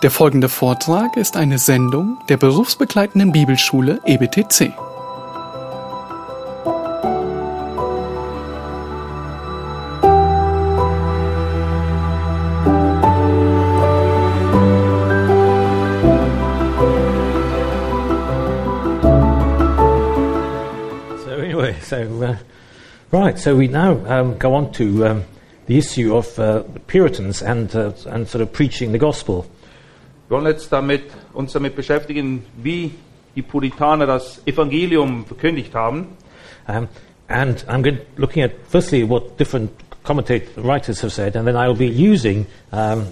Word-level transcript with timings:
Der 0.00 0.12
folgende 0.12 0.48
Vortrag 0.48 1.16
ist 1.16 1.36
eine 1.36 1.58
Sendung 1.58 2.18
der 2.28 2.36
berufsbegleitenden 2.36 3.32
Bibelschule 3.32 3.98
EBTC. 4.04 4.72
So 21.24 21.32
anyway, 21.32 21.74
so 21.82 21.96
uh, 21.96 22.36
right, 23.10 23.36
so 23.36 23.58
we 23.58 23.66
now 23.66 23.96
um, 24.06 24.38
go 24.38 24.54
on 24.54 24.70
to 24.74 25.04
um, 25.04 25.24
the 25.66 25.76
issue 25.76 26.14
of 26.14 26.38
uh, 26.38 26.62
Puritans 26.86 27.42
and 27.42 27.74
uh, 27.74 27.90
and 28.06 28.28
sort 28.28 28.42
of 28.42 28.52
preaching 28.52 28.92
the 28.92 28.98
gospel. 28.98 29.44
Wir 30.28 30.36
wollen 30.36 30.46
jetzt 30.46 30.70
damit, 30.70 31.04
uns 31.32 31.52
damit 31.52 31.74
beschäftigen, 31.74 32.44
wie 32.62 32.90
die 33.34 33.40
Puritaner 33.40 34.06
das 34.06 34.42
Evangelium 34.44 35.24
verkündigt 35.24 35.74
haben. 35.74 36.08
Um, 36.68 36.86
and 37.28 37.64
I'm 37.66 37.82
going 37.82 37.98
looking 38.18 38.42
at 38.42 38.50
firstly 38.68 39.08
what 39.08 39.38
different 39.38 39.70
writers 40.06 41.00
have 41.00 41.12
said, 41.12 41.34
and 41.34 41.46
then 41.46 41.56
I'll 41.56 41.74
be 41.74 41.86
using 41.86 42.46
um, 42.72 43.06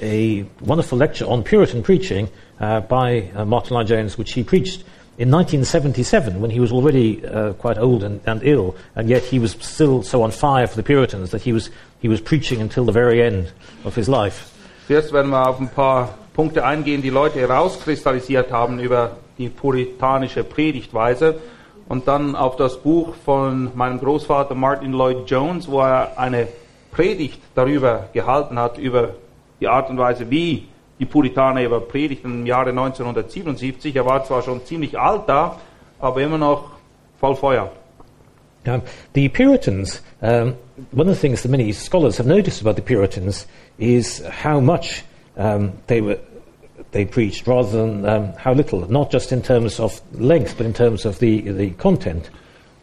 a 0.00 0.46
wonderful 0.60 0.96
lecture 0.96 1.26
on 1.26 1.44
Puritan 1.44 1.82
preaching 1.82 2.30
uh, 2.58 2.80
by 2.80 3.30
uh, 3.34 3.44
Martin 3.44 3.74
Lloyd 3.74 3.88
Jones, 3.88 4.16
which 4.16 4.32
he 4.32 4.42
preached 4.42 4.82
in 5.18 5.30
1977 5.30 6.40
when 6.40 6.50
he 6.50 6.60
was 6.60 6.72
already 6.72 7.22
uh, 7.26 7.52
quite 7.52 7.76
old 7.76 8.02
and, 8.02 8.22
and 8.24 8.42
ill, 8.42 8.74
and 8.94 9.10
yet 9.10 9.22
he 9.22 9.38
was 9.38 9.58
still 9.60 10.02
so 10.02 10.22
on 10.22 10.30
fire 10.30 10.66
for 10.66 10.76
the 10.76 10.82
Puritans 10.82 11.32
that 11.32 11.42
he 11.42 11.52
was 11.52 11.68
he 12.00 12.08
was 12.08 12.22
preaching 12.22 12.62
until 12.62 12.86
the 12.86 12.92
very 12.92 13.20
end 13.20 13.52
of 13.84 13.94
his 13.94 14.08
life. 14.08 14.54
Zuerst 14.88 15.12
werden 15.12 15.30
wir 15.32 15.46
auf 15.46 15.60
ein 15.60 15.68
paar 15.68 16.14
Punkte 16.36 16.66
eingehen, 16.66 17.00
die 17.00 17.08
Leute 17.08 17.40
herauskristallisiert 17.40 18.52
haben 18.52 18.78
über 18.78 19.16
die 19.38 19.48
puritanische 19.48 20.44
Predigtweise. 20.44 21.40
Und 21.88 22.06
dann 22.08 22.36
auf 22.36 22.56
das 22.56 22.76
Buch 22.76 23.14
von 23.24 23.70
meinem 23.74 23.98
Großvater 23.98 24.54
Martin 24.54 24.92
Lloyd 24.92 25.30
Jones, 25.30 25.66
wo 25.70 25.80
er 25.80 26.18
eine 26.18 26.46
Predigt 26.92 27.40
darüber 27.54 28.10
gehalten 28.12 28.58
hat, 28.58 28.76
über 28.76 29.14
die 29.60 29.68
Art 29.68 29.88
und 29.88 29.96
Weise, 29.96 30.30
wie 30.30 30.68
die 30.98 31.06
Puritaner 31.06 31.62
über 31.62 31.80
predigten 31.80 32.40
im 32.40 32.46
Jahre 32.46 32.68
1977. 32.70 33.96
Er 33.96 34.04
war 34.04 34.22
zwar 34.24 34.42
schon 34.42 34.62
ziemlich 34.66 34.98
alt 34.98 35.22
da, 35.28 35.58
aber 35.98 36.20
immer 36.20 36.38
noch 36.38 36.70
voll 37.18 37.34
Feuer. 37.36 37.72
Um, 38.66 38.82
the 39.14 39.28
Puritans, 39.28 40.02
um, 40.20 40.54
one 40.92 41.08
of 41.08 41.14
the 41.14 41.20
things 41.20 41.42
that 41.42 41.50
many 41.50 41.72
scholars 41.72 42.18
have 42.18 42.28
noticed 42.28 42.60
about 42.60 42.74
the 42.74 42.82
Puritans 42.82 43.46
is 43.78 44.22
how 44.44 44.60
much 44.60 45.04
um, 45.36 45.72
they 45.86 46.00
were 46.00 46.18
they 46.92 47.04
preached 47.04 47.46
rather 47.46 47.70
than 47.70 48.06
um, 48.06 48.32
how 48.34 48.52
little, 48.52 48.90
not 48.90 49.10
just 49.10 49.32
in 49.32 49.42
terms 49.42 49.80
of 49.80 50.00
length, 50.18 50.56
but 50.56 50.66
in 50.66 50.72
terms 50.72 51.04
of 51.04 51.18
the, 51.18 51.40
the 51.40 51.70
content. 51.72 52.30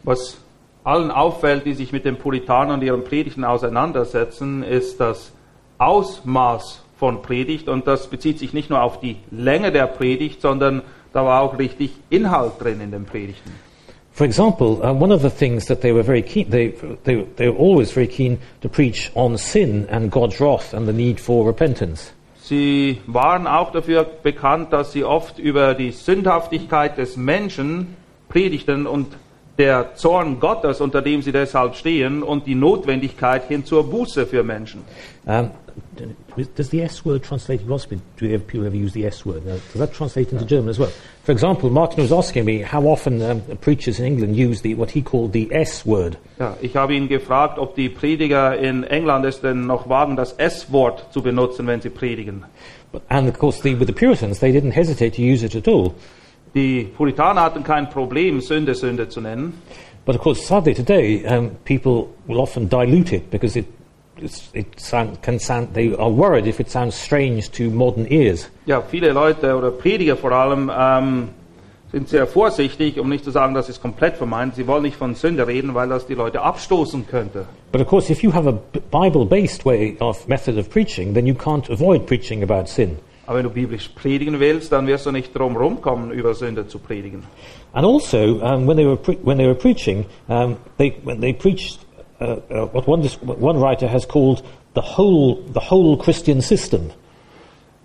Was 0.04 0.38
allen 0.84 1.10
auffällt, 1.10 1.64
die 1.64 1.74
sich 1.74 1.92
mit 1.92 2.04
den 2.04 2.16
Puritanern 2.16 2.78
und 2.78 2.82
ihren 2.82 3.04
Predigten 3.04 3.44
auseinandersetzen, 3.44 4.62
ist 4.62 5.00
das 5.00 5.32
Ausmaß 5.78 6.82
von 6.98 7.22
Predigt 7.22 7.68
und 7.68 7.86
das 7.86 8.06
bezieht 8.06 8.38
sich 8.38 8.52
nicht 8.52 8.70
nur 8.70 8.82
auf 8.82 9.00
die 9.00 9.16
Länge 9.30 9.72
der 9.72 9.86
Predigt, 9.86 10.40
sondern 10.40 10.82
da 11.12 11.24
war 11.24 11.42
auch 11.42 11.58
richtig 11.58 11.92
Inhalt 12.10 12.52
drin 12.60 12.80
in 12.80 12.90
den 12.90 13.04
Predigten. 13.04 13.52
For 14.12 14.24
example, 14.24 14.80
uh, 14.80 14.92
one 14.92 15.12
of 15.12 15.22
the 15.22 15.30
things 15.30 15.66
that 15.66 15.80
they 15.80 15.92
were 15.92 16.04
very 16.04 16.22
keen, 16.22 16.48
they, 16.48 16.72
they, 17.02 17.26
they 17.34 17.48
were 17.48 17.58
always 17.58 17.90
very 17.90 18.06
keen 18.06 18.38
to 18.60 18.68
preach 18.68 19.10
on 19.16 19.36
sin 19.36 19.88
and 19.90 20.08
God's 20.08 20.38
wrath 20.40 20.72
and 20.72 20.86
the 20.86 20.92
need 20.92 21.18
for 21.18 21.44
repentance. 21.44 22.12
Sie 22.46 23.00
waren 23.06 23.46
auch 23.46 23.72
dafür 23.72 24.04
bekannt, 24.04 24.70
dass 24.70 24.92
sie 24.92 25.02
oft 25.02 25.38
über 25.38 25.72
die 25.72 25.92
Sündhaftigkeit 25.92 26.98
des 26.98 27.16
Menschen 27.16 27.96
predigten 28.28 28.86
und 28.86 29.16
der 29.56 29.94
Zorn 29.94 30.40
Gottes, 30.40 30.82
unter 30.82 31.00
dem 31.00 31.22
sie 31.22 31.32
deshalb 31.32 31.74
stehen, 31.74 32.22
und 32.22 32.46
die 32.46 32.54
Notwendigkeit 32.54 33.48
hin 33.48 33.64
zur 33.64 33.88
Buße 33.88 34.26
für 34.26 34.42
Menschen. 34.42 34.84
Um, 35.24 35.52
does 36.54 36.70
the 36.70 36.82
S 36.82 37.04
word 37.04 37.22
translate 37.22 37.60
in 37.60 37.66
philosophy? 37.66 38.00
Do 38.16 38.32
ever, 38.32 38.42
people 38.42 38.66
ever 38.66 38.76
use 38.76 38.92
the 38.92 39.06
S 39.06 39.24
word? 39.24 39.46
Uh, 39.46 39.58
does 39.72 39.74
that 39.74 39.92
translate 39.92 40.32
into 40.32 40.44
German 40.44 40.68
as 40.68 40.78
well? 40.78 40.90
For 41.22 41.32
example, 41.32 41.70
Martin 41.70 42.02
was 42.02 42.12
asking 42.12 42.44
me 42.44 42.62
how 42.62 42.82
often 42.86 43.22
um, 43.22 43.40
preachers 43.60 43.98
in 43.98 44.06
England 44.06 44.36
use 44.36 44.62
the, 44.62 44.74
what 44.74 44.90
he 44.90 45.02
called 45.02 45.32
the 45.32 45.52
S 45.52 45.84
word. 45.86 46.16
Ja, 46.38 46.56
ich 46.60 46.74
habe 46.76 46.94
ihn 46.94 47.08
gefragt, 47.08 47.58
ob 47.58 47.74
die 47.74 47.88
Prediger 47.88 48.56
in 48.56 48.84
England 48.84 49.24
es 49.24 49.40
denn 49.40 49.66
noch 49.66 49.88
wagen, 49.88 50.16
das 50.16 50.32
S-Wort 50.32 51.12
zu 51.12 51.22
benutzen, 51.22 51.66
wenn 51.66 51.80
sie 51.80 51.90
predigen. 51.90 52.44
But, 52.92 53.02
and 53.08 53.28
of 53.28 53.38
course, 53.38 53.60
the, 53.62 53.74
with 53.78 53.86
the 53.86 53.94
Puritans, 53.94 54.40
they 54.40 54.52
didn't 54.52 54.72
hesitate 54.72 55.14
to 55.16 55.22
use 55.22 55.44
it 55.44 55.54
at 55.54 55.68
all. 55.68 55.94
Die 56.54 56.84
Puritaner 56.96 57.42
hatten 57.42 57.64
kein 57.64 57.90
Problem, 57.90 58.40
Sünde 58.40 58.74
Sünde 58.74 59.08
zu 59.08 59.20
nennen. 59.20 59.54
But 60.04 60.16
of 60.16 60.22
course, 60.22 60.46
sadly 60.46 60.74
today, 60.74 61.24
um, 61.26 61.56
people 61.64 62.08
will 62.26 62.38
often 62.38 62.68
dilute 62.68 63.12
it 63.12 63.30
because 63.30 63.58
it 63.58 63.66
sound, 64.76 65.18
sound, 65.40 65.74
they 65.74 65.94
are 65.94 66.10
worried 66.10 66.46
if 66.46 66.60
it 66.60 66.70
sounds 66.70 66.94
strange 66.94 67.50
to 67.52 67.64
modern 67.70 68.06
ears. 68.10 68.48
Ja, 68.66 68.80
viele 68.80 69.12
Leute 69.12 69.56
oder 69.56 69.70
Prediger 69.70 70.16
vor 70.16 70.32
allem 70.32 70.70
ähm, 70.76 71.28
sind 71.92 72.08
sehr 72.08 72.26
vorsichtig, 72.26 72.98
um 72.98 73.08
nicht 73.08 73.24
zu 73.24 73.30
sagen, 73.30 73.54
das 73.54 73.68
ist 73.68 73.80
komplett 73.80 74.16
vermeint. 74.16 74.56
Sie 74.56 74.66
wollen 74.66 74.82
nicht 74.82 74.96
von 74.96 75.14
Sünde 75.14 75.46
reden, 75.46 75.74
weil 75.74 75.88
das 75.88 76.06
die 76.06 76.14
Leute 76.14 76.42
abstoßen 76.42 77.06
könnte. 77.06 77.46
But 77.70 77.80
of 77.80 77.86
course, 77.86 78.10
if 78.10 78.22
you 78.22 78.32
have 78.32 78.48
a 78.48 78.58
Bible-based 78.90 79.64
way 79.64 79.96
of 80.00 80.26
method 80.26 80.58
of 80.58 80.68
preaching, 80.70 81.14
then 81.14 81.26
you 81.26 81.34
can't 81.34 81.70
avoid 81.70 82.06
preaching 82.06 82.42
about 82.42 82.66
sin. 82.66 82.98
Aber 83.26 83.38
wenn 83.38 83.44
du 83.44 83.50
biblisch 83.50 83.88
predigen 83.88 84.38
willst, 84.38 84.72
dann 84.72 84.86
wirst 84.86 85.06
du 85.06 85.12
nicht 85.12 85.34
drum 85.34 85.56
rumkommen, 85.56 86.10
über 86.10 86.34
Sünde 86.34 86.66
zu 86.66 86.78
predigen. 86.78 87.22
And 87.72 87.86
also, 87.86 88.40
um, 88.42 88.66
when 88.66 88.76
they 88.76 88.86
were 88.86 88.98
when 89.22 89.38
they 89.38 89.46
were 89.46 89.54
preaching, 89.54 90.04
um, 90.28 90.56
they 90.78 90.94
when 91.04 91.20
they 91.20 91.32
preached 91.32 91.83
uh, 92.20 92.24
uh, 92.24 92.66
what 92.72 92.86
one 92.86 93.02
one 93.40 93.60
writer 93.60 93.88
has 93.88 94.06
called 94.06 94.42
the 94.74 94.82
whole 94.82 95.42
the 95.52 95.70
whole 95.70 95.96
Christian 95.96 96.40
system. 96.40 96.90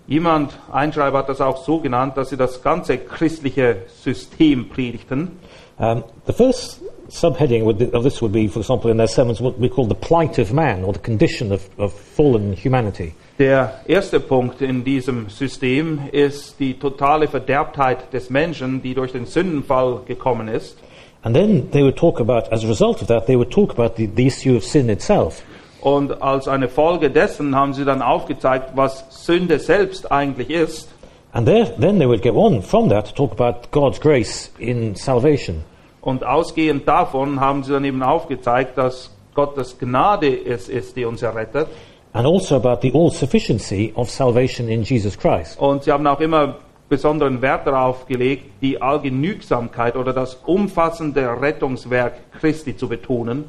Jemand, 0.06 0.58
ein 0.72 0.92
Schreiber 0.92 1.18
hat 1.18 1.28
das 1.28 1.40
auch 1.40 1.64
so 1.64 1.78
genannt, 1.78 2.16
dass 2.16 2.30
sie 2.30 2.36
das 2.36 2.62
ganze 2.62 2.98
christliche 2.98 3.84
System 4.02 4.68
predigten. 4.68 5.38
Um, 5.78 6.02
the 6.26 6.32
first 6.32 6.82
subheading 7.08 7.64
of 7.64 8.02
this 8.02 8.20
would 8.20 8.32
be, 8.32 8.48
for 8.48 8.60
example, 8.60 8.90
in 8.90 8.98
their 8.98 9.08
sermons, 9.08 9.40
what 9.40 9.58
we 9.58 9.68
call 9.68 9.86
the 9.86 9.94
plight 9.94 10.38
of 10.38 10.52
man 10.52 10.84
or 10.84 10.92
the 10.92 10.98
condition 10.98 11.52
of, 11.52 11.70
of 11.78 11.92
fallen 11.92 12.54
humanity. 12.54 13.14
Der 13.38 13.80
erste 13.86 14.20
Punkt 14.20 14.60
in 14.60 14.84
diesem 14.84 15.30
System 15.30 16.00
ist 16.12 16.60
die 16.60 16.74
totale 16.74 17.26
Verderbtheit 17.26 18.12
des 18.12 18.28
Menschen, 18.28 18.82
die 18.82 18.94
durch 18.94 19.12
den 19.12 19.24
Sündenfall 19.24 20.00
gekommen 20.06 20.48
ist. 20.48 20.76
And 21.22 21.34
then 21.34 21.70
they 21.70 21.82
would 21.82 21.96
talk 21.96 22.18
about, 22.18 22.50
as 22.52 22.64
a 22.64 22.68
result 22.68 23.02
of 23.02 23.08
that, 23.08 23.26
they 23.26 23.36
would 23.36 23.50
talk 23.50 23.72
about 23.72 23.96
the, 23.96 24.06
the 24.06 24.26
issue 24.26 24.56
of 24.56 24.64
sin 24.64 24.88
itself. 24.88 25.42
Und 25.82 26.22
als 26.22 26.48
eine 26.48 26.68
Folge 26.68 27.10
dessen 27.10 27.54
haben 27.54 27.72
sie 27.72 27.84
dann 27.84 28.02
aufgezeigt, 28.02 28.72
was 28.74 29.04
Sünde 29.10 29.58
selbst 29.58 30.10
eigentlich 30.10 30.50
ist. 30.50 30.88
And 31.32 31.46
there, 31.46 31.66
then 31.78 31.98
they 31.98 32.08
would 32.08 32.22
go 32.22 32.30
on 32.30 32.62
from 32.62 32.88
that 32.88 33.06
to 33.06 33.12
talk 33.14 33.32
about 33.32 33.70
God's 33.70 34.00
grace 34.00 34.50
in 34.58 34.94
salvation. 34.96 35.64
Und 36.00 36.24
ausgehend 36.24 36.88
davon 36.88 37.40
haben 37.40 37.62
sie 37.62 37.72
dann 37.72 37.84
eben 37.84 38.02
aufgezeigt, 38.02 38.76
dass 38.78 39.14
Gottes 39.34 39.78
Gnade 39.78 40.34
es 40.44 40.68
ist, 40.68 40.96
die 40.96 41.04
uns 41.04 41.22
errettet. 41.22 41.68
And 42.12 42.26
also 42.26 42.56
about 42.56 42.80
the 42.82 42.92
all 42.92 43.10
sufficiency 43.10 43.92
of 43.94 44.10
salvation 44.10 44.68
in 44.68 44.82
Jesus 44.82 45.16
Christ. 45.16 45.58
Und 45.60 45.84
sie 45.84 45.92
haben 45.92 46.06
auch 46.06 46.20
immer 46.20 46.56
besonderen 46.90 47.40
Wert 47.40 47.66
darauf 47.66 48.06
gelegt, 48.06 48.44
die 48.60 48.82
Allgenügsamkeit 48.82 49.96
oder 49.96 50.12
das 50.12 50.34
umfassende 50.44 51.40
Rettungswerk 51.40 52.14
Christi 52.38 52.76
zu 52.76 52.88
betonen. 52.88 53.44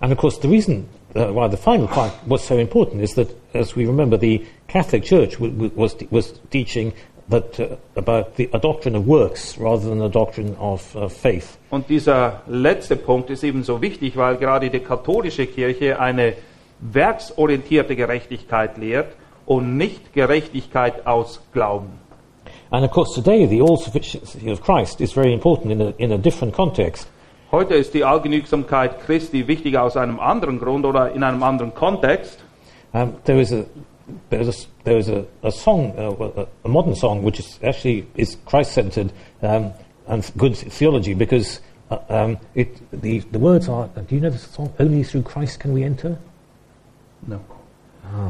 And 0.00 0.12
of 0.12 0.18
course, 0.18 0.38
the 0.40 0.48
reason 0.48 0.86
uh, 1.16 1.34
why 1.34 1.48
the 1.50 1.56
final 1.56 1.88
part 1.88 2.12
was 2.26 2.46
so 2.46 2.56
important 2.58 3.02
is 3.02 3.14
that, 3.14 3.28
as 3.54 3.74
we 3.74 3.86
remember, 3.86 4.18
the 4.18 4.46
Catholic 4.68 5.04
Church 5.04 5.40
was, 5.40 5.96
was 6.10 6.34
teaching 6.50 6.92
that, 7.30 7.58
uh, 7.58 7.76
about 7.96 8.36
the, 8.36 8.50
a 8.52 8.58
doctrine 8.58 8.94
of 8.94 9.06
works 9.06 9.56
rather 9.58 9.88
than 9.88 10.02
a 10.02 10.10
doctrine 10.10 10.54
of 10.58 10.94
uh, 10.94 11.08
faith. 11.08 11.58
Und 11.70 11.88
dieser 11.88 12.42
letzte 12.46 12.96
Punkt 12.96 13.30
ist 13.30 13.42
ebenso 13.42 13.80
wichtig, 13.80 14.16
weil 14.18 14.36
gerade 14.36 14.68
die 14.68 14.80
katholische 14.80 15.46
Kirche 15.46 15.98
eine 15.98 16.34
werksorientierte 16.80 17.96
Gerechtigkeit 17.96 18.76
lehrt 18.76 19.14
und 19.46 19.78
nicht 19.78 20.12
Gerechtigkeit 20.12 21.06
aus 21.06 21.40
Glauben. 21.54 22.01
And 22.72 22.86
of 22.86 22.90
course, 22.90 23.14
today 23.14 23.44
the 23.44 23.60
all 23.60 23.76
sufficiency 23.76 24.50
of 24.50 24.62
Christ 24.62 25.00
is 25.02 25.12
very 25.12 25.32
important 25.34 25.72
in 25.72 25.80
a, 25.82 25.94
in 25.98 26.12
a 26.12 26.18
different 26.18 26.54
context. 26.54 27.06
Heute 27.50 27.74
ist 27.74 27.92
die 27.92 28.02
Allgenügsamkeit 28.02 29.04
Christi 29.04 29.46
wichtig 29.46 29.76
aus 29.76 29.94
einem 29.94 30.18
anderen 30.18 30.58
Grund 30.58 30.86
oder 30.86 31.12
in 31.12 31.22
einem 31.22 31.42
anderen 31.42 31.74
Kontext. 31.74 32.42
Um, 32.94 33.14
there 33.24 33.38
is 33.38 33.52
a 33.52 33.66
there 34.30 34.40
is 34.40 34.48
a, 34.48 34.68
there 34.84 34.98
is 34.98 35.08
a, 35.10 35.26
a 35.42 35.50
song, 35.50 35.92
uh, 35.98 36.46
a, 36.64 36.68
modern 36.68 36.94
song, 36.94 37.22
which 37.22 37.38
is 37.38 37.58
actually 37.62 38.06
is 38.16 38.38
Christ-centered 38.46 39.12
um, 39.42 39.72
and 40.06 40.32
good 40.38 40.56
theology 40.56 41.12
because 41.12 41.60
uh, 41.90 41.98
um, 42.08 42.38
it, 42.54 42.68
the 42.90 43.20
the 43.32 43.38
words 43.38 43.68
are. 43.68 43.88
Do 43.88 44.14
you 44.14 44.22
know 44.22 44.30
the 44.30 44.38
song? 44.38 44.72
Only 44.78 45.04
through 45.04 45.24
Christ 45.24 45.60
can 45.60 45.74
we 45.74 45.84
enter. 45.84 46.16
No. 47.26 47.40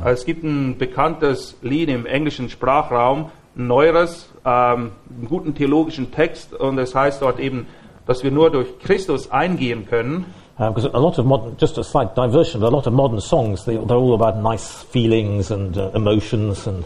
Es 0.05 0.25
gibt 0.25 0.45
ein 0.45 0.79
bekanntes 0.79 1.57
Lied 1.63 1.89
im 1.89 2.07
englischen 2.07 2.51
Sprachraum, 2.51 3.31
neueres, 3.55 4.31
ähm, 4.45 4.93
einen 5.11 5.29
guten 5.29 5.55
theologischen 5.55 6.11
Text 6.11 6.55
und 6.55 6.79
es 6.79 6.95
heißt 6.95 7.23
dort 7.23 7.39
eben, 7.39 7.67
dass 8.07 8.25
wir 8.25 8.31
nur 8.31 8.51
durch 8.51 8.79
Christus 8.81 9.31
eingehen 9.31 9.87
können. 9.87 10.27
Because 10.59 10.93
a 10.93 10.99
lot 10.99 11.19
of 11.19 11.25
modern, 11.25 11.57
just 11.59 11.79
a 11.79 11.83
slight 11.83 12.15
diversion, 12.17 12.61
but 12.61 12.69
a 12.69 12.77
lot 12.77 12.87
of 12.87 12.93
modern 12.93 13.21
songs, 13.21 13.65
they, 13.65 13.77
they're 13.77 13.97
all 13.97 14.15
about 14.15 14.41
nice 14.41 14.85
feelings 14.91 15.51
and 15.51 15.77
uh, 15.77 15.91
emotions 15.95 16.67
and 16.69 16.85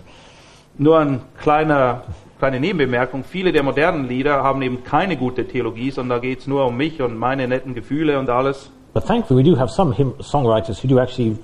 Nur 0.78 0.98
ein 0.98 1.20
kleiner, 1.40 2.02
kleine 2.38 2.60
Nebenbemerkung, 2.60 3.24
viele 3.24 3.50
der 3.50 3.62
modernen 3.62 4.08
Lieder 4.08 4.42
haben 4.42 4.60
eben 4.60 4.84
keine 4.84 5.16
gute 5.16 5.48
Theologie, 5.48 5.90
sondern 5.90 6.18
da 6.18 6.20
geht 6.20 6.40
es 6.40 6.46
nur 6.46 6.66
um 6.66 6.76
mich 6.76 7.00
und 7.00 7.16
meine 7.16 7.48
netten 7.48 7.74
Gefühle 7.74 8.18
und 8.18 8.28
alles. 8.28 8.70
But 8.92 9.06
thankfully, 9.06 9.42
we 9.42 9.50
do 9.50 9.58
have 9.58 9.70
some 9.70 9.94
hymn 9.94 10.14
songwriters 10.20 10.82
who 10.82 10.88
do 10.88 10.98
actually 10.98 11.38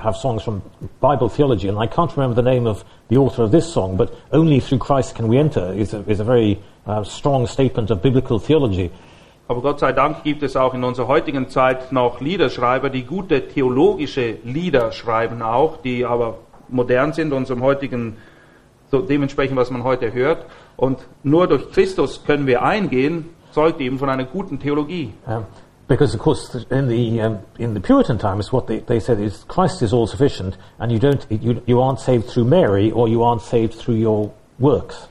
have 0.00 0.16
songs 0.16 0.42
from 0.42 0.62
Bible 1.00 1.28
theology, 1.28 1.68
and 1.68 1.78
I 1.78 1.86
can't 1.86 2.14
remember 2.16 2.34
the 2.34 2.48
name 2.48 2.66
of 2.66 2.84
the 3.08 3.16
author 3.16 3.42
of 3.42 3.50
this 3.50 3.72
song, 3.72 3.96
but 3.96 4.12
only 4.32 4.60
through 4.60 4.78
Christ 4.78 5.14
can 5.14 5.28
we 5.28 5.38
enter 5.38 5.72
is 5.72 5.94
a, 5.94 6.00
is 6.08 6.20
a 6.20 6.24
very 6.24 6.60
uh, 6.86 7.04
strong 7.04 7.46
statement 7.46 7.90
of 7.90 8.02
biblical 8.02 8.38
theology. 8.38 8.90
Aber 9.48 9.62
Gott 9.62 9.80
sei 9.80 9.92
Dank 9.92 10.24
gibt 10.24 10.42
es 10.42 10.56
auch 10.56 10.74
in 10.74 10.84
unserer 10.84 11.08
heutigen 11.08 11.48
Zeit 11.48 11.90
noch 11.90 12.20
Liederschreiber, 12.20 12.90
die 12.90 13.04
gute 13.04 13.48
theologische 13.48 14.36
Lieder 14.44 14.92
schreiben 14.92 15.40
auch, 15.40 15.78
die 15.78 16.04
aber 16.04 16.38
modern 16.68 17.14
sind, 17.14 17.32
unserem 17.32 17.62
heutigen, 17.62 18.18
so 18.90 19.00
dementsprechend, 19.00 19.56
was 19.56 19.70
man 19.70 19.84
heute 19.84 20.12
hört. 20.12 20.44
Und 20.76 20.98
nur 21.22 21.46
durch 21.46 21.70
Christus 21.72 22.24
können 22.24 22.46
wir 22.46 22.62
eingehen, 22.62 23.30
zeugt 23.52 23.80
eben 23.80 23.98
von 23.98 24.10
einer 24.10 24.24
guten 24.24 24.58
Theologie. 24.58 25.14
Um, 25.26 25.46
because, 25.88 26.14
of 26.14 26.20
course, 26.20 26.54
in 26.70 26.88
the, 26.88 27.20
um, 27.20 27.40
in 27.58 27.74
the 27.74 27.80
Puritan 27.80 28.18
times, 28.18 28.52
what 28.52 28.66
they, 28.66 28.80
they 28.80 29.00
said 29.00 29.18
is 29.18 29.44
Christ 29.48 29.82
is 29.82 29.92
all 29.92 30.06
sufficient, 30.06 30.56
and 30.78 30.92
you, 30.92 30.98
don't, 30.98 31.26
you, 31.30 31.62
you 31.66 31.80
aren't 31.80 31.98
saved 31.98 32.26
through 32.26 32.44
Mary, 32.44 32.90
or 32.90 33.08
you 33.08 33.22
aren't 33.22 33.42
saved 33.42 33.74
through 33.74 33.96
your 33.96 34.32
works. 34.58 35.08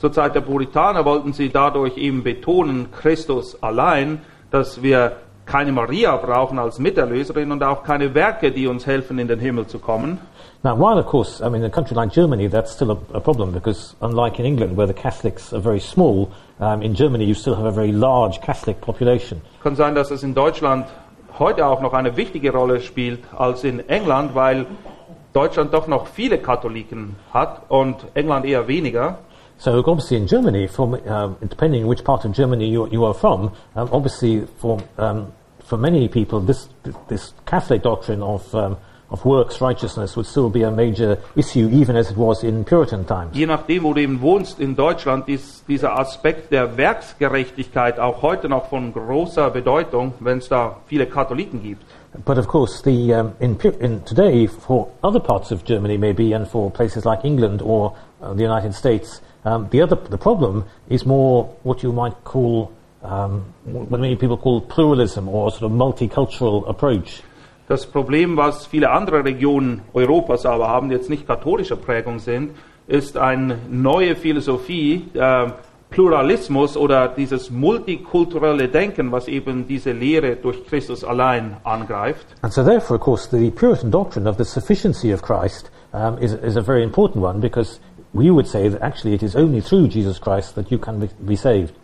Zur 0.00 0.12
Zeit 0.12 0.34
der 0.34 0.40
Puritaner 0.40 1.04
wollten 1.04 1.32
sie 1.32 1.48
dadurch 1.48 1.96
eben 1.96 2.22
betonen, 2.22 2.90
Christus 2.90 3.62
allein, 3.62 4.20
dass 4.50 4.82
wir 4.82 5.16
keine 5.44 5.72
Maria 5.72 6.16
brauchen 6.16 6.58
als 6.58 6.78
Miterlöserin 6.78 7.52
und 7.52 7.62
auch 7.62 7.82
keine 7.84 8.14
Werke, 8.14 8.52
die 8.52 8.66
uns 8.66 8.86
helfen, 8.86 9.18
in 9.18 9.28
den 9.28 9.38
Himmel 9.38 9.66
zu 9.66 9.78
kommen. 9.78 10.18
Now, 10.64 10.76
while 10.76 10.96
of 10.96 11.06
course, 11.06 11.40
I 11.40 11.48
mean, 11.48 11.62
in 11.62 11.66
a 11.66 11.70
country 11.70 11.96
like 11.96 12.12
Germany, 12.12 12.46
that's 12.46 12.70
still 12.70 12.92
a, 12.92 13.16
a 13.16 13.20
problem 13.20 13.50
because, 13.50 13.96
unlike 14.00 14.38
in 14.38 14.46
England, 14.46 14.76
where 14.76 14.86
the 14.86 14.94
Catholics 14.94 15.52
are 15.52 15.58
very 15.58 15.80
small, 15.80 16.30
um, 16.60 16.82
in 16.82 16.94
Germany 16.94 17.24
you 17.24 17.34
still 17.34 17.56
have 17.56 17.64
a 17.64 17.72
very 17.72 17.90
large 17.90 18.40
Catholic 18.40 18.80
population. 18.80 19.42
Kann 19.60 19.74
sein, 19.74 19.96
dass 19.96 20.12
es 20.12 20.22
in 20.22 20.34
Deutschland 20.34 20.86
heute 21.36 21.66
auch 21.66 21.80
noch 21.80 21.94
eine 21.94 22.16
wichtige 22.16 22.52
Rolle 22.52 22.80
spielt 22.80 23.24
als 23.36 23.64
in 23.64 23.80
England, 23.88 24.36
weil 24.36 24.66
Deutschland 25.32 25.74
doch 25.74 25.88
noch 25.88 26.06
viele 26.06 26.38
Katholiken 26.38 27.16
hat 27.32 27.62
und 27.68 27.96
England 28.14 28.44
eher 28.44 28.68
weniger. 28.68 29.18
So, 29.58 29.72
obviously, 29.72 30.16
in 30.16 30.26
Germany, 30.26 30.68
from, 30.68 30.94
um, 30.94 31.36
depending 31.40 31.82
on 31.82 31.90
which 31.90 32.04
part 32.04 32.24
of 32.24 32.32
Germany 32.32 32.66
you, 32.66 32.86
you 32.88 33.04
are 33.04 33.14
from, 33.14 33.50
um, 33.74 33.88
obviously, 33.90 34.46
for, 34.60 34.78
um, 34.96 35.32
for 35.64 35.76
many 35.76 36.08
people, 36.08 36.40
this, 36.40 36.68
this 37.08 37.34
Catholic 37.46 37.82
doctrine 37.82 38.22
of, 38.22 38.54
um, 38.54 38.76
of 39.12 39.24
works 39.24 39.60
righteousness 39.60 40.16
would 40.16 40.26
still 40.26 40.48
be 40.48 40.62
a 40.62 40.70
major 40.70 41.18
issue, 41.36 41.68
even 41.70 41.96
as 41.96 42.10
it 42.10 42.16
was 42.16 42.42
in 42.42 42.64
Puritan 42.64 43.04
times. 43.04 43.36
Je 43.36 43.46
nachdem, 43.46 43.84
wo 43.84 43.92
du 43.92 44.00
eben 44.00 44.20
wohnst 44.20 44.58
in 44.58 44.74
Deutschland, 44.74 45.28
ist 45.28 45.68
dieser 45.68 45.98
Aspekt 45.98 46.50
der 46.50 46.76
Werksgerechtigkeit 46.76 48.00
auch 48.00 48.22
heute 48.22 48.48
noch 48.48 48.66
von 48.66 48.92
großer 48.92 49.50
Bedeutung, 49.50 50.14
wenn 50.20 50.38
es 50.38 50.48
da 50.48 50.76
viele 50.86 51.06
Katholiken 51.06 51.62
gibt. 51.62 51.82
But 52.24 52.38
of 52.38 52.46
course, 52.46 52.82
the, 52.82 53.14
um, 53.14 53.32
in, 53.40 53.56
in 53.80 54.04
today, 54.04 54.46
for 54.46 54.88
other 55.02 55.20
parts 55.20 55.50
of 55.50 55.64
Germany 55.64 55.96
maybe, 55.96 56.34
and 56.34 56.46
for 56.46 56.70
places 56.70 57.04
like 57.04 57.24
England 57.24 57.62
or 57.62 57.94
uh, 58.20 58.34
the 58.34 58.42
United 58.42 58.74
States, 58.74 59.22
um, 59.44 59.68
the 59.70 59.82
other 59.82 59.96
the 59.96 60.18
problem 60.18 60.64
is 60.88 61.06
more 61.06 61.44
what 61.62 61.82
you 61.82 61.92
might 61.92 62.14
call 62.24 62.70
um, 63.02 63.44
what 63.64 63.98
many 63.98 64.16
people 64.16 64.36
call 64.36 64.60
pluralism 64.60 65.28
or 65.28 65.50
sort 65.50 65.64
of 65.64 65.72
multicultural 65.72 66.68
approach. 66.68 67.22
Das 67.68 67.86
Problem, 67.86 68.36
was 68.36 68.66
viele 68.66 68.90
andere 68.90 69.24
Regionen 69.24 69.82
Europas 69.94 70.44
aber 70.46 70.68
haben, 70.68 70.88
die 70.88 70.96
jetzt 70.96 71.10
nicht 71.10 71.26
katholischer 71.26 71.76
Prägung 71.76 72.18
sind, 72.18 72.52
ist 72.86 73.16
eine 73.16 73.58
neue 73.70 74.16
Philosophie, 74.16 75.04
äh, 75.14 75.46
Pluralismus 75.92 76.76
oder 76.76 77.08
dieses 77.08 77.50
multikulturelle 77.50 78.68
Denken, 78.68 79.12
was 79.12 79.28
eben 79.28 79.68
diese 79.68 79.92
Lehre 79.92 80.36
durch 80.36 80.66
Christus 80.66 81.04
allein 81.04 81.58
angreift. 81.64 82.26
And 82.40 82.52
so, 82.52 82.64
therefore, 82.64 82.98
of 82.98 83.04
course, 83.04 83.28
the 83.30 83.50
Puritan 83.50 83.90
doctrine 83.90 84.28
of 84.28 84.38
the 84.38 84.44
sufficiency 84.44 85.12
of 85.12 85.22
Christ 85.22 85.70
um, 85.92 86.18
is, 86.18 86.32
is 86.32 86.56
a 86.56 86.62
very 86.62 86.82
important 86.82 87.22
one 87.22 87.40
because 87.40 87.78
we 88.14 88.30
would 88.30 88.46
say 88.46 88.68
that 88.68 88.82
actually 88.82 89.14
it 89.14 89.22
is 89.22 89.36
only 89.36 89.60
through 89.60 89.88
Jesus 89.88 90.18
Christ 90.18 90.54
that 90.54 90.70
you 90.70 90.78
can 90.78 90.98
be, 90.98 91.08
be 91.24 91.36
saved. 91.36 91.74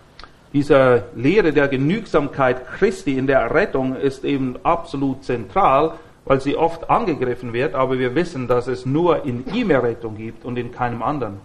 Diese 0.53 1.05
Lehre 1.15 1.53
der 1.53 1.69
Genügsamkeit 1.69 2.67
Christi 2.79 3.19
in 3.19 3.27
der 3.27 3.41
Errettung 3.41 3.97
ist 3.97 4.25
eben 4.25 4.57
absolut 4.63 5.25
zentral, 5.25 5.93
weil 6.25 6.41
sie 6.41 6.57
oft 6.57 6.89
angegriffen 6.89 7.53
wird, 7.53 7.75
aber 7.75 7.99
wir 7.99 8.15
wissen, 8.15 8.49
dass 8.49 8.67
es 8.67 8.87
nur 8.87 9.25
in 9.25 9.45
ihm 9.55 9.71
Errettung 9.71 10.17
gibt 10.17 10.45
und 10.45 10.59
in 10.59 10.73
keinem 10.73 11.03
anderen. 11.03 11.41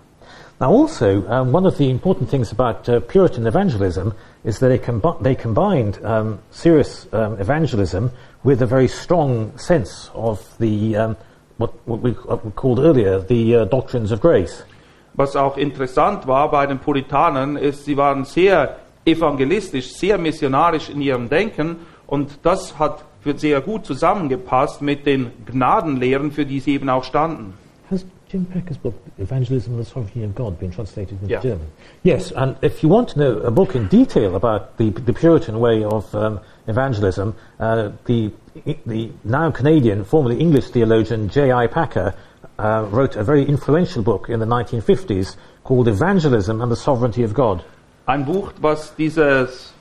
Now, 0.59 0.69
also, 0.71 1.23
um, 1.27 1.51
one 1.51 1.65
of 1.65 1.77
the 1.77 1.89
important 1.89 2.29
things 2.29 2.51
about 2.51 2.87
uh, 2.87 2.99
Puritan 3.01 3.45
evangelism 3.47 4.13
is 4.45 4.59
that 4.59 4.69
they, 4.69 4.77
combi- 4.77 5.21
they 5.21 5.35
combined 5.35 5.99
um, 6.05 6.39
serious 6.51 7.07
um, 7.11 7.37
evangelism 7.39 8.11
with 8.43 8.61
a 8.61 8.65
very 8.65 8.87
strong 8.87 9.51
sense 9.57 10.11
of 10.13 10.39
the 10.59 10.95
um, 10.95 11.17
what, 11.57 11.73
what 11.85 12.01
we 12.01 12.51
called 12.51 12.79
earlier 12.79 13.19
the 13.19 13.55
uh, 13.55 13.65
doctrines 13.65 14.11
of 14.11 14.21
grace. 14.21 14.63
Was 15.15 15.35
auch 15.35 15.57
interessant 15.57 16.27
war 16.27 16.49
bei 16.49 16.65
den 16.65 16.79
Puritanern, 16.79 17.55
ist, 17.55 17.85
sie 17.85 17.97
waren 17.97 18.25
sehr 18.25 18.77
evangelistisch, 19.05 19.93
sehr 19.93 20.17
missionarisch 20.17 20.89
in 20.89 21.01
ihrem 21.01 21.29
Denken 21.29 21.77
und 22.07 22.39
das 22.43 22.77
hat 22.79 23.03
für 23.21 23.37
sehr 23.37 23.61
gut 23.61 23.85
zusammengepasst 23.85 24.81
mit 24.81 25.05
den 25.05 25.31
Gnadenlehren, 25.45 26.31
für 26.31 26.45
die 26.45 26.59
sie 26.59 26.73
eben 26.73 26.89
auch 26.89 27.03
standen. 27.03 27.53
Has 27.89 28.05
Jim 28.33 28.45
Pecker's 28.45 28.77
book, 28.77 28.95
Evangelism 29.19 29.73
and 29.73 29.85
the 29.85 29.89
Sovereignty 29.89 30.23
of 30.23 30.33
God, 30.33 30.59
been 30.59 30.71
translated 30.71 31.21
into 31.21 31.27
Yeah. 31.31 31.41
German? 31.41 31.67
Yes, 32.01 32.31
and 32.31 32.55
if 32.63 32.81
you 32.81 32.89
want 32.89 33.09
to 33.09 33.19
know 33.19 33.37
a 33.45 33.51
book 33.51 33.75
in 33.75 33.87
detail 33.87 34.35
about 34.35 34.77
the, 34.77 34.89
the 34.89 35.13
Puritan 35.13 35.59
way 35.59 35.83
of 35.83 36.13
um, 36.15 36.39
evangelism, 36.67 37.35
uh, 37.59 37.91
the, 38.05 38.31
the 38.87 39.11
now 39.23 39.51
Canadian, 39.51 40.03
formerly 40.03 40.39
English 40.39 40.71
theologian 40.71 41.29
J.I. 41.29 41.67
Packer 41.67 42.15
uh, 42.57 42.87
wrote 42.89 43.15
a 43.15 43.23
very 43.23 43.45
influential 43.45 44.01
book 44.01 44.29
in 44.29 44.39
the 44.39 44.47
1950s 44.47 45.35
called 45.63 45.87
Evangelism 45.87 46.59
and 46.59 46.71
the 46.71 46.75
Sovereignty 46.75 47.21
of 47.21 47.35
God. 47.35 47.63
Ein 48.05 48.25
Buch, 48.25 48.51
was 48.59 48.95
dieses 48.97 49.73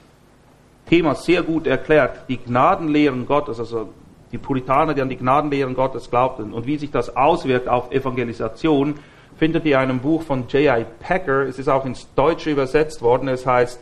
Thema 0.87 1.17
sehr 1.17 1.43
gut 1.43 1.67
erklärt, 1.67 2.29
die 2.29 2.37
Gnadenlehren 2.37 3.27
Gottes, 3.27 3.59
also 3.59 3.89
die 4.31 4.39
Puritaner, 4.39 4.95
die 4.95 5.03
an 5.03 5.09
die 5.09 5.17
Gnadenlehren 5.17 5.75
Gottes 5.75 6.09
glaubten 6.09 6.53
und 6.53 6.67
wie 6.67 6.79
sich 6.79 6.93
das 6.93 7.17
auswirkt 7.17 7.69
auf 7.69 7.91
Evangelisation, 7.91 8.95
findet 9.37 9.65
ihr 9.65 9.75
in 9.75 9.91
einem 9.91 9.99
Buch 9.99 10.23
von 10.23 10.47
J.I. 10.47 10.87
Packer. 11.01 11.49
Es 11.49 11.59
ist 11.59 11.69
auch 11.69 11.85
ins 11.85 12.07
Deutsche 12.15 12.51
übersetzt 12.51 13.03
worden. 13.03 13.27
Es 13.27 13.45
heißt 13.45 13.81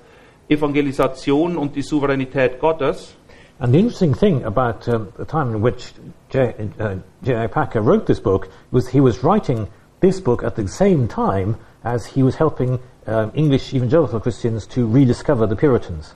Evangelisation 0.48 1.58
und 1.58 1.76
die 1.76 1.82
Souveränität 1.82 2.60
Gottes. 2.60 3.14
And 3.58 3.74
the 3.74 3.78
interesting 3.78 4.14
thing 4.14 4.42
about 4.46 4.88
um, 4.90 5.08
the 5.18 5.26
time 5.26 5.54
in 5.54 5.62
which 5.62 5.92
J. 6.30 6.54
Uh, 6.78 6.96
J.I. 7.22 7.46
Packer 7.46 7.84
wrote 7.84 8.06
this 8.06 8.18
book 8.18 8.48
was 8.70 8.88
he 8.88 9.02
was 9.02 9.22
writing 9.22 9.68
this 10.00 10.18
book 10.18 10.42
at 10.42 10.56
the 10.56 10.66
same 10.66 11.06
time 11.06 11.56
as 11.84 12.06
he 12.06 12.22
was 12.22 12.36
helping 12.36 12.78
um, 13.10 13.30
English 13.34 13.74
evangelical 13.74 14.20
Christians 14.20 14.66
to 14.68 14.86
rediscover 14.86 15.48
the 15.48 15.54
Puritans. 15.54 16.14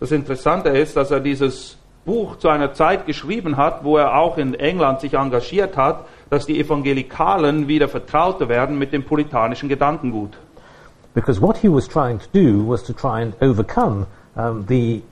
Das 0.00 0.12
Interessante 0.12 0.68
ist, 0.68 0.96
dass 0.96 1.10
er 1.10 1.20
dieses 1.20 1.78
Buch 2.04 2.36
zu 2.36 2.48
einer 2.48 2.72
Zeit 2.74 3.06
geschrieben 3.06 3.56
hat, 3.56 3.82
wo 3.82 3.96
er 3.96 4.16
auch 4.18 4.36
in 4.38 4.54
England 4.54 5.00
sich 5.00 5.14
engagiert 5.14 5.76
hat, 5.76 6.04
dass 6.30 6.46
die 6.46 6.60
Evangelikalen 6.60 7.66
wieder 7.66 7.88
vertrauter 7.88 8.48
werden 8.48 8.78
mit 8.78 8.92
dem 8.92 9.04
puritanischen 9.04 9.68
Gedankengut. 9.68 10.36
Because 11.14 11.40
what 11.40 11.56
he 11.56 11.68
was 11.68 11.88
trying 11.88 12.18
to 12.18 12.26
do 12.32 12.62
was 12.62 12.82
to 12.84 12.92
try 12.92 13.22
and 13.22 13.34
overcome 13.40 14.06
um, 14.36 14.66
the 14.68 15.02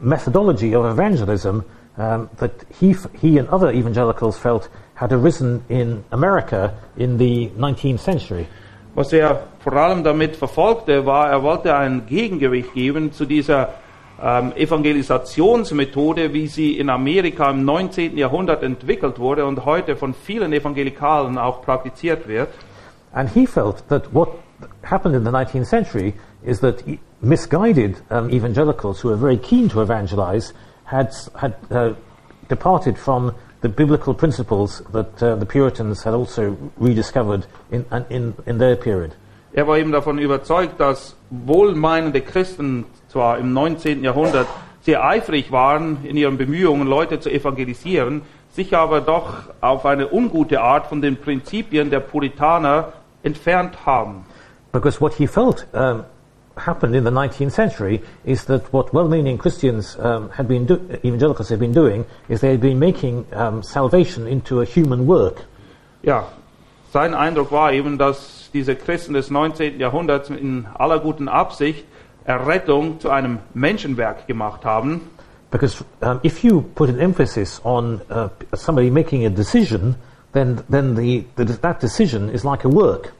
methodology 0.00 0.74
of 0.74 0.84
evangelism 0.84 1.62
um, 1.96 2.28
that 2.38 2.50
he, 2.80 2.90
f- 2.90 3.06
he 3.20 3.38
and 3.38 3.48
other 3.50 3.70
evangelicals 3.70 4.36
felt 4.36 4.68
had 4.94 5.12
arisen 5.12 5.62
in 5.68 6.02
America 6.10 6.74
in 6.96 7.18
the 7.18 7.50
19th 7.56 8.00
century. 8.00 8.48
Was 8.98 9.12
er 9.12 9.44
vor 9.60 9.74
allem 9.74 10.02
damit 10.02 10.34
verfolgte, 10.34 11.06
war, 11.06 11.30
er 11.30 11.44
wollte 11.44 11.76
ein 11.76 12.06
Gegengewicht 12.06 12.74
geben 12.74 13.12
zu 13.12 13.26
dieser 13.26 13.74
ähm, 14.20 14.52
Evangelisationsmethode, 14.56 16.32
wie 16.32 16.48
sie 16.48 16.76
in 16.76 16.90
Amerika 16.90 17.48
im 17.48 17.64
19. 17.64 18.18
Jahrhundert 18.18 18.64
entwickelt 18.64 19.20
wurde 19.20 19.46
und 19.46 19.64
heute 19.64 19.94
von 19.94 20.14
vielen 20.14 20.52
Evangelikalen 20.52 21.38
auch 21.38 21.62
praktiziert 21.62 22.26
wird. 22.26 22.48
And 23.12 23.30
he 23.32 23.46
felt 23.46 23.86
that 23.88 24.12
what 24.12 24.30
happened 24.82 25.14
in 25.14 25.24
the 25.24 25.30
19th 25.30 25.66
century 25.66 26.14
is 26.42 26.58
that 26.58 26.82
e- 26.88 26.98
misguided 27.20 28.02
um, 28.10 28.28
evangelicals 28.30 29.04
who 29.04 29.10
were 29.10 29.16
very 29.16 29.38
keen 29.38 29.68
to 29.68 29.80
evangelize 29.80 30.52
had, 30.86 31.14
had 31.36 31.54
uh, 31.70 31.94
departed 32.48 32.98
from 32.98 33.32
the 33.60 33.68
biblical 33.68 34.14
principles 34.14 34.82
that 34.92 35.22
uh, 35.22 35.36
the 35.36 35.46
Puritans 35.46 36.04
had 36.04 36.14
also 36.14 36.56
rediscovered 36.78 37.46
in, 37.70 37.84
in, 38.10 38.34
in 38.46 38.58
their 38.58 38.76
period. 38.76 39.12
Er 39.52 39.66
war 39.66 39.78
eben 39.78 39.92
davon 39.92 40.18
überzeugt, 40.18 40.78
dass 40.78 41.16
wohlmeinende 41.30 42.20
Christen 42.20 42.84
zwar 43.08 43.38
im 43.38 43.52
19. 43.52 44.04
Jahrhundert 44.04 44.46
sehr 44.82 45.04
eifrig 45.04 45.50
waren 45.50 46.04
in 46.04 46.16
ihren 46.16 46.38
Bemühungen, 46.38 46.86
Leute 46.86 47.18
zu 47.18 47.30
evangelisieren, 47.30 48.22
sich 48.50 48.76
aber 48.76 49.00
doch 49.00 49.34
auf 49.60 49.84
eine 49.86 50.12
ungute 50.12 50.60
Art 50.60 50.86
von 50.86 51.02
den 51.02 51.16
Prinzipien 51.16 51.90
der 51.90 52.00
Puritaner 52.00 52.92
entfernt 53.22 53.86
haben. 53.86 54.26
Because 54.72 55.00
what 55.00 55.14
he 55.14 55.26
felt 55.26 55.66
um, 55.72 56.04
happened 56.58 56.94
in 56.94 57.04
the 57.04 57.10
19th 57.10 57.52
century 57.52 58.02
is 58.24 58.44
that 58.46 58.72
what 58.72 58.92
well-meaning 58.92 59.38
Christians 59.38 59.96
um, 59.98 60.30
had 60.30 60.46
been 60.48 60.66
do- 60.66 60.80
evangelicals 61.04 61.48
had 61.48 61.58
been 61.58 61.72
doing 61.72 62.04
is 62.28 62.40
they 62.40 62.50
had 62.50 62.60
been 62.60 62.78
making 62.78 63.26
um, 63.32 63.62
salvation 63.62 64.26
into 64.26 64.60
a 64.60 64.64
human 64.64 65.06
work. 65.06 65.44
Ja, 66.02 66.24
sein 66.92 67.14
Eindruck 67.14 67.50
war 67.50 67.72
eben, 67.72 67.98
dass 67.98 68.50
diese 68.52 68.74
Christen 68.76 69.14
des 69.14 69.30
19. 69.30 69.78
Jahrhunderts 69.78 70.30
in 70.30 70.66
aller 70.74 70.98
guten 71.00 71.28
Absicht 71.28 71.84
Errettung 72.24 73.00
zu 73.00 73.10
einem 73.10 73.38
Menschenwerk 73.54 74.26
gemacht 74.26 74.64
haben. 74.64 75.00
Because 75.50 75.82
um, 76.02 76.20
if 76.22 76.44
you 76.44 76.62
put 76.74 76.90
an 76.90 77.00
emphasis 77.00 77.60
on 77.64 78.02
uh, 78.10 78.28
somebody 78.54 78.90
making 78.90 79.24
a 79.24 79.30
decision, 79.30 79.96
then, 80.32 80.62
then 80.68 80.94
the, 80.94 81.24
the, 81.36 81.44
that 81.44 81.80
decision 81.80 82.28
is 82.28 82.44
like 82.44 82.64
a 82.64 82.68
work. 82.68 83.14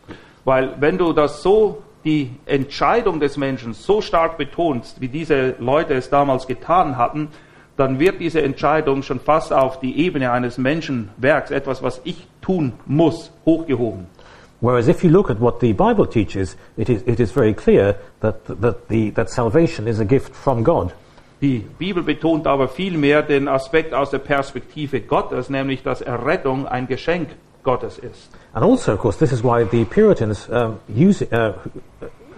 Weil 0.45 0.75
wenn 0.79 0.99
du 0.99 1.13
das 1.13 1.43
so, 1.43 1.83
die 2.09 2.31
Entscheidung 2.47 3.21
des 3.21 3.37
Menschen 3.37 3.75
so 3.75 4.01
stark 4.01 4.39
betonst, 4.39 5.03
wie 5.03 5.09
diese 5.09 5.57
Leute 5.59 5.93
es 5.93 6.09
damals 6.09 6.47
getan 6.47 6.97
hatten, 6.97 7.29
dann 7.77 7.99
wird 7.99 8.19
diese 8.19 8.41
Entscheidung 8.41 9.03
schon 9.03 9.21
fast 9.21 9.53
auf 9.53 9.79
die 9.79 9.99
Ebene 10.05 10.33
eines 10.33 10.57
Menschenwerks, 10.57 11.51
etwas, 11.51 11.83
was 11.83 12.01
ich 12.05 12.27
tun 12.41 12.73
muss, 12.87 13.31
hochgehoben. 13.45 14.07
Whereas 14.63 14.89
if 14.89 15.05
you 15.05 15.11
look 15.11 15.31
at 15.31 15.39
what 15.39 15.61
the 15.61 15.75
Bible 15.75 16.09
teaches, 16.09 16.57
it 16.79 16.89
is, 16.89 17.03
it 17.03 17.21
is 17.21 17.31
very 17.31 17.53
clear 17.53 17.95
that, 18.21 18.45
that, 18.47 18.89
the, 18.89 19.11
that 19.11 19.29
salvation 19.31 19.87
is 19.87 20.01
a 20.01 20.05
gift 20.05 20.35
from 20.35 20.65
God. 20.65 20.93
Die 21.43 21.65
Bibel 21.79 22.03
betont 22.03 22.47
aber 22.47 22.69
vielmehr 22.69 23.23
den 23.23 23.49
Aspekt 23.49 23.93
aus 23.93 24.11
der 24.11 24.19
Perspektive 24.19 25.01
Gottes, 25.03 25.51
nämlich 25.51 25.83
dass 25.83 26.01
Errettung 26.01 26.67
ein 26.67 26.89
Geschenk 26.89 27.29
Gottes 27.69 27.99
ist. 27.99 28.31
And 28.55 28.65
also, 28.65 28.95
of 28.95 29.01
course, 29.01 29.19
this 29.19 29.31
is 29.31 29.45
why 29.45 29.65
the 29.65 29.85
Puritans 29.85 30.49
um, 30.49 30.81
use, 30.89 31.21
uh, 31.21 31.53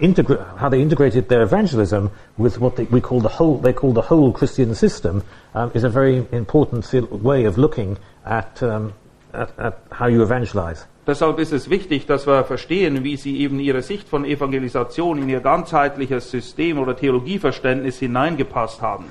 integra- 0.01 0.45
how 0.59 0.69
they 0.69 0.83
integrated 0.83 1.29
their 1.29 1.43
evangelism 1.43 2.11
with 2.37 2.59
what 2.59 2.75
they, 2.75 2.85
we 2.91 3.01
call 3.01 3.21
the 3.21 3.35
whole, 3.39 3.59
they 3.59 3.73
call 3.73 3.93
the 3.93 4.09
whole 4.11 4.33
Christian 4.33 4.75
system, 4.75 5.23
um, 5.55 5.71
is 5.73 5.85
a 5.85 5.89
very 5.89 6.27
important 6.33 6.93
way 7.13 7.45
of 7.45 7.59
looking 7.59 7.97
at, 8.25 8.61
um, 8.63 8.93
at, 9.33 9.57
at 9.59 9.79
how 9.93 10.09
you 10.09 10.21
evangelize. 10.23 10.87
Deshalb 11.07 11.39
ist 11.39 11.53
es 11.53 11.71
wichtig, 11.71 12.07
dass 12.07 12.27
wir 12.27 12.45
verstehen, 12.45 13.05
wie 13.05 13.17
sie 13.17 13.41
eben 13.41 13.59
ihre 13.61 13.83
Sicht 13.83 14.09
von 14.09 14.25
Evangelisation 14.25 15.19
in 15.19 15.29
ihr 15.29 15.41
ganzheitliches 15.41 16.31
System 16.31 16.79
oder 16.79 16.95
Theologieverständnis 16.97 17.99
hineingepasst 17.99 18.83
haben. 18.83 19.07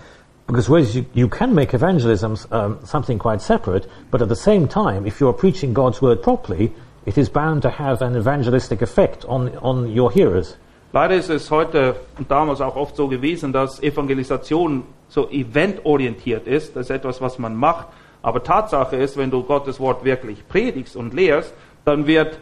Because 0.49 0.67
whereas 0.67 0.95
you, 0.95 1.05
you 1.13 1.27
can 1.27 1.53
make 1.53 1.75
evangelism 1.75 2.35
um, 2.49 2.79
something 2.83 3.19
quite 3.19 3.39
separate, 3.39 3.87
but 4.09 4.19
at 4.19 4.29
the 4.29 4.35
same 4.35 4.67
time, 4.67 5.05
if 5.05 5.19
you're 5.19 5.31
preaching 5.31 5.75
God's 5.75 6.01
word 6.01 6.23
properly, 6.23 6.73
it 7.05 7.19
is 7.19 7.29
bound 7.29 7.61
to 7.61 7.69
have 7.69 8.01
an 8.01 8.15
evangelistic 8.15 8.81
effect 8.81 9.25
on, 9.25 9.55
on 9.59 9.91
your 9.91 10.11
hearers. 10.11 10.57
Leider 10.91 11.13
ist 11.13 11.29
es 11.29 11.51
heute 11.51 11.97
und 12.17 12.31
damals 12.31 12.61
auch 12.61 12.75
oft 12.75 12.95
so 12.95 13.07
gewesen, 13.07 13.53
dass 13.53 13.79
Evangelisation 13.83 14.85
so 15.07 15.29
eventorientiert 15.29 16.47
ist. 16.47 16.75
Das 16.75 16.87
ist 16.87 16.89
etwas, 16.89 17.21
was 17.21 17.37
man 17.37 17.55
macht. 17.55 17.89
Aber 18.23 18.43
Tatsache 18.43 18.95
ist, 18.95 19.17
wenn 19.17 19.29
du 19.29 19.43
Gottes 19.43 19.79
Wort 19.79 20.03
wirklich 20.03 20.47
predigst 20.47 20.95
und 20.95 21.13
lehrst, 21.13 21.53
dann 21.85 22.07
wird 22.07 22.39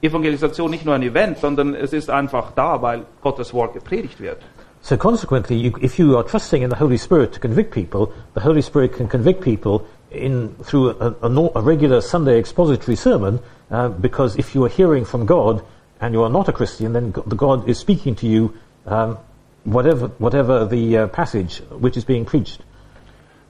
Evangelisation 0.00 0.70
nicht 0.70 0.86
nur 0.86 0.94
ein 0.94 1.02
Event, 1.02 1.36
sondern 1.36 1.74
es 1.74 1.92
ist 1.92 2.08
einfach 2.08 2.52
da, 2.52 2.80
weil 2.80 3.04
Gottes 3.20 3.52
Wort 3.52 3.74
gepredigt 3.74 4.18
wird. 4.18 4.38
So 4.82 4.96
consequently, 4.96 5.56
you, 5.56 5.74
if 5.80 5.98
you 5.98 6.16
are 6.16 6.22
trusting 6.22 6.62
in 6.62 6.70
the 6.70 6.76
Holy 6.76 6.96
Spirit 6.96 7.32
to 7.34 7.40
convict 7.40 7.72
people, 7.72 8.12
the 8.34 8.40
Holy 8.40 8.62
Spirit 8.62 8.94
can 8.94 9.08
convict 9.08 9.42
people 9.42 9.86
in 10.10 10.54
through 10.64 10.90
a, 10.90 11.14
a, 11.22 11.50
a 11.54 11.60
regular 11.60 12.00
Sunday 12.00 12.38
expository 12.38 12.96
sermon, 12.96 13.40
uh, 13.70 13.88
because 13.88 14.36
if 14.36 14.54
you 14.54 14.64
are 14.64 14.68
hearing 14.68 15.04
from 15.04 15.26
God 15.26 15.62
and 16.00 16.14
you 16.14 16.22
are 16.22 16.30
not 16.30 16.48
a 16.48 16.52
Christian, 16.52 16.92
then 16.92 17.12
Go- 17.12 17.22
the 17.22 17.36
God 17.36 17.68
is 17.68 17.78
speaking 17.78 18.14
to 18.16 18.26
you, 18.26 18.54
um, 18.86 19.18
whatever 19.64 20.08
whatever 20.18 20.64
the 20.66 20.96
uh, 20.96 21.06
passage 21.08 21.58
which 21.78 21.96
is 21.96 22.04
being 22.04 22.24
preached. 22.24 22.62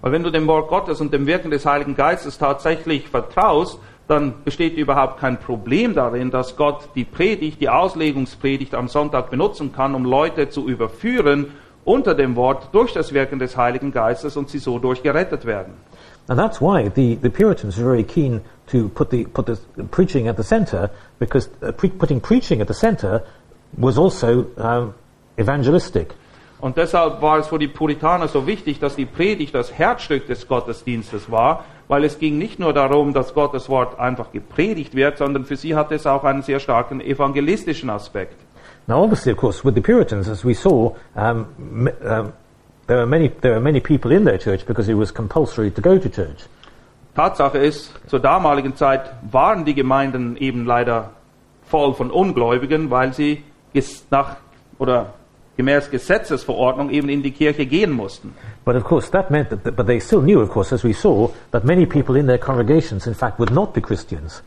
Weil 0.02 0.12
wenn 0.12 0.22
du 0.22 0.30
dem 0.30 0.46
Wort 0.46 0.68
Gottes 0.68 1.00
und 1.00 1.12
dem 1.12 1.26
Wirken 1.26 1.50
des 1.50 1.64
Heiligen 1.64 1.94
Geistes 1.94 2.38
tatsächlich 2.38 3.08
vertraust, 3.08 3.78
dann 4.11 4.43
besteht 4.45 4.76
überhaupt 4.76 5.21
kein 5.21 5.38
Problem 5.38 5.95
darin, 5.95 6.31
dass 6.31 6.57
Gott 6.57 6.88
die 6.95 7.05
Predigt, 7.05 7.61
die 7.61 7.69
Auslegungspredigt 7.69 8.75
am 8.75 8.88
Sonntag 8.88 9.31
benutzen 9.31 9.73
kann, 9.73 9.95
um 9.95 10.05
Leute 10.05 10.50
zu 10.50 10.69
überführen 10.69 11.52
unter 11.85 12.14
dem 12.14 12.37
Wort 12.37 12.69
durch 12.73 12.93
das 12.93 13.14
Wirken 13.14 13.38
des 13.38 13.57
Heiligen 13.57 13.93
Geistes 13.93 14.37
und 14.37 14.50
sie 14.50 14.59
so 14.59 14.79
durchgerettet 14.79 15.47
werden. 15.47 15.75
And 16.29 16.38
that's 16.38 16.61
why 16.61 16.90
the, 16.95 17.19
the 17.23 17.29
Puritans 17.29 17.76
were 17.76 17.85
very 17.85 18.05
keen 18.05 18.40
to 18.71 18.88
put 18.88 19.11
the 19.11 19.25
put 19.25 19.47
the 19.47 19.83
preaching 19.90 20.29
at 20.29 20.37
the 20.37 20.45
centre, 20.45 20.90
because 21.19 21.49
uh, 21.62 21.73
pre- 21.73 21.88
putting 21.88 22.21
preaching 22.21 22.61
at 22.61 22.69
the 22.69 22.75
centre 22.75 23.23
was 23.76 23.99
also 23.99 24.47
um, 24.57 24.95
evangelistic. 25.37 26.14
Und 26.61 26.76
deshalb 26.76 27.23
war 27.23 27.38
es 27.38 27.49
für 27.49 27.59
die 27.59 27.69
Puritaner 27.69 28.29
so 28.29 28.47
wichtig, 28.47 28.79
dass 28.81 28.95
die 28.95 29.07
Predigt 29.07 29.55
das 29.55 29.73
Herzstück 29.73 30.26
des 30.26 30.47
Gottesdienstes 30.47 31.31
war, 31.31 31.64
weil 31.90 32.04
es 32.04 32.20
ging 32.20 32.38
nicht 32.38 32.61
nur 32.61 32.73
darum, 32.73 33.12
dass 33.12 33.35
Gottes 33.35 33.68
Wort 33.68 33.99
einfach 33.99 34.30
gepredigt 34.30 34.94
wird, 34.94 35.18
sondern 35.18 35.44
für 35.44 35.56
sie 35.56 35.75
hatte 35.75 35.97
es 35.97 36.06
auch 36.06 36.23
einen 36.23 36.42
sehr 36.42 36.61
starken 36.61 37.00
evangelistischen 37.00 37.90
Aspekt. 37.90 38.37
Now, 38.87 39.02
obviously, 39.02 39.32
of 39.32 39.38
course, 39.38 39.64
with 39.64 39.75
the 39.75 39.80
Puritans, 39.80 40.28
as 40.28 40.44
we 40.44 40.54
saw, 40.54 40.94
um, 41.16 41.47
um, 41.59 42.32
there 42.87 43.00
are 43.00 43.06
many 43.06 43.28
there 43.40 43.54
are 43.54 43.61
many 43.61 43.80
people 43.80 44.12
in 44.12 44.25
their 44.25 44.38
church 44.38 44.64
because 44.66 44.88
it 44.88 44.97
was 44.97 45.12
compulsory 45.12 45.68
to 45.73 45.82
go 45.82 45.99
to 45.99 46.09
church. 46.09 46.47
Tatsache 47.16 47.59
ist, 47.59 47.92
zur 48.06 48.20
damaligen 48.20 48.76
Zeit 48.76 49.11
waren 49.28 49.64
die 49.64 49.75
Gemeinden 49.75 50.37
eben 50.37 50.64
leider 50.64 51.11
voll 51.64 51.92
von 51.94 52.12
Ungläubigen, 52.12 52.92
weil 52.92 53.12
sie 53.14 53.42
nach 54.11 54.37
oder 54.78 55.14
gemäß 55.61 55.90
Gesetzesverordnung 55.90 56.88
eben 56.90 57.11
in 57.11 57.23
die 57.23 57.33
Kirche 57.33 57.67
gehen 57.67 57.93
mussten. 57.93 58.35
But 58.64 58.76
of 58.76 58.85
course, 58.85 59.11
that 59.11 59.31
meant 59.31 59.50
that, 59.50 59.76
but 59.76 59.87
they 59.87 60.00
still 60.00 60.23
knew, 60.23 60.40
of 60.40 60.49
course, 60.49 60.75
as 60.75 60.83
we 60.83 60.95
saw, 60.95 61.29
that 61.50 61.64
many 61.64 61.85
people 61.85 62.19
in 62.19 62.26
their 62.26 62.38
congregations, 62.38 63.07
in 63.07 63.14
fact, 63.14 63.38
would 63.38 63.52
not 63.52 63.75
be 63.75 63.81
Christians. 63.83 64.43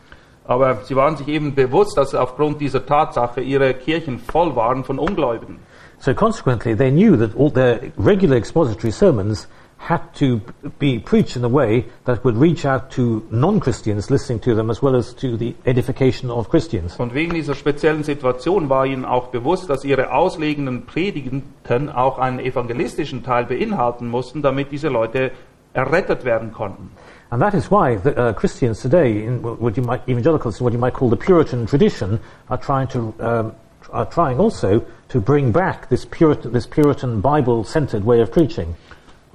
Aber 0.46 0.80
sie 0.84 0.96
waren 0.96 1.16
sich 1.16 1.28
eben 1.28 1.54
bewusst, 1.54 1.98
dass 1.98 2.16
aufgrund 2.16 2.60
dieser 2.60 2.86
Tatsache 2.86 3.42
ihre 3.42 3.76
Kirchen 3.76 4.18
voll 4.20 4.56
waren 4.56 4.84
von 4.84 4.98
Ungläubigen. 4.98 5.60
So 6.00 6.14
consequently, 6.14 6.76
they 6.76 6.92
knew 6.92 7.16
that 7.16 7.36
all 7.38 7.52
their 7.52 7.80
regular 7.98 8.36
expository 8.36 8.92
sermons 8.92 9.48
had 9.88 10.14
to 10.14 10.40
be 10.80 10.98
preached 10.98 11.36
in 11.36 11.44
a 11.44 11.50
way 11.50 11.86
that 12.06 12.24
would 12.24 12.38
reach 12.38 12.66
out 12.66 12.90
to 12.92 13.26
non-Christians 13.32 14.10
listening 14.10 14.40
to 14.40 14.56
them 14.56 14.70
as 14.70 14.82
well 14.82 14.96
as 14.96 15.14
to 15.16 15.36
the 15.36 15.54
edification 15.66 16.30
of 16.30 16.50
Christians. 16.50 16.96
Und 16.98 17.14
wegen 17.14 17.34
dieser 17.34 17.54
speziellen 17.54 18.04
Situation 18.04 18.70
war 18.70 18.86
ihnen 18.86 19.04
auch 19.04 19.28
bewusst, 19.28 19.70
dass 19.70 19.84
ihre 19.84 20.14
auslegenden 20.14 20.86
Predigten 20.86 21.44
auch 21.90 22.18
einen 22.18 22.40
evangelistischen 22.40 23.24
Teil 23.24 23.46
beinhalten 23.46 24.08
mussten, 24.08 24.42
damit 24.42 24.72
diese 24.72 24.88
Leute 24.88 25.32
errettet 25.74 26.24
werden 26.24 26.54
konnten. 26.54 26.92
And 27.30 27.42
that 27.42 27.54
is 27.54 27.72
why 27.72 27.98
the, 27.98 28.16
uh, 28.16 28.32
Christians 28.34 28.82
today, 28.82 29.26
in 29.26 29.42
what 29.42 29.76
you 29.76 29.84
might, 29.84 30.08
evangelicals, 30.08 30.62
what 30.62 30.72
you 30.72 30.80
might 30.80 30.94
call 30.94 31.10
the 31.10 31.18
Puritan 31.18 31.66
tradition, 31.66 32.20
are 32.48 32.60
trying 32.60 32.88
to, 32.90 33.14
um, 33.20 33.54
are 33.92 34.06
trying 34.06 34.40
also 34.40 34.86
to 35.10 35.20
bring 35.20 35.52
back 35.52 35.90
this 35.90 36.06
Puritan, 36.06 36.54
this 36.54 36.68
Puritan 36.68 37.22
Bible-centered 37.22 38.06
way 38.06 38.22
of 38.22 38.32
preaching. 38.32 38.76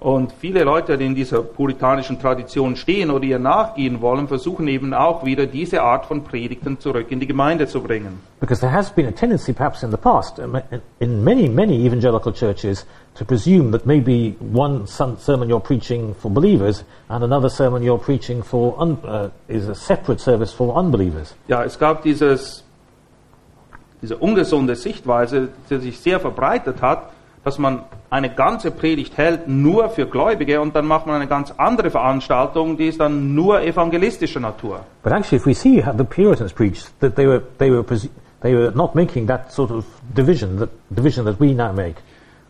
Und 0.01 0.33
viele 0.41 0.63
Leute, 0.63 0.97
die 0.97 1.07
in 1.07 1.17
dieser 1.17 1.43
puritanischen 1.43 2.21
Tradition 2.21 2.77
stehen 2.77 3.11
oder 3.11 3.25
ihr 3.25 3.41
nachgehen 3.41 4.01
wollen, 4.01 4.29
versuchen 4.29 4.69
eben 4.69 4.95
auch 4.95 5.25
wieder 5.25 5.47
diese 5.47 5.83
Art 5.83 6.07
von 6.07 6.23
Predigten 6.23 6.79
zurück 6.79 7.07
in 7.11 7.19
die 7.19 7.27
Gemeinde 7.27 7.67
zu 7.67 7.83
bringen. 7.83 8.21
Because 8.39 8.61
there 8.61 8.73
has 8.73 8.91
been 8.93 9.07
a 9.07 9.11
tendency, 9.11 9.53
perhaps 9.53 9.83
in 9.83 9.91
the 9.91 9.97
past, 9.97 10.39
in 11.01 11.25
many, 11.25 11.49
many 11.49 11.85
evangelical 11.85 12.33
churches, 12.33 12.87
to 13.17 13.25
presume 13.25 13.73
that 13.73 13.87
maybe 13.87 14.37
one 14.55 14.87
sermon 14.87 15.49
you're 15.49 15.59
preaching 15.59 16.15
for 16.15 16.31
believers 16.31 16.85
and 17.09 17.25
another 17.25 17.51
sermon 17.51 17.83
you're 17.83 17.99
preaching 17.99 18.41
for 18.41 18.77
un- 18.79 18.99
uh, 19.05 19.29
is 19.49 19.69
a 19.69 19.75
separate 19.75 20.21
service 20.21 20.53
for 20.53 20.77
unbelievers. 20.77 21.35
Ja, 21.49 21.65
es 21.65 21.77
gab 21.77 22.03
dieses, 22.05 22.63
diese 24.01 24.17
ungesunde 24.17 24.77
Sichtweise, 24.77 25.49
die 25.69 25.79
sich 25.79 25.99
sehr 25.99 26.21
verbreitet 26.21 26.81
hat, 26.83 27.11
dass 27.49 27.59
man 27.59 27.85
eine 28.11 28.29
ganze 28.29 28.71
Predigt 28.71 29.17
hält 29.17 29.49
nur 29.49 29.89
für 29.89 30.07
Gläubige 30.07 30.61
und 30.61 30.77
dann 30.77 30.87
macht 30.87 31.07
man 31.07 31.17
eine 31.17 31.27
ganz 31.27 31.51
andere 31.57 31.91
Veranstaltung, 31.91 32.77
die 32.77 32.89
ist 32.89 33.01
dann 33.01 33.35
nur 33.35 33.63
evangelistischer 33.63 34.39
Natur. 34.41 34.81
But 35.03 35.13
actually, 35.13 35.39
if 35.39 35.47
we 35.47 35.55
see 35.55 35.83
how 35.83 35.95
the 35.97 36.05
Puritans 36.05 36.53
preached, 36.53 36.93
that 37.01 37.17
they 37.17 37.27
were, 37.27 37.43
they 37.57 37.71
were, 37.71 37.83
they 38.43 38.55
were 38.55 38.71
not 38.75 38.95
making 38.95 39.27
that 39.29 39.51
sort 39.51 39.71
of 39.71 39.87
division, 40.15 40.59
that 40.59 40.69
division 40.91 41.25
that 41.25 41.41
we 41.41 41.55
now 41.55 41.73
make. 41.73 41.97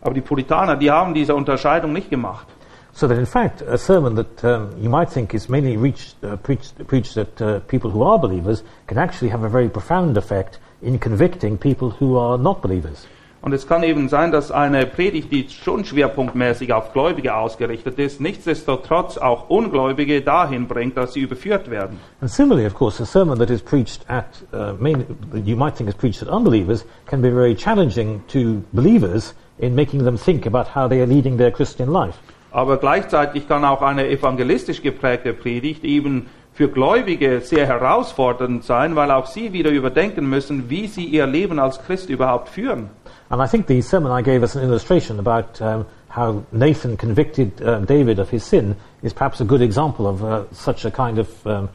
Aber 0.01 0.13
die 0.13 0.21
Puritaner, 0.21 0.75
die 0.75 0.91
haben 0.91 1.13
diese 1.13 1.33
Unterscheidung 1.33 1.93
nicht 1.93 2.09
gemacht. 2.09 2.47
So 2.91 3.07
that 3.07 3.17
in 3.17 3.25
fact, 3.25 3.61
a 3.61 3.77
sermon 3.77 4.15
that 4.15 4.43
um, 4.43 4.71
you 4.81 4.89
might 4.89 5.09
think 5.09 5.33
is 5.33 5.47
mainly 5.47 5.77
reached, 5.77 6.21
uh, 6.25 6.35
preached, 6.35 6.73
preached 6.87 7.15
at 7.15 7.41
uh, 7.41 7.61
people 7.67 7.89
who 7.89 8.03
are 8.03 8.19
believers 8.19 8.63
can 8.87 8.97
actually 8.97 9.29
have 9.29 9.45
a 9.45 9.49
very 9.49 9.69
profound 9.69 10.17
effect 10.17 10.59
in 10.81 10.99
convicting 10.99 11.57
people 11.57 11.89
who 11.89 12.17
are 12.17 12.37
not 12.37 12.61
believers. 12.61 13.07
Und 13.41 13.53
es 13.53 13.67
kann 13.67 13.83
eben 13.83 14.09
sein, 14.09 14.31
dass 14.31 14.51
eine 14.51 14.85
Predigt, 14.85 15.31
die 15.31 15.47
schon 15.49 15.85
schwerpunktmäßig 15.85 16.73
auf 16.73 16.91
Gläubige 16.91 17.35
ausgerichtet 17.35 17.97
ist, 17.97 18.19
nichtsdestotrotz 18.19 19.17
auch 19.17 19.49
Ungläubige 19.49 20.21
dahin 20.21 20.67
bringt, 20.67 20.97
dass 20.97 21.13
sie 21.13 21.21
überführt 21.21 21.69
werden. 21.69 21.99
And 22.19 22.29
similarly, 22.29 22.65
of 22.67 22.73
course, 22.73 23.01
a 23.01 23.05
sermon 23.05 23.39
that 23.39 23.49
is 23.49 23.61
preached 23.61 24.01
at, 24.09 24.25
uh, 24.53 24.73
main, 24.79 25.05
you 25.45 25.55
might 25.55 25.75
think 25.75 25.89
is 25.89 25.95
preached 25.95 26.21
at 26.21 26.27
unbelievers 26.27 26.85
can 27.05 27.21
be 27.21 27.31
very 27.31 27.55
challenging 27.55 28.21
to 28.27 28.61
believers 28.73 29.33
in 29.57 29.73
making 29.73 30.03
them 30.03 30.17
think 30.17 30.45
about 30.45 30.67
how 30.75 30.89
they 30.89 30.99
are 31.01 31.07
leading 31.07 31.37
their 31.37 31.51
Christian 31.51 31.91
life. 31.91 32.17
Aber 32.51 32.77
gleichzeitig 32.77 33.47
kann 33.47 33.63
auch 33.63 33.81
eine 33.81 34.09
evangelistisch 34.09 34.81
geprägte 34.81 35.33
Predigt 35.33 35.83
eben 35.83 36.27
für 36.59 36.67
Gläubige 36.67 37.39
sehr 37.39 37.67
herausfordernd 37.67 38.65
sein, 38.65 38.95
weil 38.95 39.11
auch 39.11 39.27
sie 39.27 39.53
wieder 39.53 39.69
überdenken 39.69 40.27
müssen, 40.29 40.69
wie 40.69 40.87
sie 40.87 41.05
ihr 41.05 41.25
Leben 41.25 41.57
als 41.57 41.81
Christ 41.81 42.09
überhaupt 42.09 42.49
führen. 42.49 42.89
And 43.31 43.41
I 43.41 43.47
think 43.47 43.67
the 43.67 43.81
sermon 43.81 44.11
I 44.11 44.21
gave 44.21 44.41
us 44.41 44.55
an 44.55 44.63
illustration 44.63 45.19
about 45.19 45.61
um, 45.61 45.85
how 46.07 46.43
Nathan 46.51 46.97
convicted 46.97 47.61
uh, 47.61 47.79
David 47.81 48.17
of 48.17 48.29
his 48.29 48.43
sin 48.43 48.75
is 49.03 49.13
perhaps 49.13 49.39
a 49.39 49.45
good 49.45 49.61
example 49.61 50.07
of 50.07 50.23
uh, 50.23 50.51
such 50.51 50.83
a 50.83 50.89
kind 50.91 51.19
of, 51.19 51.45
um, 51.45 51.69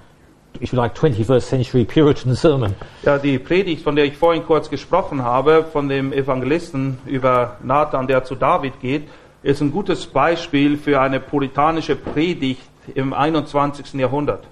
if 0.60 0.72
you 0.72 0.78
like, 0.78 0.96
21st 0.96 1.42
century 1.42 1.84
Puritan 1.84 2.34
sermon. 2.44 2.74
Ja, 3.04 3.18
die 3.18 3.38
Predigt, 3.38 3.82
von 3.82 3.94
der 3.94 4.04
ich 4.04 4.16
vorhin 4.16 4.44
kurz 4.44 4.68
gesprochen 4.68 5.22
habe, 5.22 5.64
von 5.64 5.88
dem 5.88 6.12
Evangelisten 6.12 6.98
über 7.06 7.56
Nathan, 7.62 8.08
der 8.08 8.24
zu 8.24 8.34
David 8.34 8.80
geht, 8.80 9.08
ist 9.44 9.60
ein 9.60 9.70
gutes 9.70 10.06
Beispiel 10.06 10.76
für 10.76 11.00
eine 11.00 11.20
puritanische 11.20 11.94
Predigt 11.94 12.62
im 12.94 13.12
21. 13.12 13.94
Jahrhundert. 13.94 14.44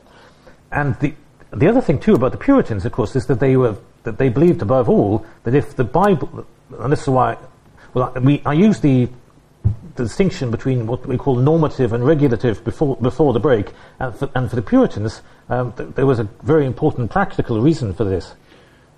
And 0.71 0.97
the, 1.01 1.15
the 1.51 1.69
other 1.69 1.83
thing 1.83 1.99
too 1.99 2.15
about 2.15 2.31
the 2.31 2.39
Puritans, 2.39 2.85
of 2.87 2.93
course, 2.93 3.17
is 3.17 3.27
that 3.27 3.41
they 3.41 3.57
were 3.57 3.77
that 4.05 4.19
they 4.19 4.29
believed 4.29 4.63
above 4.63 4.89
all 4.89 5.25
that 5.45 5.55
if 5.55 5.77
the 5.77 5.85
Bible, 5.85 6.45
and 6.81 6.93
this 6.93 7.03
is 7.03 7.09
why, 7.09 7.37
well, 7.95 8.13
I- 8.15 8.19
we, 8.21 8.43
I 8.47 8.53
use 8.53 8.81
the, 8.81 9.09
the 9.97 10.05
distinction 10.05 10.51
between 10.51 10.87
what 10.87 11.07
we 11.07 11.17
call 11.19 11.37
normative 11.37 11.93
and 11.93 12.05
regulative 12.07 12.63
before 12.65 12.97
before 12.97 13.33
the 13.33 13.41
break, 13.41 13.73
and 14.01 14.15
for, 14.15 14.29
and 14.35 14.49
for 14.51 14.57
the 14.57 14.63
Puritans, 14.63 15.23
um, 15.49 15.73
th- 15.77 15.91
there 15.95 16.07
was 16.07 16.19
a 16.19 16.29
very 16.43 16.65
important 16.67 17.11
practical 17.11 17.61
reason 17.61 17.93
for 17.93 18.05
this. 18.05 18.35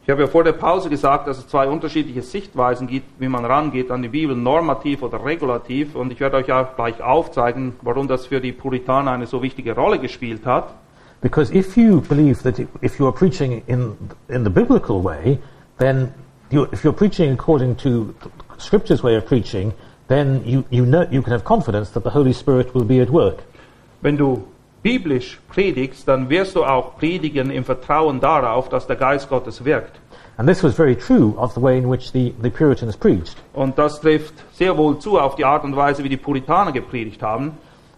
Ich 0.06 0.10
habe 0.10 0.20
ja 0.20 0.26
vor 0.28 0.44
der 0.44 0.52
Pause 0.52 0.90
gesagt, 0.90 1.26
dass 1.26 1.38
es 1.38 1.48
zwei 1.48 1.66
unterschiedliche 1.66 2.20
Sichtweisen 2.20 2.86
gibt, 2.86 3.06
wie 3.18 3.28
man 3.28 3.46
rangeht 3.46 3.90
an 3.90 4.02
die 4.02 4.08
Bibel, 4.08 4.36
normativ 4.36 5.02
oder 5.02 5.24
regulativ. 5.24 5.94
Und 5.94 6.12
ich 6.12 6.20
werde 6.20 6.36
euch 6.36 6.52
auch 6.52 6.76
gleich 6.76 7.02
aufzeigen, 7.02 7.72
warum 7.80 8.06
das 8.06 8.26
für 8.26 8.38
die 8.38 8.52
Puritaner 8.52 9.12
eine 9.12 9.26
so 9.26 9.42
wichtige 9.42 9.74
Rolle 9.74 9.98
gespielt 9.98 10.44
hat. 10.44 10.74
Because 11.22 11.50
if 11.54 11.74
you 11.78 12.02
believe 12.02 12.42
that 12.42 12.58
if 12.82 12.98
you 12.98 13.06
are 13.06 13.14
preaching 13.14 13.62
in, 13.66 13.96
in 14.28 14.44
the 14.44 14.50
biblical 14.50 15.02
way, 15.02 15.38
then 15.78 16.12
you, 16.54 16.68
if 16.72 16.84
you're 16.84 16.92
preaching 16.92 17.32
according 17.32 17.76
to 17.76 18.14
Scripture's 18.58 19.02
way 19.02 19.16
of 19.16 19.26
preaching, 19.26 19.74
then 20.08 20.42
you, 20.46 20.64
you, 20.70 20.86
know, 20.86 21.06
you 21.10 21.22
can 21.22 21.32
have 21.32 21.44
confidence 21.44 21.90
that 21.90 22.04
the 22.04 22.10
Holy 22.10 22.32
Spirit 22.32 22.74
will 22.74 22.84
be 22.84 23.00
at 23.00 23.10
work. 23.10 23.42
Wenn 24.02 24.16
du 24.16 24.46
biblisch 24.82 25.38
predigst, 25.48 26.06
dann 26.06 26.28
wirst 26.28 26.54
du 26.54 26.64
auch 26.64 26.96
predigen 26.98 27.50
im 27.50 27.64
Vertrauen 27.64 28.20
darauf, 28.20 28.68
dass 28.68 28.86
der 28.86 28.96
Geist 28.96 29.28
Gottes 29.28 29.64
wirkt. 29.64 29.98
And 30.36 30.48
this 30.48 30.62
was 30.62 30.74
very 30.74 30.96
true 30.96 31.34
of 31.38 31.54
the 31.54 31.60
way 31.60 31.78
in 31.78 31.88
which 31.88 32.12
the, 32.12 32.34
the 32.42 32.50
Puritans 32.50 32.96
preached. 32.96 33.36
Und 33.52 33.78
das 33.78 34.00
trifft 34.00 34.34
sehr 34.52 34.76
wohl 34.76 34.98
zu 34.98 35.18
auf 35.18 35.36
die 35.36 35.44
Art 35.44 35.64
und 35.64 35.76
Weise, 35.76 36.02
wie 36.04 36.08
die 36.08 36.16
Puritaner 36.16 36.72
gepredigt 36.72 37.22
haben. 37.22 37.52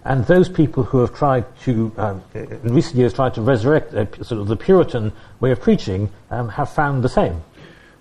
And 0.05 0.25
those 0.25 0.49
people 0.49 0.85
who 0.85 1.01
have 1.01 1.13
tried 1.13 1.45
to, 1.65 1.91
um, 1.97 2.23
in 2.35 2.73
recent 2.73 2.95
years, 2.95 3.13
tried 3.13 3.35
to 3.35 3.43
resurrect 3.43 3.93
uh, 3.93 4.05
sort 4.23 4.41
of 4.41 4.47
the 4.47 4.55
Puritan 4.55 5.11
way 5.41 5.51
of 5.51 5.61
preaching 5.61 6.09
um, 6.31 6.49
have 6.51 6.69
found 6.69 7.03
the 7.03 7.09
same. 7.09 7.43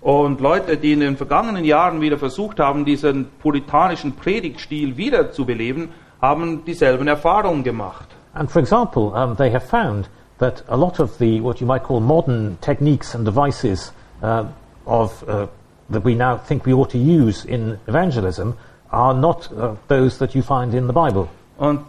Und 0.06 0.40
Leute, 0.40 0.76
die 0.76 0.92
in 0.92 1.00
den 1.00 1.16
vergangenen 1.16 1.64
Jahren 1.64 2.00
wieder 2.00 2.16
versucht 2.16 2.60
haben, 2.60 2.84
diesen 2.84 3.26
puritanischen 3.42 4.14
Predigtstil 4.14 4.96
wiederzubeleben, 4.96 5.88
haben 6.22 6.64
dieselben 6.64 7.08
Erfahrungen 7.08 7.64
gemacht. 7.64 8.06
And 8.32 8.48
for 8.48 8.62
example, 8.62 9.10
um, 9.16 9.36
they 9.36 9.50
have 9.50 9.66
found 9.66 10.08
that 10.38 10.62
a 10.68 10.76
lot 10.76 11.00
of 11.00 11.18
the 11.18 11.40
what 11.40 11.60
you 11.60 11.66
might 11.66 11.82
call 11.82 11.98
modern 11.98 12.56
techniques 12.60 13.16
and 13.16 13.26
devices 13.26 13.92
uh, 14.22 14.44
of 14.84 15.24
uh, 15.26 15.48
that 15.90 16.04
we 16.04 16.14
now 16.14 16.38
think 16.38 16.64
we 16.66 16.72
ought 16.72 16.90
to 16.90 16.98
use 16.98 17.44
in 17.44 17.76
evangelism 17.88 18.54
are 18.92 19.12
not 19.12 19.50
uh, 19.58 19.74
those 19.88 20.18
that 20.18 20.36
you 20.36 20.42
find 20.42 20.72
in 20.72 20.86
the 20.86 20.92
Bible. 20.92 21.26
Und 21.58 21.80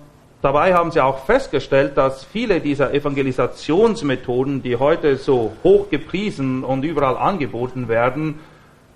dabei 0.42 0.74
haben 0.74 0.92
sie 0.92 1.02
auch 1.02 1.26
festgestellt, 1.26 1.98
dass 1.98 2.24
viele 2.24 2.60
dieser 2.60 2.94
Evangelisationsmethoden, 2.94 4.64
die 4.64 4.76
heute 4.76 5.18
so 5.18 5.54
hoch 5.64 5.90
gepriesen 5.90 6.64
und 6.64 6.84
überall 6.84 7.18
angeboten 7.18 7.88
werden, 7.88 8.40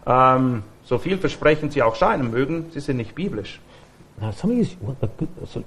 ähm, 0.06 0.63
so 0.84 0.97
vielversprechend 0.97 1.73
sie 1.73 1.84
auch 1.84 1.95
scheinen 1.95 2.32
mögen, 2.32 2.65
sie 2.71 2.80
sind 2.80 2.97
nicht 2.97 3.15
biblisch. 3.15 3.60
Now, 4.19 4.32
some 4.32 4.54
use 4.54 4.75
what 4.82 4.97
a 5.01 5.08
good, 5.17 5.30
so 5.47 5.63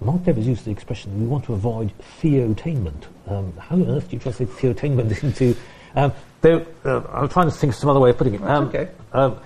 Mark 0.00 0.24
Devers 0.24 0.46
used 0.46 0.64
the 0.64 0.70
expression, 0.70 1.12
"We 1.20 1.28
want 1.28 1.44
to 1.46 1.54
avoid 1.54 1.90
theotainment." 2.20 3.08
Um, 3.26 3.52
how 3.58 3.74
on 3.74 3.88
earth 3.88 4.08
do 4.08 4.16
you 4.16 4.20
translate 4.20 4.50
theotainment 4.50 5.10
into? 5.22 5.54
Um, 5.94 6.12
there, 6.40 6.64
uh, 6.84 7.02
I'm 7.12 7.28
trying 7.28 7.50
to 7.50 7.54
think 7.54 7.72
of 7.72 7.78
some 7.78 7.90
other 7.90 8.00
way 8.00 8.10
of 8.10 8.16
putting 8.16 8.34
it. 8.34 8.42
Um, 8.42 8.68
okay. 8.68 8.88
um, 9.12 9.36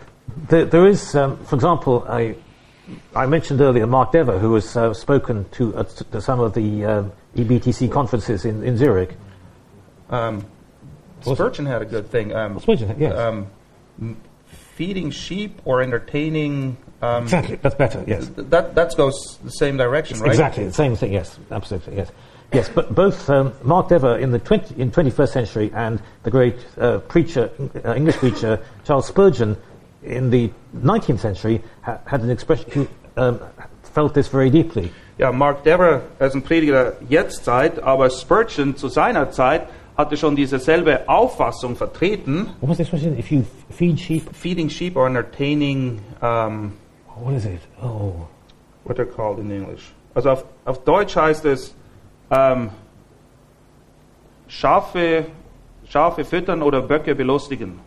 there, 0.49 0.64
there 0.66 0.87
is, 0.87 1.14
um, 1.14 1.38
for 1.45 1.57
example, 1.57 2.05
a, 2.09 2.37
I 3.14 3.27
mentioned 3.27 3.61
earlier 3.61 3.87
Mark 3.87 4.12
Dever, 4.12 4.38
who 4.38 4.55
has 4.55 4.77
uh, 4.77 4.92
spoken 4.92 5.49
to, 5.53 5.75
uh, 5.77 5.85
to 5.85 6.21
some 6.21 6.40
of 6.40 6.55
the 6.55 6.85
um, 6.85 7.12
EBTC 7.37 7.90
conferences 7.90 8.45
in, 8.45 8.62
in 8.64 8.77
Zurich. 8.77 9.14
Um, 10.11 10.45
Spurgeon 11.23 11.66
had 11.66 11.83
a 11.83 11.85
good 11.85 12.11
thing. 12.11 12.35
Um, 12.35 12.59
Spurgeon, 12.59 12.95
yes. 12.99 13.16
um, 13.16 13.47
feeding 14.75 15.11
sheep 15.11 15.61
or 15.64 15.81
entertaining. 15.81 16.77
Um, 17.01 17.25
exactly, 17.25 17.57
that's 17.57 17.75
better. 17.75 18.05
Yes. 18.07 18.29
th- 18.29 18.49
That 18.49 18.75
that 18.75 18.97
goes 18.97 19.38
the 19.45 19.51
same 19.51 19.77
direction, 19.77 20.18
right? 20.18 20.31
Exactly, 20.31 20.64
the 20.64 20.73
same 20.73 20.97
thing, 20.97 21.12
yes, 21.12 21.38
absolutely, 21.51 21.97
yes. 21.97 22.11
Yes, 22.53 22.68
but 22.68 22.95
both 22.95 23.31
um, 23.31 23.55
Mark 23.62 23.88
Dever 23.88 24.18
in 24.18 24.31
the 24.31 24.38
20, 24.38 24.79
in 24.79 24.90
21st 24.90 25.29
century 25.31 25.71
and 25.75 26.03
the 26.23 26.31
great 26.31 26.57
uh, 26.79 26.99
preacher, 26.99 27.51
uh, 27.83 27.95
English 27.95 28.16
preacher 28.16 28.62
Charles 28.85 29.07
Spurgeon 29.07 29.57
in 30.03 30.31
the 30.31 30.51
19th 30.75 31.21
century 31.21 31.62
ha- 31.83 32.01
had 32.07 32.23
an 32.23 32.31
expression, 32.31 32.71
who 32.71 32.88
um, 33.17 33.41
felt 33.83 34.15
this 34.15 34.29
very 34.29 34.51
deeply. 34.51 34.91
Ja, 35.19 35.31
Mark 35.31 35.62
Dever 35.65 36.03
ist 36.19 36.35
ein 36.35 36.43
Prediger 36.43 36.95
Jetztzeit, 37.09 37.83
aber 37.83 38.11
Spurgeon 38.11 38.77
zu 38.77 38.88
seiner 38.88 39.31
Zeit 39.31 39.69
hatte 39.97 40.17
schon 40.17 40.35
diese 40.35 40.59
selbe 40.59 41.09
Auffassung 41.09 41.77
vertreten. 41.77 42.49
What 42.61 42.71
was 42.71 42.77
the 42.79 42.83
expression? 42.83 43.19
If 43.19 43.31
you 43.31 43.45
feed 43.71 44.01
sheep, 44.01 44.35
Feeding 44.35 44.71
sheep 44.71 44.97
or 44.97 45.07
entertaining, 45.07 46.01
um, 46.23 46.73
what 47.23 47.35
is 47.35 47.45
it? 47.45 47.61
Oh, 47.83 48.27
what 48.85 48.97
they're 48.97 49.05
called 49.05 49.38
in 49.38 49.51
English. 49.51 49.93
Also 50.15 50.31
auf, 50.31 50.45
auf 50.65 50.85
Deutsch 50.85 51.15
heißt 51.15 51.45
es 51.45 51.75
ähm, 52.31 52.71
Schafe, 54.49 55.27
Schafe 55.88 56.25
füttern 56.25 56.62
oder 56.62 56.81
Böcke 56.81 57.15
belustigen. 57.15 57.81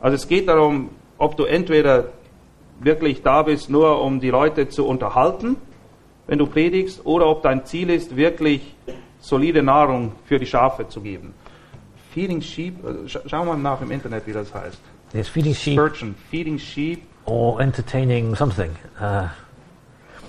Also 0.00 0.16
es 0.16 0.26
geht 0.26 0.48
darum, 0.48 0.90
ob 1.22 1.36
du 1.36 1.44
entweder 1.44 2.06
wirklich 2.80 3.22
da 3.22 3.42
bist, 3.42 3.70
nur 3.70 4.02
um 4.02 4.18
die 4.18 4.30
Leute 4.30 4.68
zu 4.68 4.86
unterhalten, 4.86 5.56
wenn 6.26 6.38
du 6.38 6.46
predigst, 6.46 7.06
oder 7.06 7.26
ob 7.28 7.42
dein 7.42 7.64
Ziel 7.64 7.90
ist, 7.90 8.16
wirklich 8.16 8.74
solide 9.20 9.62
Nahrung 9.62 10.12
für 10.24 10.38
die 10.40 10.46
Schafe 10.46 10.88
zu 10.88 11.00
geben. 11.00 11.32
Feeding 12.12 12.42
sheep, 12.42 12.74
äh, 12.84 13.08
scha 13.08 13.20
schau 13.26 13.44
mal 13.44 13.56
nach 13.56 13.80
im 13.80 13.90
Internet, 13.92 14.26
wie 14.26 14.32
das 14.32 14.52
heißt. 14.52 14.80
yes, 15.14 15.28
feeding 15.28 15.54
sheep 15.54 15.74
Spurgeon, 15.74 16.14
feeding 16.30 16.58
sheep. 16.58 17.02
or 17.26 17.60
entertaining 17.60 18.34
something. 18.34 18.70
Uh, 19.00 19.28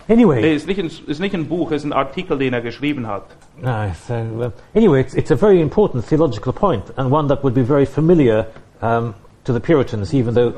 anyway, 0.08 0.42
Nee, 0.42 0.56
ist 0.56 0.68
nicht, 0.68 0.80
ein, 0.80 0.92
ist 1.08 1.20
nicht 1.20 1.34
ein 1.34 1.48
Buch, 1.48 1.72
ist 1.72 1.86
ein 1.86 1.94
Artikel, 1.94 2.38
den 2.38 2.54
er 2.54 2.62
geschrieben 2.62 3.08
hat. 3.08 3.24
No, 3.60 3.92
so 4.08 4.14
uh, 4.14 4.52
anyway, 4.76 5.02
it's, 5.02 5.16
it's 5.16 5.32
a 5.32 5.36
very 5.36 5.60
important 5.60 6.06
theological 6.08 6.54
point 6.54 6.84
and 6.98 7.12
one 7.12 7.28
that 7.30 7.44
would 7.44 7.56
be 7.56 7.64
very 7.64 7.86
familiar 7.86 8.46
um, 8.82 9.16
to 9.44 9.52
the 9.54 9.60
Puritans, 9.60 10.14
even 10.14 10.36
though 10.36 10.54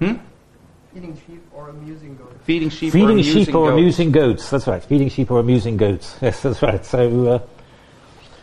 Hmm? 0.00 0.14
Eating 0.94 1.16
sheep 1.26 1.42
or 1.54 1.70
amusing 1.70 2.16
goats. 2.16 2.34
Feeding 2.44 2.68
sheep 2.68 2.88
or 2.88 2.92
feeding 2.92 3.10
amusing 3.10 3.44
sheep 3.44 3.54
or 3.54 3.66
goats. 3.68 3.78
amusing 3.78 4.12
goats. 4.12 4.50
That's 4.50 4.66
right, 4.66 4.84
feeding 4.84 5.08
sheep 5.08 5.30
or 5.30 5.40
amusing 5.40 5.76
goats. 5.78 6.16
Yes, 6.22 6.42
that's 6.42 6.60
right. 6.62 6.84
So, 6.84 7.28
uh, 7.28 7.38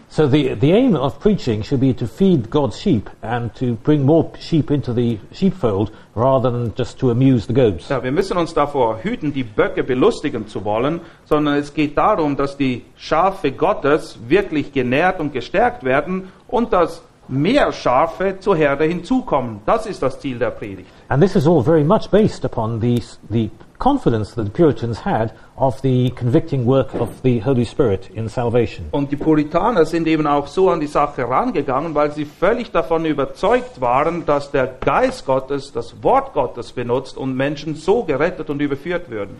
so 0.09 0.27
the 0.27 0.55
the 0.55 0.71
aim 0.71 0.95
of 0.95 1.19
preaching 1.19 1.61
should 1.61 1.79
be 1.79 1.93
to 1.93 2.07
feed 2.07 2.49
God's 2.49 2.79
sheep 2.79 3.07
and 3.21 3.53
to 3.55 3.75
bring 3.75 4.03
more 4.03 4.31
sheep 4.39 4.71
into 4.71 4.93
the 4.93 5.19
sheepfold 5.31 5.91
rather 6.15 6.49
than 6.49 6.73
just 6.73 6.97
to 6.99 7.11
amuse 7.11 7.45
the 7.45 7.53
goats. 7.53 7.89
Ja, 7.89 8.03
wir 8.03 8.11
müssen 8.11 8.35
uns 8.35 8.55
davor 8.55 9.03
hüten, 9.03 9.31
die 9.31 9.43
Böcke 9.43 9.83
belustigen 9.83 10.47
zu 10.47 10.65
wollen, 10.65 11.01
sondern 11.25 11.57
es 11.57 11.71
geht 11.75 11.95
darum, 11.99 12.35
dass 12.35 12.57
die 12.57 12.83
Schafe 12.97 13.51
Gottes 13.51 14.17
wirklich 14.27 14.73
genährt 14.73 15.19
und 15.19 15.33
gestärkt 15.33 15.83
werden 15.83 16.29
und 16.47 16.73
dass 16.73 17.03
mehr 17.29 17.71
Schafe 17.71 18.39
zur 18.39 18.55
Herde 18.55 18.85
hinzukommen. 18.85 19.61
Das 19.65 19.85
ist 19.85 20.01
das 20.01 20.19
Ziel 20.19 20.39
der 20.39 20.51
Predigt. 20.51 20.89
And 21.07 21.21
this 21.21 21.35
is 21.35 21.47
all 21.47 21.63
very 21.63 21.83
much 21.83 22.09
based 22.09 22.43
upon 22.43 22.81
the, 22.81 23.01
the 23.29 23.49
confidence 23.79 24.35
that 24.35 24.45
the 24.45 24.51
Puritans 24.51 25.05
had 25.05 25.33
of 25.57 25.81
the 25.81 26.11
convicting 26.11 26.65
work 26.65 26.93
of 26.95 27.09
the 27.23 27.39
Holy 27.39 27.65
Spirit 27.65 28.09
in 28.13 28.27
salvation. 28.29 28.87
Und 28.91 29.11
die 29.11 29.15
Puritaner 29.15 29.85
sind 29.85 30.07
eben 30.07 30.27
auch 30.27 30.47
so 30.47 30.69
an 30.69 30.79
die 30.79 30.87
Sache 30.87 31.27
rangegangen, 31.27 31.95
weil 31.95 32.11
sie 32.11 32.25
völlig 32.25 32.71
davon 32.71 33.05
überzeugt 33.05 33.81
waren, 33.81 34.25
dass 34.25 34.51
der 34.51 34.67
Geist 34.67 35.25
Gottes 35.25 35.71
das 35.71 36.03
Wort 36.03 36.33
Gottes 36.33 36.73
benutzt 36.73 37.17
und 37.17 37.35
Menschen 37.35 37.75
so 37.75 38.03
gerettet 38.03 38.49
und 38.49 38.61
überführt 38.61 39.09
würden. 39.09 39.37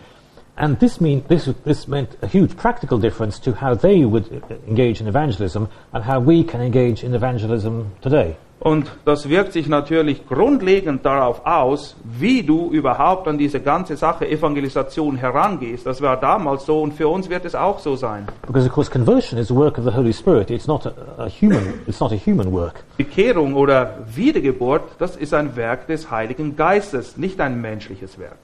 And 0.60 0.78
this, 0.78 1.00
mean, 1.00 1.24
this, 1.28 1.48
this 1.64 1.88
meant 1.88 2.18
a 2.20 2.26
huge 2.26 2.54
practical 2.54 2.98
difference 2.98 3.38
to 3.40 3.52
how 3.52 3.74
they 3.74 4.04
would 4.04 4.28
engage 4.68 5.00
in 5.00 5.08
evangelism 5.08 5.70
and 5.94 6.04
how 6.04 6.20
we 6.20 6.44
can 6.44 6.60
engage 6.60 7.02
in 7.02 7.14
evangelism 7.14 7.92
today. 8.02 8.36
Und 8.58 8.90
das 9.06 9.26
wirkt 9.30 9.54
sich 9.54 9.68
natürlich 9.68 10.28
grundlegend 10.28 11.06
darauf 11.06 11.46
aus, 11.46 11.96
wie 12.04 12.42
du 12.42 12.70
überhaupt 12.70 13.26
an 13.26 13.38
diese 13.38 13.60
ganze 13.60 13.96
Sache 13.96 14.28
Evangelisation 14.28 15.16
herangehst. 15.16 15.86
Das 15.86 16.02
war 16.02 16.18
damals 16.18 16.66
so 16.66 16.82
und 16.82 16.92
für 16.92 17.08
uns 17.08 17.30
wird 17.30 17.46
es 17.46 17.54
auch 17.54 17.78
so 17.78 17.96
sein. 17.96 18.28
Because 18.46 18.66
of 18.66 18.74
course 18.74 18.90
conversion 18.90 19.38
is 19.38 19.50
a 19.50 19.54
work 19.54 19.78
of 19.78 19.84
the 19.84 19.96
Holy 19.96 20.12
Spirit. 20.12 20.50
It's 20.50 20.66
not 20.66 20.84
a, 20.84 20.92
a 21.16 21.28
human. 21.30 21.80
It's 21.86 22.00
not 22.00 22.12
a 22.12 22.16
human 22.16 22.52
work. 22.52 22.84
Bekehrung 22.98 23.54
oder 23.54 24.00
Wiedergeburt, 24.14 24.82
das 24.98 25.16
ist 25.16 25.32
ein 25.32 25.56
Werk 25.56 25.86
des 25.86 26.10
Heiligen 26.10 26.54
Geistes, 26.54 27.16
nicht 27.16 27.40
ein 27.40 27.62
menschliches 27.62 28.18
Werk. 28.18 28.36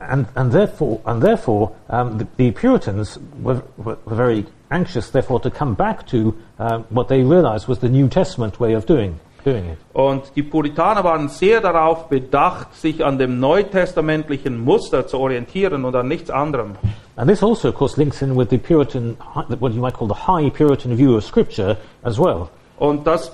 And, 0.00 0.26
and 0.34 0.52
therefore, 0.52 1.00
and 1.06 1.22
therefore 1.22 1.72
um, 1.88 2.18
the, 2.18 2.26
the 2.36 2.50
Puritans 2.52 3.18
were, 3.42 3.62
were, 3.76 3.98
were 4.04 4.14
very 4.14 4.46
anxious, 4.70 5.10
therefore, 5.10 5.40
to 5.40 5.50
come 5.50 5.74
back 5.74 6.06
to 6.08 6.36
um, 6.58 6.84
what 6.90 7.08
they 7.08 7.22
realized 7.22 7.68
was 7.68 7.78
the 7.78 7.88
New 7.88 8.08
Testament 8.08 8.60
way 8.60 8.74
of 8.74 8.86
doing, 8.86 9.18
doing 9.44 9.66
it. 9.66 9.78
Und 9.94 10.24
die 10.34 10.42
Puritaner 10.42 11.04
waren 11.04 11.28
sehr 11.28 11.60
darauf 11.60 12.08
bedacht, 12.08 12.74
sich 12.74 13.04
an 13.04 13.18
dem 13.18 13.40
neutestamentlichen 13.40 14.58
Muster 14.62 15.06
zu 15.06 15.18
orientieren 15.18 15.84
und 15.84 15.94
an 15.94 16.08
nichts 16.08 16.30
anderem. 16.30 16.76
And 17.16 17.30
this 17.30 17.42
also, 17.42 17.68
of 17.68 17.74
course, 17.74 17.96
links 17.96 18.20
in 18.20 18.36
with 18.36 18.50
the 18.50 18.58
Puritan, 18.58 19.16
what 19.60 19.72
you 19.72 19.80
might 19.80 19.94
call 19.94 20.08
the 20.08 20.26
high 20.26 20.50
Puritan 20.50 20.96
view 20.96 21.16
of 21.16 21.24
Scripture 21.24 21.78
as 22.02 22.18
well. 22.18 22.48
Und 22.78 23.06
das 23.06 23.32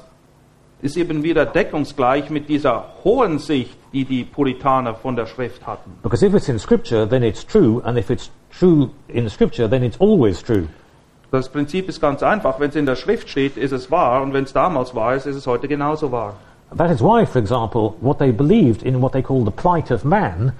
ist 0.83 0.97
eben 0.97 1.23
wieder 1.23 1.47
deckungsgleich 1.47 2.29
mit 2.29 2.49
dieser 2.49 2.87
hohen 3.05 3.38
Sicht, 3.38 3.79
die 3.92 4.05
die 4.05 4.25
Puritaner 4.25 4.95
von 4.95 5.16
der 5.16 5.27
Schrift 5.27 5.66
hatten. 5.66 5.92
Because 6.03 6.27
if 6.27 6.35
it's 6.35 6.49
in 6.49 6.59
Scripture, 6.59 7.09
then 7.09 7.23
it's 7.23 7.47
true, 7.47 7.81
and 7.85 7.97
if 7.97 8.11
it's 8.11 8.31
true 8.59 8.90
in 9.09 9.29
Scripture, 9.31 9.68
then 9.71 9.83
it's 9.85 10.01
always 10.01 10.42
true. 10.42 10.66
Das 11.31 11.49
Prinzip 11.49 11.88
ist 11.88 12.01
ganz 12.01 12.23
einfach. 12.23 12.61
Wenn 12.61 12.68
es 12.68 12.77
in 12.77 12.85
der 12.85 12.97
Schrift 12.97 13.29
steht, 13.29 13.57
ist 13.57 13.73
es 13.73 13.90
wahr. 13.90 14.23
Und 14.23 14.35
wenn 14.35 14.45
es 14.45 14.53
damals 14.53 14.95
wahr 14.95 15.14
ist, 15.14 15.25
ist 15.25 15.37
es 15.37 15.47
heute 15.47 15.66
genauso 15.66 16.12
wahr. 16.12 16.35
That 16.77 16.90
is 16.90 17.01
why, 17.01 17.25
for 17.25 17.40
example, 17.40 17.95
what 18.01 18.18
they 18.18 18.33
believed 18.33 18.83
in 18.83 19.01
what 19.01 19.12
they 19.12 19.23
call 19.23 19.45
the 19.45 19.51
plight 19.51 19.90
of 19.90 20.05
man, 20.05 20.53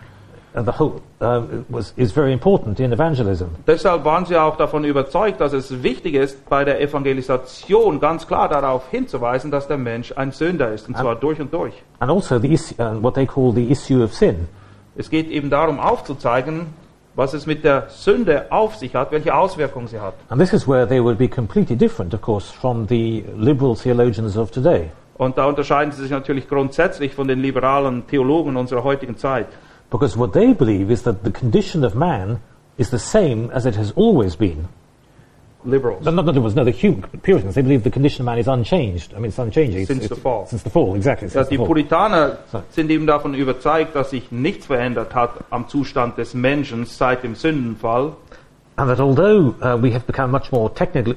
uh, 0.55 0.63
the 0.63 0.73
whole, 0.79 1.01
uh, 1.21 1.43
was, 1.69 1.93
is 1.97 2.13
very 2.13 2.33
important 2.33 2.81
in 2.81 2.93
evangelism. 2.93 3.47
Deshalb 3.67 4.05
waren 4.05 4.25
sie 4.25 4.37
auch 4.37 4.57
davon 4.57 4.85
überzeugt, 4.85 5.41
dass 5.41 5.53
es 5.53 5.83
wichtig 5.83 6.15
ist, 6.15 6.49
bei 6.49 6.65
der 6.65 6.81
Evangelisation 6.81 8.01
ganz 8.01 8.27
klar 8.27 8.49
darauf 8.49 8.89
hinzuweisen, 8.91 9.51
dass 9.51 9.69
der 9.69 9.79
Mensch 9.79 10.13
ein 10.17 10.33
Sünder 10.33 10.73
ist. 10.73 10.89
Und 10.89 10.97
zwar 10.97 11.17
durch 11.17 11.41
und 11.41 11.53
durch. 11.53 11.75
And 12.01 12.11
also 12.11 12.39
the 12.39 12.53
issue, 12.53 12.75
uh, 12.79 13.03
what 13.03 13.15
they 13.15 13.27
call 13.27 13.53
the 13.53 13.71
issue 13.71 14.03
of 14.03 14.13
sin. 14.15 14.49
Es 14.97 15.09
geht 15.09 15.31
eben 15.31 15.49
darum 15.49 15.81
aufzuzeigen, 15.81 16.67
was 17.15 17.35
es 17.35 17.47
mit 17.47 17.65
der 17.65 17.89
Sünde 17.89 18.47
auf 18.51 18.77
sich 18.77 18.95
hat, 18.95 19.13
welche 19.13 19.35
Auswirkungen 19.35 19.87
sie 19.87 20.01
hat. 20.01 20.15
And 20.29 20.41
this 20.41 20.53
is 20.53 20.67
where 20.67 20.87
they 20.87 21.03
would 21.03 21.19
be 21.19 21.29
completely 21.29 21.77
different, 21.77 22.15
of 22.15 22.23
course, 22.23 22.53
from 22.53 22.87
the 22.89 23.25
liberal 23.37 23.77
theologians 23.77 24.37
of 24.37 24.51
today. 24.51 24.91
Und 25.19 25.39
da 25.39 25.47
unterscheiden 25.47 25.93
sie 25.93 26.03
sich 26.03 26.11
natürlich 26.11 26.49
grundsätzlich 26.49 27.15
von 27.15 27.29
den 27.29 27.41
liberalen 27.41 28.07
Theologen 28.07 28.57
unserer 28.57 28.83
heutigen 28.83 29.17
Zeit. 29.17 29.47
Because 29.93 30.17
what 30.17 30.33
they 30.33 30.55
believe 30.55 30.91
is 30.91 31.03
that 31.03 31.23
the 31.23 31.31
condition 31.31 31.85
of 31.85 31.95
man 31.95 32.41
is 32.79 32.89
the 32.91 32.99
same 32.99 33.51
as 33.51 33.67
it 33.67 33.77
has 33.77 33.93
always 33.93 34.35
been. 34.35 34.69
Liberals. 35.65 36.05
Not 36.07 36.25
that 36.25 36.35
it 36.35 36.41
was 36.41 36.57
no, 36.57 36.65
the 36.65 36.73
hum- 36.73 37.05
Puritans, 37.23 37.55
they 37.55 37.63
believe 37.63 37.85
the 37.85 37.91
condition 37.91 38.23
of 38.23 38.27
man 38.27 38.39
is 38.39 38.49
unchanged. 38.49 39.13
I 39.13 39.17
mean, 39.19 39.27
it's 39.27 39.39
unchanging. 39.39 39.85
Since 39.87 40.09
the 40.09 40.17
fall. 40.17 40.47
Since 40.47 40.63
the 40.65 40.71
fall, 40.71 40.97
exactly. 40.97 41.29
The 41.29 41.45
die. 41.45 41.57
Puritaner 41.59 42.39
So. 42.51 42.65
sind 42.71 42.91
eben 42.91 43.07
davon 43.07 43.35
überzeugt, 43.35 43.95
dass 43.95 44.11
sich 44.11 44.33
nichts 44.33 44.67
verändert 44.67 45.15
hat 45.15 45.45
am 45.51 45.69
Zustand 45.69 46.17
des 46.17 46.33
Menschen 46.35 46.87
seit 46.87 47.23
dem 47.23 47.35
Sündenfall. 47.35 48.15
And 48.79 48.89
that 48.89 48.99
although 48.99 49.55
uh, 49.61 49.77
we 49.77 49.93
have 49.93 50.07
become 50.07 50.31
much 50.33 50.51
more 50.51 50.71
techni- 50.71 51.15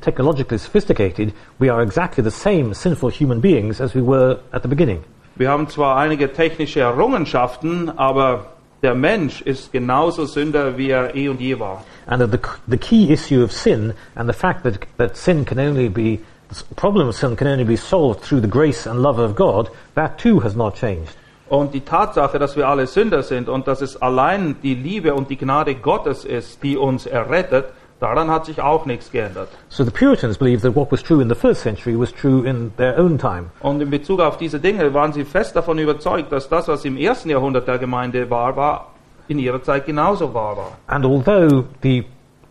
technologically 0.00 0.58
sophisticated, 0.58 1.34
we 1.58 1.68
are 1.68 1.82
exactly 1.82 2.22
the 2.22 2.30
same 2.30 2.72
sinful 2.72 3.10
human 3.10 3.40
beings 3.40 3.80
as 3.80 3.92
we 3.92 4.00
were 4.00 4.38
at 4.52 4.62
the 4.62 4.68
beginning. 4.68 5.02
Wir 5.36 5.50
haben 5.50 5.68
zwar 5.68 5.96
einige 5.96 6.32
technische 6.32 6.80
Errungenschaften, 6.80 7.90
aber 7.98 8.46
der 8.84 8.94
Mensch 8.94 9.40
ist 9.40 9.72
genauso 9.72 10.26
Sünder, 10.26 10.78
wie 10.78 10.90
er 10.90 11.16
eh 11.16 11.28
und 11.28 11.40
je 11.40 11.58
war. 11.58 11.82
And 12.06 12.22
the, 12.22 12.38
the 12.68 12.76
key 12.76 13.12
issue 13.12 13.42
of 13.42 13.50
sin 13.50 13.94
and 14.14 14.30
the 14.30 14.38
fact 14.38 14.62
that, 14.62 14.78
that 14.98 15.16
sin 15.16 15.44
can 15.44 15.58
only 15.58 15.88
be, 15.88 16.20
the 16.50 16.74
problem 16.76 17.08
of 17.08 17.16
sin 17.16 17.34
can 17.34 17.48
only 17.48 17.64
be 17.64 17.76
solved 17.76 18.22
through 18.22 18.42
the 18.42 18.48
grace 18.48 18.86
and 18.86 19.02
love 19.02 19.18
of 19.18 19.34
God, 19.34 19.70
that 19.96 20.18
too 20.18 20.38
has 20.38 20.54
not 20.54 20.76
changed. 20.76 21.16
Und 21.48 21.74
die 21.74 21.80
Tatsache, 21.80 22.38
dass 22.38 22.56
wir 22.56 22.68
alle 22.68 22.86
Sünder 22.86 23.24
sind 23.24 23.48
und 23.48 23.66
dass 23.66 23.80
es 23.80 24.00
allein 24.00 24.56
die 24.62 24.74
Liebe 24.74 25.14
und 25.14 25.30
die 25.30 25.36
Gnade 25.36 25.74
Gottes 25.74 26.24
ist, 26.24 26.62
die 26.62 26.76
uns 26.76 27.06
errettet, 27.06 27.66
daran 28.04 28.30
hat 28.30 28.44
sich 28.44 28.60
auch 28.60 28.84
nichts 28.84 29.10
geändert. 29.10 29.48
So 29.68 29.84
the 29.84 29.90
Puritans 29.90 30.36
believed 30.36 30.62
that 30.62 30.76
what 30.76 30.92
was 30.92 31.02
true 31.02 31.22
in 31.22 31.28
the 31.28 31.34
first 31.34 31.62
century 31.62 31.98
was 31.98 32.12
true 32.12 32.46
in 32.46 32.72
their 32.76 32.98
own 32.98 33.16
time. 33.18 33.46
Und 33.60 33.80
in 33.80 33.90
Bezug 33.90 34.20
auf 34.20 34.36
diese 34.36 34.60
Dinge 34.60 34.92
waren 34.92 35.12
sie 35.12 35.24
fest 35.24 35.56
davon 35.56 35.78
überzeugt, 35.78 36.30
dass 36.30 36.48
das, 36.48 36.68
was 36.68 36.84
im 36.84 36.98
ersten 36.98 37.30
Jahrhundert 37.30 37.66
der 37.66 37.78
Gemeinde 37.78 38.28
wahr 38.28 38.56
war, 38.56 38.92
in 39.28 39.38
ihrer 39.38 39.62
Zeit 39.62 39.86
genauso 39.86 40.34
wahr 40.34 40.56
war. 40.56 40.72
And 40.86 41.04
although 41.06 41.64
the, 41.82 42.04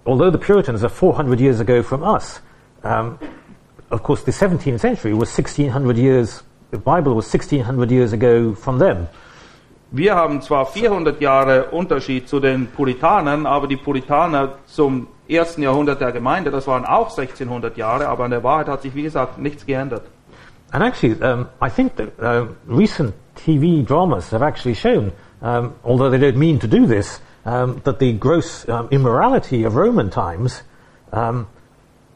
although 0.06 0.32
the 0.32 0.40
Puritans 0.40 0.84
are 0.84 0.90
400 0.90 1.40
years 1.40 1.60
ago 1.60 1.84
from 1.84 2.02
us, 2.02 2.42
um, 2.84 3.20
of 3.92 4.02
course 4.02 4.24
the 4.24 4.32
17th 4.32 4.80
century 4.80 5.14
was 5.14 5.30
1600 5.38 5.98
years, 5.98 6.44
the 6.72 6.78
Bible 6.78 7.14
was 7.14 7.32
1600 7.32 7.92
years 7.92 8.12
ago 8.12 8.56
from 8.56 8.80
them. 8.80 9.08
Wir 9.96 10.16
haben 10.16 10.42
zwar 10.42 10.66
400 10.66 11.22
Jahre 11.22 11.66
Unterschied 11.66 12.28
zu 12.28 12.40
den 12.40 12.66
Puritanern, 12.66 13.46
aber 13.46 13.68
die 13.68 13.78
Puritaner 13.78 14.54
zum 14.66 15.06
ersten 15.30 15.62
Jahrhundert 15.62 16.02
der 16.02 16.12
Gemeinde, 16.12 16.50
das 16.50 16.66
waren 16.66 16.84
auch 16.84 17.12
1600 17.12 17.78
Jahre, 17.78 18.08
aber 18.08 18.24
an 18.24 18.32
der 18.32 18.44
Wahrheit 18.44 18.70
hat 18.70 18.82
sich, 18.82 18.96
wie 18.96 19.04
gesagt, 19.04 19.38
nichts 19.38 19.68
geändert. 19.68 20.02
And 20.72 20.84
actually, 20.84 21.14
um, 21.22 21.46
I 21.62 21.70
think 21.70 21.96
that 21.98 22.10
um 22.20 22.56
recent 22.68 23.14
TV 23.36 23.86
dramas 23.86 24.32
have 24.32 24.44
actually 24.44 24.74
shown, 24.74 25.12
um, 25.44 25.74
although 25.84 26.10
they 26.10 26.18
don't 26.18 26.40
mean 26.40 26.60
to 26.60 26.68
do 26.68 26.88
this, 26.88 27.22
um, 27.46 27.80
that 27.84 28.00
the 28.00 28.14
gross 28.14 28.66
immorality 28.90 29.64
of 29.64 29.76
Roman 29.76 30.10
times 30.10 30.64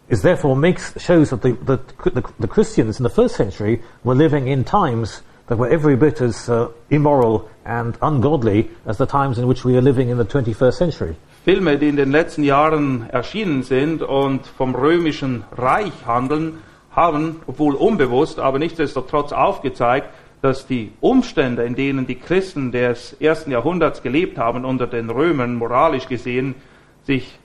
is 0.10 0.24
therefore 0.24 0.56
makes 0.56 1.00
shows 1.00 1.30
that 1.30 1.44
the, 1.44 1.52
the, 1.52 1.78
the, 2.10 2.24
the 2.40 2.48
Christians 2.48 2.98
in 2.98 3.04
the 3.04 3.14
first 3.14 3.36
century 3.36 3.84
were 4.04 4.16
living 4.16 4.48
in 4.48 4.64
times 4.64 5.22
that 5.48 5.58
were 5.58 5.70
every 5.70 5.96
bit 5.96 6.22
as 6.22 6.50
uh, 6.50 6.70
immoral 6.90 7.50
and 7.66 7.98
ungodly 8.02 8.70
as 8.86 8.98
the 8.98 9.06
times 9.06 9.38
in 9.38 9.48
which 9.48 9.66
we 9.66 9.76
are 9.78 9.82
living 9.82 10.10
in 10.10 10.18
the 10.18 10.26
21st 10.26 10.74
century. 10.74 11.16
Filme, 11.44 11.78
die 11.78 11.88
in 11.88 11.96
den 11.96 12.12
letzten 12.12 12.44
Jahren 12.44 13.10
erschienen 13.10 13.64
sind 13.64 14.02
und 14.02 14.46
vom 14.46 14.76
römischen 14.76 15.46
Reich 15.56 16.06
handeln, 16.06 16.60
haben, 16.92 17.42
obwohl 17.48 17.76
unbewusst, 17.76 18.40
aber 18.40 18.60
nichtsdestotrotz 18.60 19.32
aufgezeigt, 19.32 20.10
dass 20.42 20.68
die 20.68 20.92
Umstände, 21.00 21.64
in 21.64 21.76
denen 21.76 22.08
die 22.08 22.16
Christen 22.16 22.72
des 22.72 23.14
ersten 23.14 23.52
Jahrhunderts 23.52 24.02
gelebt 24.02 24.38
haben 24.38 24.66
unter 24.66 24.88
den 24.88 25.10
Römern, 25.10 25.56
moralisch 25.56 26.08
gesehen, 26.08 26.56
sich 27.04 27.40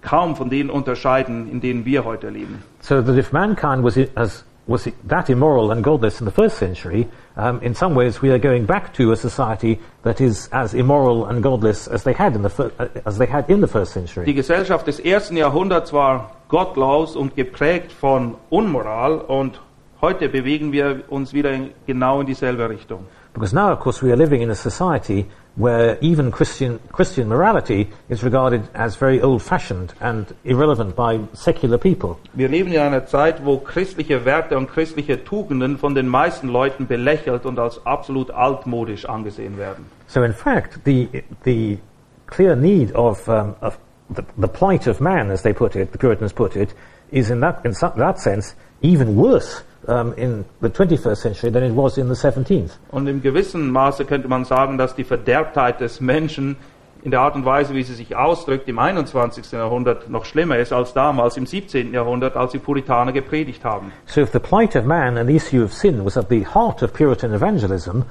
kaum 0.00 0.36
von 0.36 0.50
denen 0.50 0.70
unterscheiden, 0.70 1.50
in 1.50 1.60
denen 1.60 1.84
wir 1.84 2.04
heute 2.04 2.30
leben. 2.30 2.62
So 2.80 3.02
that 3.02 3.16
if 3.16 3.32
mankind 3.32 3.82
was, 3.82 3.98
as, 4.14 4.44
was 4.66 4.88
that 5.04 5.28
immoral 5.28 5.70
and 5.70 5.84
godless 5.84 6.20
in 6.20 6.24
the 6.24 6.30
first 6.30 6.56
century, 6.58 7.08
um, 7.36 7.60
in 7.60 7.74
some 7.74 7.94
ways 7.94 8.22
we 8.22 8.30
are 8.30 8.38
going 8.38 8.64
back 8.64 8.94
to 8.94 9.12
a 9.12 9.16
society 9.16 9.78
that 10.02 10.20
is 10.20 10.48
as 10.52 10.74
immoral 10.74 11.26
and 11.26 11.42
godless 11.42 11.86
as 11.86 12.04
they 12.04 12.14
had 12.14 12.34
in 12.34 12.42
the, 12.42 12.50
fir- 12.50 12.72
uh, 12.78 12.88
as 13.04 13.18
they 13.18 13.26
had 13.26 13.48
in 13.50 13.60
the 13.60 13.66
first 13.66 13.92
century. 13.92 14.24
Die. 14.24 14.32
Gesellschaft 14.32 14.86
des 14.86 15.00
ersten 15.00 15.36
Jahrhunderts 15.36 15.92
war 15.92 16.30
gottlos 16.48 17.16
und 17.16 17.36
geprägt 17.36 17.92
von 17.92 18.36
Unmoral 18.50 19.18
und 19.18 19.60
heute 20.00 20.28
bewegen 20.28 20.72
wir 20.72 21.04
uns 21.08 21.32
wieder 21.32 21.52
in, 21.52 21.70
genau 21.86 22.20
in 22.20 22.26
dieselbe 22.26 22.68
Richtung. 22.68 23.06
Because 23.34 23.52
now, 23.52 23.72
of 23.72 23.80
course, 23.80 24.00
we 24.00 24.12
are 24.12 24.16
living 24.16 24.42
in 24.42 24.50
a 24.50 24.54
society 24.54 25.26
where 25.56 25.98
even 26.00 26.30
Christian, 26.30 26.78
Christian 26.92 27.28
morality 27.28 27.90
is 28.08 28.22
regarded 28.22 28.62
as 28.74 28.94
very 28.94 29.20
old-fashioned 29.20 29.92
and 30.00 30.32
irrelevant 30.44 30.94
by 30.94 31.20
secular 31.32 31.76
people. 31.76 32.18
Wir 32.32 32.48
leben 32.48 32.72
in 32.72 32.80
einer 32.80 33.06
Zeit, 33.06 33.44
wo 33.44 33.58
christliche 33.58 34.24
Werte 34.24 34.56
und 34.56 34.68
christliche 34.68 35.24
Tugenden 35.24 35.78
von 35.78 35.94
den 35.96 36.08
meisten 36.08 36.48
Leuten 36.48 36.86
belächelt 36.86 37.44
und 37.44 37.58
als 37.58 37.84
absolut 37.84 38.30
altmodisch 38.30 39.04
angesehen 39.04 39.58
werden. 39.58 39.86
So, 40.06 40.22
in 40.22 40.32
fact, 40.32 40.84
the, 40.84 41.08
the 41.42 41.78
clear 42.26 42.54
need 42.54 42.94
of, 42.94 43.28
um, 43.28 43.56
of 43.60 43.78
the, 44.14 44.22
the 44.38 44.48
plight 44.48 44.86
of 44.86 45.00
man, 45.00 45.30
as 45.30 45.42
they 45.42 45.52
put 45.52 45.74
it, 45.74 45.90
the 45.90 45.98
Puritans 45.98 46.32
put 46.32 46.54
it, 46.54 46.72
is 47.10 47.30
in 47.30 47.40
that, 47.40 47.64
in 47.64 47.72
that 47.72 48.20
sense 48.20 48.54
even 48.80 49.16
worse 49.16 49.62
um, 49.88 50.14
in 50.16 50.44
the 50.60 50.68
21st 50.68 51.16
century 51.16 51.50
than 51.50 51.62
it 51.62 51.74
was 51.74 51.98
in 51.98 52.08
the 52.08 52.14
17th. 52.14 52.70
Und 52.90 53.06
im 53.06 53.22
gewissen 53.22 53.70
Maße 53.70 54.04
könnte 54.04 54.28
man 54.28 54.44
sagen, 54.44 54.78
dass 54.78 54.94
die 54.94 55.04
Verderbtheit 55.04 55.80
des 55.80 56.00
Menschen 56.00 56.56
in 57.04 57.10
der 57.10 57.20
Art 57.20 57.34
und 57.34 57.44
Weise, 57.44 57.74
wie 57.74 57.82
sie 57.82 57.94
sich 57.94 58.16
ausdrückt, 58.16 58.66
im 58.66 58.78
21. 58.78 59.52
Jahrhundert 59.52 60.08
noch 60.08 60.24
schlimmer 60.24 60.56
ist 60.56 60.72
als 60.72 60.94
damals 60.94 61.36
im 61.36 61.44
17. 61.44 61.92
Jahrhundert, 61.92 62.34
als 62.34 62.52
die 62.52 62.58
Puritaner 62.58 63.12
gepredigt 63.12 63.62
haben. 63.62 63.92
So 64.06 64.22
if 64.22 64.32
the 64.32 64.38
plight 64.38 64.74
of 64.74 64.84
man 64.86 65.18
and 65.18 65.28
the 65.28 65.36
issue 65.36 65.62
of 65.62 65.72
sin 65.72 66.04
was 66.04 66.16
at 66.16 66.30
the 66.30 66.44
heart 66.44 66.82
of 66.82 66.94
Puritan 66.94 67.34
evangelism, 67.34 68.04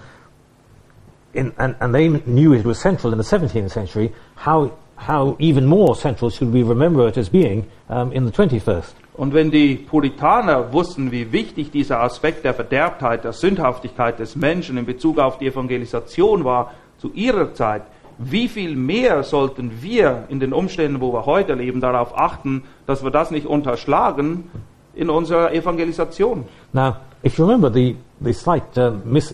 in, 1.33 1.53
and, 1.57 1.75
and 1.79 1.93
they 1.93 2.07
knew 2.07 2.53
it 2.53 2.65
was 2.65 2.79
central 2.79 3.11
in 3.11 3.17
the 3.17 3.25
17th 3.25 3.71
century, 3.71 4.13
how, 4.35 4.71
how 4.95 5.35
even 5.39 5.65
more 5.65 5.95
central 5.95 6.29
should 6.29 6.53
we 6.53 6.61
remember 6.61 7.07
it 7.07 7.17
as 7.17 7.29
being 7.29 7.67
um, 7.89 8.11
in 8.11 8.25
the 8.25 8.31
21st? 8.31 8.93
Und 9.15 9.33
wenn 9.33 9.51
die 9.51 9.75
Puritaner 9.75 10.73
wussten, 10.73 11.11
wie 11.11 11.31
wichtig 11.31 11.69
dieser 11.71 12.01
Aspekt 12.01 12.45
der 12.45 12.53
Verderbtheit, 12.53 13.23
der 13.23 13.33
Sündhaftigkeit 13.33 14.17
des 14.19 14.35
Menschen 14.35 14.77
in 14.77 14.85
Bezug 14.85 15.19
auf 15.19 15.37
die 15.37 15.47
Evangelisation 15.47 16.43
war 16.43 16.71
zu 16.97 17.11
ihrer 17.13 17.53
Zeit, 17.53 17.83
wie 18.17 18.47
viel 18.47 18.75
mehr 18.75 19.23
sollten 19.23 19.81
wir 19.81 20.25
in 20.29 20.39
den 20.39 20.53
Umständen, 20.53 21.01
wo 21.01 21.13
wir 21.13 21.25
heute 21.25 21.53
leben, 21.53 21.79
darauf 21.79 22.17
achten, 22.17 22.63
dass 22.87 23.03
wir 23.03 23.11
das 23.11 23.31
nicht 23.31 23.45
unterschlagen 23.45 24.49
in 24.95 25.09
unserer 25.09 25.53
Evangelisation. 25.53 26.45
Now, 26.73 26.97
if 27.23 27.37
you 27.37 27.45
remember 27.45 27.71
the, 27.71 27.95
the 28.19 28.33
slight 28.33 28.63
uh, 28.77 28.91
miss, 29.03 29.33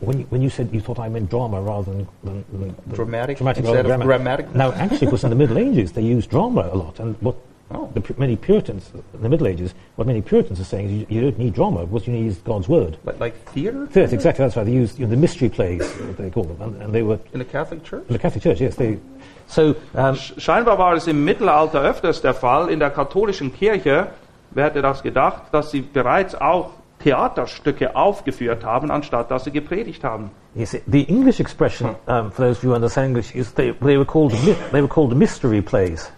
when 0.00 0.20
you, 0.20 0.26
when 0.30 0.42
you 0.42 0.50
said 0.50 0.68
you 0.72 0.80
thought 0.80 0.98
I 0.98 1.08
meant 1.08 1.30
drama 1.30 1.60
rather 1.60 1.92
than, 1.92 2.08
than, 2.22 2.44
than 2.52 2.74
Dramatic 2.94 3.38
dramatic 3.38 3.64
instead 3.64 3.86
of 3.86 4.00
grammatic? 4.00 4.54
No, 4.54 4.72
actually, 4.72 5.08
it 5.08 5.12
was 5.12 5.24
in 5.24 5.30
the 5.30 5.36
Middle 5.36 5.58
Ages 5.58 5.92
they 5.92 6.02
used 6.02 6.30
drama 6.30 6.68
a 6.72 6.76
lot, 6.76 7.00
and 7.00 7.16
what 7.20 7.36
Oh. 7.74 7.90
the, 7.94 8.00
Pu- 8.00 8.14
many 8.18 8.36
Puritans 8.36 8.90
in 9.14 9.22
the 9.22 9.28
Middle 9.28 9.46
Ages, 9.46 9.74
what 9.96 10.06
many 10.06 10.20
Puritans 10.22 10.60
are 10.60 10.64
saying 10.64 10.86
is 10.86 10.92
you, 10.92 11.06
you 11.08 11.20
don't 11.22 11.38
need 11.38 11.54
drama. 11.54 11.84
What 11.84 12.06
you 12.06 12.12
need 12.12 12.26
is 12.26 12.36
God's 12.38 12.68
word. 12.68 12.96
Like, 13.04 13.20
like 13.20 13.34
theater? 13.50 13.88
Yes, 13.94 14.12
exactly. 14.12 14.44
That's 14.44 14.56
right. 14.56 14.66
They 14.66 14.72
used 14.72 14.98
you 14.98 15.06
know, 15.06 15.10
the 15.10 15.16
mystery 15.16 15.48
plays, 15.48 15.82
what 16.00 16.16
they 16.16 16.30
call 16.30 16.44
them, 16.44 16.60
and, 16.60 16.82
and 16.82 16.92
they 16.94 17.02
were 17.02 17.18
In 17.32 17.38
the 17.38 17.44
Catholic 17.44 17.82
Church? 17.84 18.04
in 18.08 18.12
the 18.12 18.18
Catholic 18.18 18.42
Church. 18.42 18.60
Yes, 18.60 18.76
they. 18.76 18.98
So 19.46 19.74
um, 19.94 20.14
Scheinbar 20.16 20.78
war 20.78 20.94
es 20.94 21.06
im 21.06 21.24
Mittelalter 21.24 21.82
öfters 21.82 22.20
der 22.22 22.34
Fall. 22.34 22.68
In 22.70 22.78
der 22.78 22.90
katholischen 22.90 23.52
Kirche, 23.54 24.08
wer 24.52 24.64
hätte 24.66 24.80
das 24.82 25.02
gedacht, 25.02 25.42
dass 25.52 25.70
sie 25.70 25.80
bereits 25.82 26.34
auch 26.34 26.70
Theaterstücke 27.02 27.96
aufgeführt 27.96 28.64
haben, 28.64 28.90
anstatt 28.90 29.30
dass 29.30 29.44
sie 29.44 29.50
gepredigt 29.50 30.04
haben. 30.04 30.30
yes, 30.54 30.76
the 30.86 31.02
English 31.08 31.40
expression 31.40 31.96
um, 32.06 32.30
for 32.30 32.46
those 32.46 32.58
of 32.58 32.62
you 32.62 32.70
who 32.70 32.74
understand 32.76 33.08
English 33.08 33.34
is 33.34 33.52
they, 33.54 33.72
they 33.80 33.96
were 33.96 34.04
called 34.04 34.32
they 34.70 34.80
were 34.80 34.88
called 34.88 35.14
mystery 35.16 35.60
plays. 35.60 36.10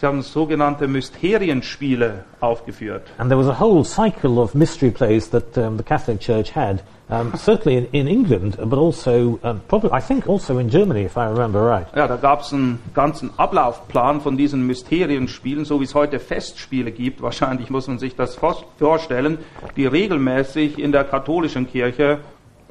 Sie 0.00 0.06
haben 0.06 0.22
sogenannte 0.22 0.88
Mysterienspiele 0.88 2.24
aufgeführt. 2.40 3.02
And 3.18 3.30
there 3.30 3.38
was 3.38 3.46
a 3.46 3.60
whole 3.60 3.84
cycle 3.84 4.40
of 4.40 4.54
mystery 4.54 4.90
plays 4.90 5.30
that 5.30 5.56
um, 5.56 5.76
the 5.76 5.84
Catholic 5.84 6.20
Church 6.20 6.50
had, 6.50 6.82
um, 7.08 7.32
certainly 7.36 7.78
in, 7.78 7.86
in 7.92 8.08
England, 8.08 8.56
but 8.58 8.76
also, 8.76 9.38
um, 9.44 9.60
probably, 9.68 9.90
I 9.92 10.00
think 10.00 10.26
also 10.28 10.58
in 10.58 10.68
Germany, 10.68 11.04
if 11.04 11.16
I 11.16 11.26
remember 11.26 11.62
right. 11.62 11.86
Ja, 11.94 12.08
da 12.08 12.16
gab 12.16 12.40
es 12.40 12.52
einen 12.52 12.80
ganzen 12.92 13.30
Ablaufplan 13.36 14.20
von 14.20 14.36
diesen 14.36 14.66
Mysterienspielen, 14.66 15.64
so 15.64 15.78
wie 15.78 15.84
es 15.84 15.94
heute 15.94 16.18
Festspiele 16.18 16.90
gibt. 16.90 17.22
Wahrscheinlich 17.22 17.70
muss 17.70 17.86
man 17.86 18.00
sich 18.00 18.16
das 18.16 18.36
vorstellen, 18.78 19.38
die 19.76 19.86
regelmäßig 19.86 20.78
in 20.78 20.90
der 20.90 21.04
katholischen 21.04 21.68
Kirche 21.68 22.18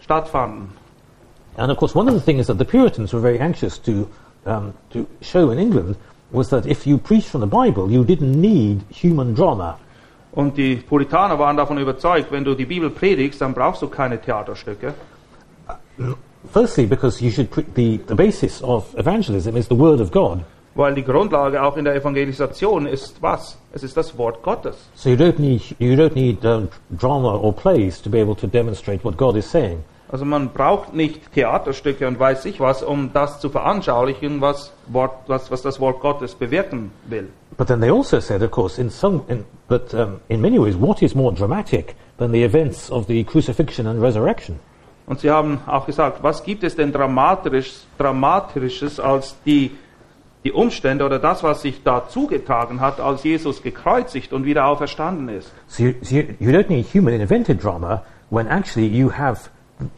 stattfanden. 0.02 0.74
And 1.56 1.72
of 1.72 1.78
course, 1.78 1.96
one 1.98 2.10
of 2.10 2.16
the 2.16 2.26
things 2.26 2.48
that 2.48 2.58
the 2.58 2.66
Puritans 2.66 3.14
were 3.14 3.22
very 3.22 3.40
anxious 3.40 3.82
to, 3.84 4.10
um, 4.46 4.74
to 4.92 5.06
show 5.22 5.52
in 5.52 5.60
England 5.60 5.96
was 6.34 6.50
that 6.50 6.66
if 6.66 6.86
you 6.86 6.98
preached 6.98 7.30
from 7.30 7.42
the 7.42 7.48
Bible, 7.48 7.90
you 7.90 8.04
didn't 8.04 8.36
need 8.36 8.82
human 8.90 9.34
drama. 9.34 9.78
Und 10.34 10.58
die 10.58 10.78
Puritaner 10.78 11.38
waren 11.38 11.56
davon 11.56 11.78
überzeugt, 11.78 12.32
wenn 12.32 12.44
du 12.44 12.56
die 12.56 12.66
Bibel 12.66 12.90
predigst, 12.90 13.40
dann 13.40 13.54
brauchst 13.54 13.82
du 13.84 13.88
keine 13.88 14.20
Theaterstücke. 14.20 14.94
Firstly, 16.52 16.88
because 16.88 17.24
you 17.24 17.30
should 17.30 17.50
the, 17.76 18.00
the 18.08 18.16
basis 18.16 18.62
of 18.64 18.94
evangelism 18.98 19.56
is 19.56 19.68
the 19.68 19.78
Word 19.78 20.02
of 20.02 20.12
God. 20.12 20.44
Weil 20.76 20.96
die 20.96 21.04
Grundlage 21.04 21.62
auch 21.62 21.78
in 21.78 21.86
der 21.86 21.94
Evangelisation 21.96 22.88
ist 22.88 23.22
was? 23.22 23.60
Es 23.74 23.84
ist 23.84 23.96
das 23.96 24.18
Wort 24.18 24.42
Gottes. 24.42 24.76
So 24.96 25.10
you 25.10 25.16
don't 25.16 25.40
need, 25.40 25.62
you 25.78 25.94
don't 25.94 26.16
need 26.16 26.44
um, 26.44 26.68
drama 26.90 27.36
or 27.36 27.54
plays 27.54 28.02
to 28.02 28.10
be 28.10 28.20
able 28.20 28.36
to 28.36 28.48
demonstrate 28.48 29.04
what 29.04 29.16
God 29.16 29.36
is 29.36 29.50
saying. 29.50 29.84
Also 30.14 30.26
man 30.26 30.50
braucht 30.50 30.94
nicht 30.94 31.34
Theaterstücke 31.34 32.08
und 32.08 32.20
weiß 32.20 32.46
ich 32.46 32.60
was, 32.60 32.84
um 32.84 33.12
das 33.14 33.40
zu 33.40 33.50
veranschaulichen, 33.50 34.42
was, 34.42 34.72
Wort, 34.86 35.12
was, 35.26 35.50
was 35.50 35.64
das 35.64 35.80
Wort 35.80 36.02
Gottes 36.02 36.36
bewirken 36.36 36.92
will. 37.10 37.30
But 37.58 37.66
then 37.66 37.82
they 37.82 37.90
also 37.90 38.20
said, 38.20 38.44
of 38.44 38.52
course, 38.52 38.80
in 38.80 38.92
some, 38.92 39.24
in, 39.28 39.44
but 39.68 39.92
um, 39.96 40.20
in 40.30 40.40
many 40.40 40.60
ways, 40.60 40.76
what 40.80 41.02
is 41.02 41.16
more 41.16 41.34
dramatic 41.34 41.96
than 42.20 42.32
the 42.32 42.44
events 42.44 42.92
of 42.92 43.08
the 43.08 43.24
crucifixion 43.24 43.88
and 43.88 44.00
resurrection? 44.00 44.60
Und 45.08 45.22
sie 45.22 45.32
haben 45.32 45.62
auch 45.66 45.88
gesagt, 45.88 46.22
was 46.22 46.44
gibt 46.44 46.64
es 46.64 46.76
denn 46.76 46.92
dramatisch, 46.92 47.74
Dramatisches 47.98 49.00
als 49.00 49.36
die, 49.48 49.72
die 50.44 50.52
Umstände 50.52 51.06
oder 51.06 51.18
das, 51.18 51.42
was 51.42 51.64
sich 51.64 51.82
da 51.82 52.08
zugetragen 52.08 52.82
hat, 52.82 53.00
als 53.00 53.24
Jesus 53.24 53.64
gekreuzigt 53.64 54.32
und 54.32 54.46
wieder 54.46 54.68
auferstanden 54.68 55.30
ist. 55.30 55.52
So 55.66 55.86
you, 55.86 55.94
so 56.04 56.18
you, 56.18 56.24
you 56.40 56.52
don't 56.52 56.70
need 56.70 56.86
human 56.94 57.20
invented 57.20 57.64
drama 57.64 58.04
when 58.30 58.48
actually 58.48 58.88
you 58.88 59.12
have 59.12 59.50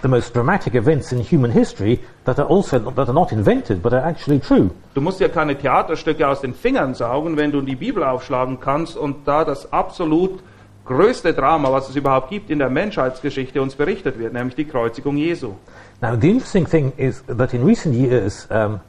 the 0.01 0.07
most 0.07 0.33
dramatic 0.33 0.75
events 0.75 1.11
in 1.11 1.19
human 1.19 1.51
history 1.51 1.99
that 2.23 2.39
are 2.39 2.47
also 2.47 2.79
that 2.79 3.07
are 3.07 3.13
not 3.13 3.31
invented 3.31 3.81
but 3.81 3.93
are 3.93 4.05
actually 4.05 4.39
true. 4.39 4.69
Du 4.93 5.01
musst 5.01 5.19
ja 5.19 5.27
keine 5.27 5.57
Theaterstücke 5.57 6.27
aus 6.27 6.41
den 6.41 6.53
Fingern 6.53 6.93
saugen, 6.93 7.37
wenn 7.37 7.51
du 7.51 7.61
die 7.61 7.75
Bibel 7.75 8.03
aufschlagen 8.03 8.59
kannst 8.59 8.97
und 8.97 9.27
da 9.27 9.43
das 9.43 9.71
absolut 9.71 10.39
größte 10.85 11.33
Drama, 11.33 11.71
was 11.71 11.89
es 11.89 11.95
überhaupt 11.95 12.29
gibt 12.29 12.49
in 12.49 12.59
der 12.59 12.69
Menschheitsgeschichte, 12.69 13.61
uns 13.61 13.75
berichtet 13.75 14.19
wird, 14.19 14.33
nämlich 14.33 14.55
die 14.55 14.65
Kreuzigung 14.65 15.17
Jesu. 15.17 15.53
Now 16.01 16.15
the 16.15 16.29
interesting 16.29 16.65
thing 16.65 16.93
is 16.97 17.23
that 17.27 17.53
in 17.53 17.65
recent 17.65 17.95
years, 17.95 18.47
um, 18.51 18.79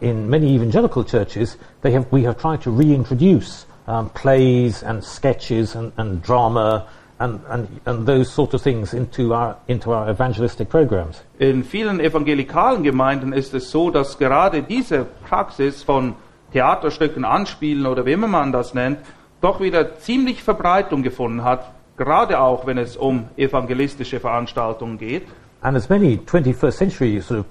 in 0.00 0.28
many 0.28 0.56
evangelical 0.56 1.04
churches, 1.04 1.58
they 1.82 1.92
have 1.94 2.06
we 2.10 2.26
have 2.26 2.36
tried 2.36 2.62
to 2.62 2.70
reintroduce 2.70 3.66
um, 3.86 4.10
plays 4.10 4.82
and 4.82 5.04
sketches 5.04 5.76
and, 5.76 5.92
and 5.96 6.22
drama 6.22 6.86
and, 7.22 7.40
and, 7.48 7.68
and 7.84 8.06
those 8.06 8.32
sort 8.32 8.54
of 8.54 8.62
things 8.62 8.92
into 8.92 9.32
our 9.32 9.56
into 9.66 9.92
our 9.92 10.08
evangelistic 10.10 10.68
programs. 10.68 11.22
In 11.38 11.62
vielen 11.64 12.00
evangelikalen 12.00 12.82
Gemeinden 12.82 13.32
ist 13.32 13.54
es 13.54 13.70
so, 13.70 13.90
dass 13.90 14.18
gerade 14.18 14.62
diese 14.62 15.06
Praxis 15.28 15.82
von 15.82 16.14
Theaterstücken 16.52 17.24
anspielen 17.24 17.86
oder 17.86 18.04
wie 18.04 18.12
immer 18.12 18.28
man 18.28 18.52
das 18.52 18.74
nennt, 18.74 18.98
doch 19.40 19.60
wieder 19.60 19.98
ziemlich 19.98 20.42
Verbreitung 20.42 21.02
gefunden 21.02 21.44
hat, 21.44 21.70
gerade 21.96 22.40
auch 22.40 22.66
wenn 22.66 22.78
es 22.78 22.96
um 22.96 23.28
evangelistische 23.36 24.20
Veranstaltungen 24.20 24.98
geht. 24.98 25.26
And 25.62 25.76
as 25.76 25.88
many 25.88 26.18
21st 26.26 26.72
century 26.72 27.20
sort 27.20 27.40
of 27.40 27.46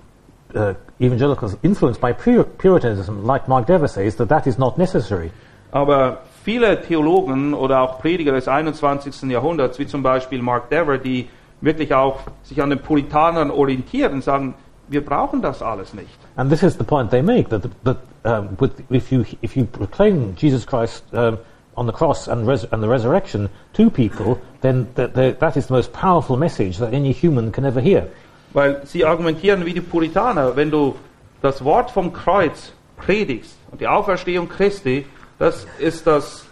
uh, 0.56 0.74
evangelicals 1.00 1.58
influenced 1.62 2.02
by 2.02 2.12
Pur- 2.12 2.44
Puritanism, 2.44 3.26
like 3.26 3.48
Mark 3.48 3.68
Dever 3.68 3.88
says, 3.88 4.18
that 4.18 4.28
that 4.28 4.46
is 4.48 4.58
not 4.58 4.78
necessary. 4.78 5.32
Aber 5.72 6.20
viele 6.44 6.82
Theologen 6.82 7.54
oder 7.54 7.82
auch 7.82 8.00
Prediger 8.00 8.32
des 8.34 8.48
21. 8.48 9.30
Jahrhunderts, 9.30 9.80
wie 9.80 9.88
zum 9.88 10.04
Beispiel 10.04 10.42
Mark 10.42 10.70
Dever, 10.70 10.98
die 10.98 11.28
wirklich 11.62 11.94
auch 11.94 12.22
sich 12.44 12.62
an 12.62 12.70
den 12.70 12.80
Puritanern 12.80 13.52
orientieren, 13.52 14.22
sagen, 14.22 14.56
wir 14.88 15.06
brauchen 15.06 15.42
das 15.42 15.62
alles 15.62 15.94
nicht. 15.94 16.10
And 16.36 16.50
this 16.50 16.64
is 16.64 16.78
the 16.78 16.84
point 16.84 17.12
they 17.12 17.22
make 17.22 17.50
that, 17.50 17.64
that 17.84 17.98
um, 18.24 18.58
with, 18.60 18.72
if, 18.90 19.12
you, 19.12 19.24
if 19.42 19.56
you 19.56 19.66
proclaim 19.66 20.36
Jesus 20.36 20.66
Christ 20.66 21.04
um, 21.14 21.38
on 21.76 21.86
the 21.86 21.94
cross 21.94 22.28
and, 22.28 22.48
res- 22.48 22.66
and 22.72 22.84
the 22.84 22.90
resurrection 22.90 23.50
to 23.74 23.90
people, 23.90 24.38
then 24.62 24.88
that, 24.96 25.14
that, 25.14 25.40
that 25.40 25.56
is 25.56 25.68
the 25.68 25.74
most 25.74 25.94
powerful 25.94 26.38
message 26.38 26.78
that 26.78 26.94
any 26.94 27.14
human 27.14 27.52
can 27.52 27.66
ever 27.66 27.82
hear. 27.82 28.08
Weil 28.54 28.82
sie 28.86 29.06
argumentieren 29.06 29.66
wie 29.66 29.74
die 29.74 29.82
Puritaner, 29.82 30.56
wenn 30.56 30.72
du 30.72 30.96
das 31.42 31.64
Wort 31.64 31.90
vom 31.90 32.12
Kreuz 32.12 32.74
predigst 32.98 33.56
und 33.72 33.80
die 33.80 33.88
Auferstehung 33.88 34.50
Christi, 34.50 35.06
das 35.42 35.66
ist 35.80 36.06
das, 36.06 36.46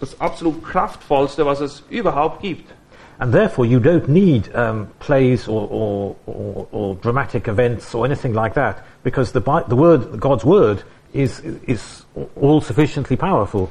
das 0.00 0.18
absolut 0.18 0.64
kraftvollste, 0.64 1.44
was 1.44 1.60
es 1.60 1.84
überhaupt 1.90 2.40
gibt. 2.40 2.72
And 3.18 3.30
therefore, 3.30 3.66
you 3.66 3.78
don't 3.78 4.08
need 4.08 4.50
um, 4.54 4.88
plays 5.00 5.46
or, 5.46 5.70
or, 5.70 6.16
or, 6.26 6.66
or 6.72 6.94
dramatic 6.96 7.46
events 7.46 7.94
or 7.94 8.06
anything 8.06 8.32
like 8.32 8.54
that, 8.54 8.82
because 9.04 9.32
the, 9.32 9.40
the 9.68 9.76
word, 9.76 10.18
God's 10.18 10.44
word 10.44 10.82
is, 11.12 11.40
is 11.66 12.06
all 12.40 12.62
sufficiently 12.62 13.16
powerful. 13.16 13.68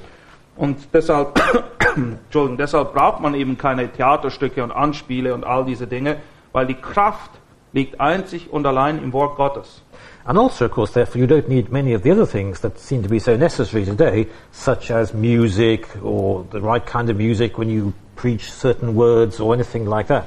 Und 0.56 0.78
deshalb, 0.94 1.42
Entschuldigung, 1.96 2.58
deshalb 2.58 2.94
braucht 2.94 3.20
man 3.20 3.34
eben 3.34 3.58
keine 3.58 3.92
Theaterstücke 3.92 4.64
und 4.64 4.72
Anspiele 4.72 5.34
und 5.34 5.44
all 5.44 5.66
diese 5.66 5.88
Dinge, 5.88 6.18
weil 6.52 6.68
die 6.68 6.76
Kraft 6.76 7.32
liegt 7.74 8.00
einzig 8.00 8.54
und 8.54 8.68
allein 8.68 9.02
im 9.02 9.12
Wort 9.12 9.38
Gottes. 9.38 9.82
And 10.26 10.38
also, 10.38 10.66
of 10.66 10.72
course, 10.72 10.92
therefore, 10.94 11.20
you 11.20 11.28
don't 11.28 11.50
need 11.50 11.72
many 11.72 11.94
of 11.94 12.04
the 12.04 12.12
other 12.12 12.26
things 12.26 12.60
that 12.62 12.80
seem 12.80 13.02
to 13.04 13.10
be 13.10 13.20
so 13.20 13.36
necessary 13.38 13.86
today, 13.86 14.28
such 14.52 14.92
as 14.92 15.14
music 15.14 15.88
or 16.04 16.46
the 16.52 16.62
right 16.62 16.86
kind 16.86 17.10
of 17.10 17.18
music 17.18 17.58
when 17.58 17.70
you 17.70 17.94
preach 18.16 18.52
certain 18.52 18.96
words 18.96 19.40
or 19.40 19.54
anything 19.54 19.86
like 19.86 20.08
that. 20.08 20.26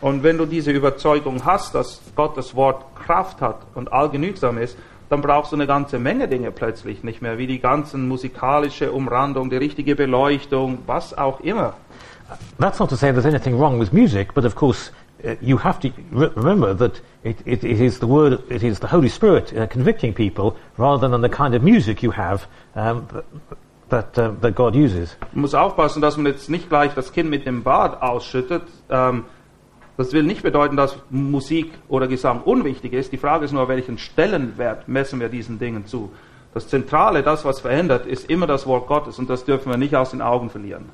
Und 0.00 0.22
wenn 0.22 0.36
du 0.36 0.46
diese 0.46 0.72
Überzeugung 0.72 1.44
hast, 1.44 1.74
dass 1.74 2.00
Gottes 2.14 2.54
Wort 2.54 2.84
Kraft 2.94 3.40
hat 3.40 3.62
und 3.74 3.92
allgenügsam 3.92 4.58
ist, 4.58 4.76
dann 5.08 5.20
brauchst 5.20 5.52
du 5.52 5.56
eine 5.56 5.66
ganze 5.66 5.98
Menge 5.98 6.28
Dinge 6.28 6.50
plötzlich 6.50 7.04
nicht 7.04 7.22
mehr, 7.22 7.38
wie 7.38 7.46
die 7.46 7.60
ganzen 7.60 8.08
musikalische 8.08 8.92
Umrandung, 8.92 9.50
die 9.50 9.56
richtige 9.56 9.94
Beleuchtung, 9.94 10.78
was 10.86 11.16
auch 11.16 11.40
immer. 11.40 11.74
That's 12.58 12.80
not 12.80 12.90
to 12.90 12.96
say 12.96 13.12
there's 13.12 13.24
anything 13.24 13.56
wrong 13.56 13.78
with 13.78 13.92
music, 13.92 14.34
but 14.34 14.44
of 14.44 14.56
course, 14.56 14.90
uh, 15.24 15.34
you 15.40 15.56
have 15.56 15.78
to 15.80 15.92
re- 16.10 16.30
remember 16.34 16.74
that 16.74 17.00
it, 17.24 17.38
it, 17.44 17.64
it 17.64 17.80
is 17.80 17.98
the 17.98 18.06
word, 18.06 18.42
it 18.50 18.62
is 18.62 18.80
the 18.80 18.86
Holy 18.86 19.08
Spirit 19.08 19.52
uh, 19.56 19.66
convicting 19.66 20.14
people 20.14 20.56
rather 20.76 21.08
than 21.08 21.20
the 21.20 21.28
kind 21.28 21.54
of 21.54 21.62
music 21.62 22.02
you 22.02 22.10
have 22.10 22.46
um, 22.74 23.06
that, 23.88 24.18
uh, 24.18 24.32
that 24.40 24.54
God 24.54 24.74
uses. 24.74 25.16
Man 25.32 25.42
muss 25.42 25.54
aufpassen, 25.54 26.02
dass 26.02 26.16
man 26.16 26.26
jetzt 26.26 26.50
nicht 26.50 26.68
gleich 26.68 26.94
das 26.94 27.12
Kind 27.12 27.30
mit 27.30 27.46
dem 27.46 27.62
Bad 27.62 28.02
ausschüttet. 28.02 28.62
Ähm, 28.90 29.24
das 29.96 30.12
will 30.12 30.24
nicht 30.24 30.42
bedeuten, 30.42 30.76
dass 30.76 30.98
Musik 31.08 31.72
oder 31.88 32.06
Gesang 32.06 32.42
unwichtig 32.42 32.92
ist. 32.92 33.12
Die 33.12 33.16
Frage 33.16 33.46
ist 33.46 33.52
nur, 33.52 33.66
welchen 33.68 33.96
Stellenwert 33.96 34.88
messen 34.88 35.20
wir 35.20 35.30
diesen 35.30 35.58
Dingen 35.58 35.86
zu. 35.86 36.12
Das 36.52 36.68
Zentrale, 36.68 37.22
das, 37.22 37.44
was 37.44 37.60
verändert, 37.60 38.06
ist 38.06 38.28
immer 38.30 38.46
das 38.46 38.66
Wort 38.66 38.88
Gottes 38.88 39.18
und 39.18 39.30
das 39.30 39.44
dürfen 39.44 39.70
wir 39.70 39.78
nicht 39.78 39.94
aus 39.94 40.10
den 40.10 40.22
Augen 40.22 40.50
verlieren. 40.50 40.86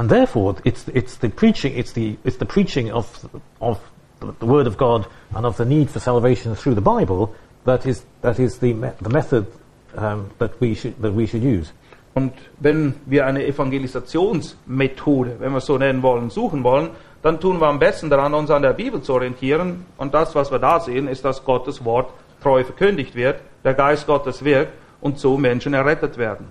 And 0.00 0.08
therefore, 0.08 0.56
it's, 0.64 0.88
it's 0.88 1.16
the 1.16 1.28
preaching, 1.28 1.76
it's 1.76 1.92
the, 1.92 2.16
it's 2.24 2.38
the 2.38 2.46
preaching 2.46 2.90
of, 2.90 3.04
of 3.60 3.78
the 4.38 4.46
Word 4.46 4.66
of 4.66 4.78
God 4.78 5.06
and 5.34 5.44
of 5.44 5.58
the 5.58 5.66
need 5.66 5.90
for 5.90 6.00
salvation 6.00 6.54
through 6.54 6.74
the 6.74 6.80
Bible 6.80 7.34
that 7.66 7.84
is, 7.84 8.02
that 8.22 8.40
is 8.40 8.60
the, 8.60 8.72
me- 8.72 8.92
the 9.02 9.10
method 9.10 9.46
um, 9.96 10.30
that, 10.38 10.58
we 10.58 10.74
should, 10.74 10.96
that 11.02 11.12
we 11.12 11.26
should 11.26 11.42
use. 11.42 11.74
Und 12.14 12.32
wenn 12.60 12.94
wir 13.04 13.26
eine 13.26 13.44
Evangelisationsmethode, 13.44 15.38
wenn 15.38 15.52
wir 15.52 15.60
so 15.60 15.76
nennen 15.76 16.02
wollen, 16.02 16.30
suchen 16.30 16.64
wollen, 16.64 16.92
dann 17.20 17.38
tun 17.38 17.60
wir 17.60 17.66
am 17.66 17.78
besten 17.78 18.08
daran, 18.08 18.32
uns 18.32 18.50
an 18.50 18.62
der 18.62 18.72
Bibel 18.72 19.02
zu 19.02 19.12
orientieren. 19.12 19.84
Und 19.98 20.14
das, 20.14 20.34
was 20.34 20.50
wir 20.50 20.60
da 20.60 20.80
sehen, 20.80 21.08
ist, 21.08 21.26
dass 21.26 21.44
Gottes 21.44 21.84
Wort 21.84 22.10
treu 22.42 22.64
verkündigt 22.64 23.14
wird, 23.16 23.42
der 23.64 23.74
Geist 23.74 24.06
Gottes 24.06 24.46
wirkt 24.46 24.72
und 25.02 25.18
so 25.18 25.36
Menschen 25.36 25.74
errettet 25.74 26.16
werden. 26.16 26.46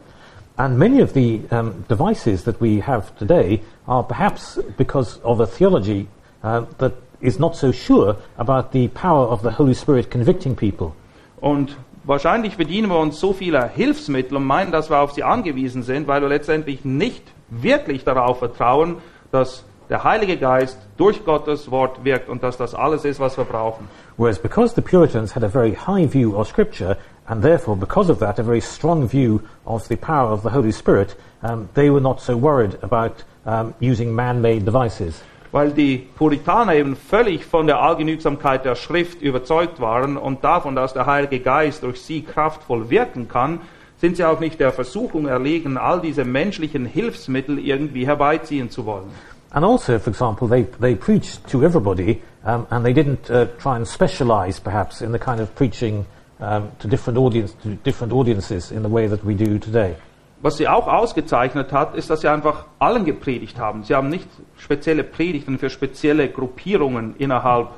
And 0.60 0.78
many 0.78 1.00
of 1.00 1.14
the 1.14 1.40
um, 1.52 1.86
devices 1.88 2.44
that 2.44 2.60
we 2.60 2.82
have 2.82 3.18
today 3.18 3.62
are 3.88 4.04
perhaps 4.04 4.60
because 4.76 5.18
of 5.24 5.40
a 5.40 5.48
theology 5.48 6.10
uh, 6.44 6.66
that 6.80 6.96
is 7.22 7.40
not 7.40 7.56
so 7.56 7.72
sure 7.72 8.18
about 8.38 8.74
the 8.74 8.90
power 8.90 9.26
of 9.28 9.42
the 9.42 9.52
Holy 9.52 9.74
Spirit 9.74 10.12
convicting 10.12 10.58
people. 10.58 10.94
Und 11.40 11.78
wahrscheinlich 12.04 12.58
bedienen 12.58 12.90
wir 12.90 13.00
uns 13.00 13.22
so 13.22 13.32
vieler 13.32 13.70
Hilfsmittel 13.70 14.36
und 14.36 14.44
meinen, 14.44 14.74
dass 14.74 14.90
wir 14.90 15.00
auf 15.00 15.14
sie 15.14 15.24
angewiesen 15.24 15.82
sind, 15.82 16.10
weil 16.10 16.22
wir 16.22 16.28
letztendlich 16.28 16.84
nicht 16.84 17.24
wirklich 17.50 18.04
darauf 18.04 18.40
vertrauen, 18.40 18.98
dass 19.32 19.64
der 19.90 20.04
Heilige 20.04 20.38
Geist 20.38 20.78
durch 20.98 21.26
Gottes 21.26 21.72
Wort 21.72 22.04
wirkt 22.04 22.30
und 22.30 22.44
dass 22.44 22.58
das 22.58 22.76
alles 22.76 23.06
ist, 23.06 23.20
was 23.20 23.38
wir 23.38 23.46
brauchen. 23.46 23.88
Whereas 24.18 24.38
because 24.38 24.76
the 24.76 24.82
Puritans 24.82 25.36
had 25.36 25.44
a 25.44 25.50
very 25.50 25.74
high 25.74 26.08
view 26.12 26.36
of 26.36 26.48
Scripture, 26.48 26.98
and 27.26 27.42
therefore 27.42 27.76
because 27.76 28.12
of 28.12 28.20
that 28.20 28.40
a 28.40 28.44
very 28.44 28.62
strong 28.62 29.08
view 29.10 29.42
of 29.66 29.88
the 29.88 29.96
power 29.96 30.32
of 30.32 30.44
the 30.44 30.50
Holy 30.50 30.72
Spirit, 30.72 31.16
um, 31.42 31.70
they 31.74 31.90
were 31.90 32.02
not 32.02 32.22
so 32.22 32.38
worried 32.38 32.78
about 32.82 33.24
um, 33.46 33.74
using 33.82 34.14
man-made 34.14 34.66
devices. 34.66 35.24
Weil 35.52 35.72
die 35.72 36.08
Puritaner 36.16 36.76
eben 36.76 36.96
völlig 36.96 37.44
von 37.44 37.66
der 37.66 37.82
Allgenügsamkeit 37.82 38.66
der 38.66 38.76
Schrift 38.76 39.20
überzeugt 39.22 39.80
waren 39.80 40.16
und 40.16 40.44
davon, 40.44 40.76
dass 40.76 40.94
der 40.94 41.08
Heilige 41.08 41.40
Geist 41.40 41.82
durch 41.82 42.02
sie 42.02 42.22
kraftvoll 42.22 42.92
wirken 42.92 43.28
kann, 43.28 43.62
sind 43.98 44.16
sie 44.16 44.24
auch 44.24 44.40
nicht 44.40 44.60
der 44.60 44.72
Versuchung 44.72 45.28
erlegen, 45.28 45.78
all 45.78 46.02
diese 46.02 46.24
menschlichen 46.24 46.86
Hilfsmittel 46.86 47.60
irgendwie 47.60 48.06
herbeiziehen 48.06 48.70
zu 48.70 48.86
wollen. 48.86 49.12
And 49.52 49.66
also, 49.66 49.98
for 49.98 50.10
example, 50.10 50.48
they, 50.48 50.64
they 50.64 50.96
preached 50.96 51.48
to 51.50 51.64
everybody, 51.64 52.22
um, 52.44 52.68
and 52.70 52.86
they 52.86 52.94
didn't 52.94 53.30
uh, 53.32 53.46
try 53.58 53.76
and 53.76 53.88
specialize, 53.88 54.60
perhaps, 54.60 55.02
in 55.02 55.12
the 55.12 55.20
kind 55.20 55.40
of 55.40 55.56
preaching 55.56 56.06
um, 56.40 56.72
to 56.80 56.88
different 56.88 57.18
audience 57.18 57.54
to 57.64 57.76
different 57.84 58.14
audiences 58.14 58.72
in 58.72 58.84
the 58.84 58.90
way 58.90 59.08
that 59.08 59.24
we 59.26 59.34
do 59.34 59.58
today. 59.58 59.96
Was 60.42 60.56
sie 60.58 60.68
auch 60.70 60.88
ausgezeichnet 60.88 61.74
hat, 61.74 61.96
ist, 61.96 62.10
dass 62.10 62.22
sie 62.22 62.30
einfach 62.30 62.66
allen 62.80 63.04
gepredigt 63.04 63.60
haben. 63.60 63.84
Sie 63.84 63.94
haben 63.94 64.08
nicht 64.08 64.30
spezielle 64.58 65.04
Predigten 65.04 65.58
für 65.60 65.70
spezielle 65.70 66.30
Gruppierungen 66.30 67.16
innerhalb 67.18 67.72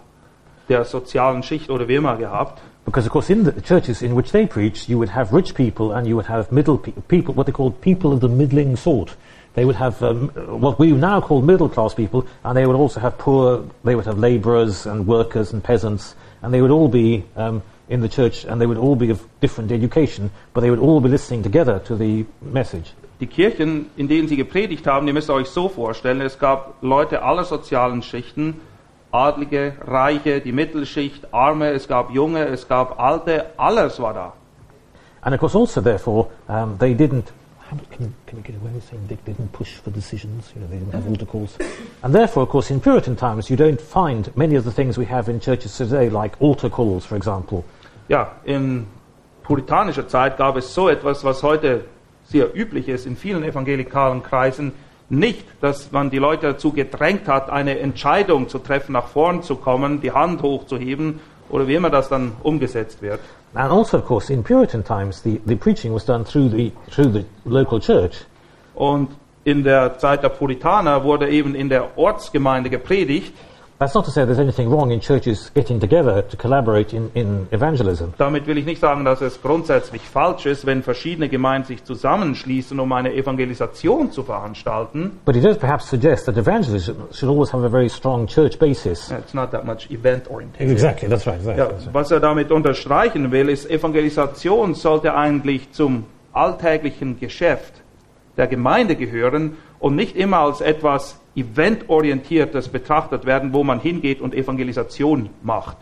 der 0.69 0.86
sozialen 0.86 1.41
Schicht 1.41 1.71
oder 1.71 1.88
wie 1.88 1.95
immer 1.95 2.17
gehabt. 2.17 2.62
Because, 2.86 3.07
of 3.07 3.13
course, 3.13 3.31
in 3.31 3.45
the 3.45 3.62
churches 3.62 4.01
in 4.01 4.15
which 4.15 4.31
they 4.31 4.45
preached, 4.45 4.89
you 4.89 4.97
would 4.97 5.15
have 5.15 5.36
rich 5.36 5.55
people 5.55 5.93
and 5.95 6.05
you 6.05 6.15
would 6.15 6.27
have 6.27 6.51
middle 6.51 6.77
pe- 6.77 6.91
people, 7.07 7.36
what 7.36 7.45
they 7.45 7.53
called 7.53 7.79
people 7.81 8.12
of 8.12 8.21
the 8.21 8.27
middling 8.27 8.75
sort. 8.75 9.15
They 9.53 9.65
would 9.65 9.75
have 9.75 10.01
um, 10.01 10.29
what 10.59 10.79
we 10.79 10.91
now 10.91 11.19
call 11.21 11.41
middle 11.41 11.67
class 11.67 11.93
people, 11.93 12.25
and 12.43 12.55
they 12.55 12.65
would 12.65 12.75
also 12.75 12.99
have 12.99 13.17
poor, 13.17 13.65
they 13.83 13.95
would 13.95 14.05
have 14.05 14.17
labourers 14.17 14.85
and 14.85 15.05
workers 15.05 15.51
and 15.51 15.63
peasants, 15.63 16.15
and 16.41 16.53
they 16.53 16.61
would 16.61 16.71
all 16.71 16.87
be 16.87 17.25
um, 17.35 17.61
in 17.91 17.99
the 18.01 18.09
church 18.09 18.45
and 18.45 18.59
they 18.59 18.65
would 18.65 18.77
all 18.77 18.95
be 18.95 19.09
of 19.09 19.19
different 19.41 19.71
education, 19.71 20.31
but 20.53 20.61
they 20.61 20.69
would 20.69 20.79
all 20.79 21.01
be 21.01 21.09
listening 21.09 21.43
together 21.43 21.79
to 21.79 21.95
the 21.95 22.25
message. 22.41 22.93
Die 23.19 23.27
Kirchen, 23.27 23.91
in 23.97 24.07
denen 24.07 24.27
sie 24.27 24.37
gepredigt 24.37 24.87
haben, 24.87 25.07
ihr 25.07 25.13
müsst 25.13 25.29
euch 25.29 25.47
so 25.47 25.69
vorstellen, 25.69 26.21
es 26.21 26.39
gab 26.39 26.75
Leute 26.81 27.21
aller 27.21 27.43
sozialen 27.43 28.01
Schichten, 28.01 28.61
Adlige, 29.11 29.73
Reiche, 29.85 30.39
die 30.39 30.53
Mittelschicht, 30.53 31.33
Arme, 31.33 31.69
es 31.71 31.87
gab 31.87 32.11
Junge, 32.11 32.45
es 32.45 32.67
gab 32.67 32.99
Alte, 32.99 33.47
alles 33.57 33.99
war 33.99 34.13
da. 34.13 34.33
And 35.21 35.35
of 35.35 35.39
course, 35.39 35.55
also, 35.55 35.81
therefore, 35.81 36.29
um, 36.47 36.77
they 36.79 36.95
didn't. 36.95 37.31
How 37.71 37.77
do- 37.77 37.86
Can, 37.89 38.13
can 38.27 38.38
you 38.38 38.43
get 38.43 38.55
away 38.57 38.71
with 38.73 38.84
saying 38.89 39.07
they 39.07 39.15
didn't 39.25 39.53
push 39.53 39.75
for 39.75 39.91
decisions? 39.91 40.51
You 40.53 40.62
know, 40.62 40.67
they 40.67 40.77
didn't 40.77 40.93
have 40.93 41.07
altar 41.07 41.25
calls. 41.25 41.57
And 42.03 42.13
therefore, 42.13 42.43
of 42.43 42.49
course, 42.49 42.69
in 42.69 42.81
Puritan 42.81 43.15
times, 43.15 43.49
you 43.49 43.55
don't 43.55 43.79
find 43.79 44.29
many 44.36 44.55
of 44.55 44.65
the 44.65 44.71
things 44.71 44.97
we 44.97 45.05
have 45.05 45.29
in 45.29 45.39
churches 45.39 45.77
today, 45.77 46.10
like 46.10 46.36
altar 46.41 46.69
calls, 46.69 47.05
for 47.05 47.15
example. 47.15 47.63
Ja, 48.10 48.34
in 48.43 48.88
puritanischer 49.43 50.05
Zeit 50.10 50.36
gab 50.38 50.57
es 50.57 50.73
so 50.73 50.89
etwas, 50.89 51.23
was 51.23 51.43
heute 51.43 51.86
sehr 52.25 52.53
üblich 52.53 52.89
ist 52.89 53.05
in 53.05 53.15
vielen 53.15 53.43
evangelikalen 53.43 54.21
Kreisen, 54.21 54.73
nicht, 55.10 55.45
dass 55.62 55.91
man 55.91 56.10
die 56.10 56.19
Leute 56.19 56.47
dazu 56.53 56.71
gedrängt 56.71 57.27
hat, 57.27 57.49
eine 57.49 57.79
Entscheidung 57.79 58.49
zu 58.49 58.60
treffen, 58.60 58.93
nach 58.93 59.07
vorn 59.07 59.43
zu 59.43 59.55
kommen, 59.55 60.01
die 60.01 60.12
Hand 60.12 60.41
hochzuheben 60.41 61.19
oder 61.51 61.67
wie 61.67 61.75
immer 61.75 61.89
das 61.89 62.09
dann 62.09 62.33
umgesetzt 62.43 63.01
wird. 63.01 63.19
And 63.53 63.71
also, 63.71 63.97
of 63.97 64.05
course, 64.05 64.31
in 64.31 64.43
Puritan 64.43 64.83
times, 64.83 65.21
the, 65.23 65.41
the 65.45 65.55
preaching 65.55 65.93
was 65.93 66.05
done 66.05 66.23
through 66.23 66.49
the, 66.49 66.71
through 66.89 67.11
the 67.11 67.25
local 67.45 67.79
church. 67.79 68.25
Und 68.75 69.09
in 69.43 69.63
der 69.63 69.97
Zeit 69.97 70.23
der 70.23 70.29
Puritaner 70.29 71.03
wurde 71.03 71.29
eben 71.29 71.55
in 71.55 71.69
der 71.69 71.97
Ortsgemeinde 71.97 72.69
gepredigt. 72.69 73.33
That's 73.82 73.96
not 73.96 74.06
to 74.06 74.12
say 74.12 74.26
there's 74.26 74.38
anything 74.38 74.70
wrong 74.70 74.91
in 74.91 75.00
churches 75.00 75.50
getting 75.56 75.80
together 75.80 76.22
to 76.22 76.38
collaborate 76.38 76.94
in, 76.94 77.10
in 77.15 77.48
evangelism. 77.50 78.13
Damit 78.20 78.46
will 78.46 78.60
ich 78.60 78.65
nicht 78.67 78.80
sagen, 78.80 79.04
dass 79.04 79.22
es 79.22 79.41
grundsätzlich 79.41 80.04
falsch 80.04 80.46
ist, 80.46 80.67
wenn 80.67 80.84
verschiedene 80.84 81.30
Gemeinden 81.30 81.65
sich 81.65 81.84
zusammenschließen, 81.84 82.80
um 82.80 82.91
eine 82.94 83.12
Evangelisation 83.12 84.12
zu 84.12 84.22
veranstalten. 84.22 85.20
But 85.26 85.36
it 85.36 85.44
does 85.44 85.58
perhaps 85.58 85.89
suggest 85.89 86.28
that 86.28 86.38
evangelism 86.38 86.94
should 87.12 87.30
always 87.30 87.52
have 87.52 87.65
a 87.65 87.70
very 87.70 87.89
strong 87.89 88.28
church 88.28 88.60
basis. 88.60 89.10
It's 89.10 89.34
not 89.34 89.50
that 89.50 89.65
much 89.65 89.89
event 89.89 90.30
oriented. 90.30 90.70
Exactly, 90.70 91.10
that's 91.10 91.26
right. 91.26 91.39
Exactly, 91.39 91.63
Ja, 91.63 91.91
was 91.91 92.12
er 92.12 92.20
damit 92.20 92.52
unterstreichen 92.52 93.32
will, 93.32 93.50
ist, 93.50 93.67
Evangelisation 93.67 94.76
sollte 94.76 95.15
eigentlich 95.15 95.72
zum 95.72 96.06
alltäglichen 96.34 97.20
Geschäft 97.20 97.81
der 98.38 98.48
Gemeinde 98.48 98.96
gehören 98.96 99.58
und 99.80 99.96
nicht 99.96 100.15
immer 100.15 100.39
als 100.39 100.62
etwas 100.62 101.20
eventorientiertes 101.36 102.70
betrachtet 102.70 103.26
werden, 103.26 103.54
wo 103.54 103.63
man 103.63 103.80
hingeht 103.80 104.22
und 104.22 104.34
Evangelisation 104.34 105.30
macht. 105.44 105.78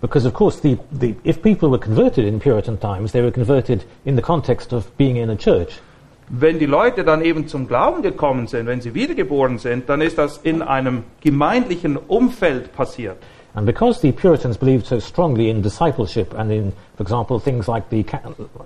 Because, 0.00 0.26
of 0.26 0.34
course, 0.34 0.60
the, 0.60 0.76
the, 1.00 1.16
if 1.24 1.40
people 1.40 1.70
were 1.70 1.78
converted 1.78 2.26
in 2.26 2.38
Puritan 2.38 2.78
times, 2.78 3.12
they 3.12 3.22
were 3.22 3.32
converted 3.32 3.86
in 4.04 4.16
the 4.16 4.22
context 4.22 4.72
of 4.72 4.94
being 4.98 5.16
in 5.16 5.30
a 5.30 5.36
church. 5.36 5.80
Wenn 6.28 6.58
die 6.58 6.66
Leute 6.66 7.04
dann 7.04 7.22
eben 7.22 7.48
zum 7.48 7.68
Glauben 7.68 8.02
gekommen 8.02 8.46
sind, 8.46 8.66
wenn 8.66 8.80
sie 8.80 8.94
wiedergeboren 8.94 9.58
sind, 9.58 9.88
dann 9.88 10.00
ist 10.00 10.18
das 10.18 10.38
in 10.38 10.62
einem 10.62 11.04
gemeindlichen 11.20 11.96
Umfeld 11.96 12.74
passiert. 12.74 13.16
And 13.54 13.66
because 13.66 14.00
the 14.00 14.10
Puritans 14.10 14.58
believed 14.58 14.86
so 14.86 14.98
strongly 14.98 15.48
in 15.48 15.62
discipleship 15.62 16.34
and 16.36 16.50
in, 16.50 16.72
for 16.96 17.02
example, 17.02 17.38
things 17.38 17.68
like, 17.68 17.84
the, 17.90 18.04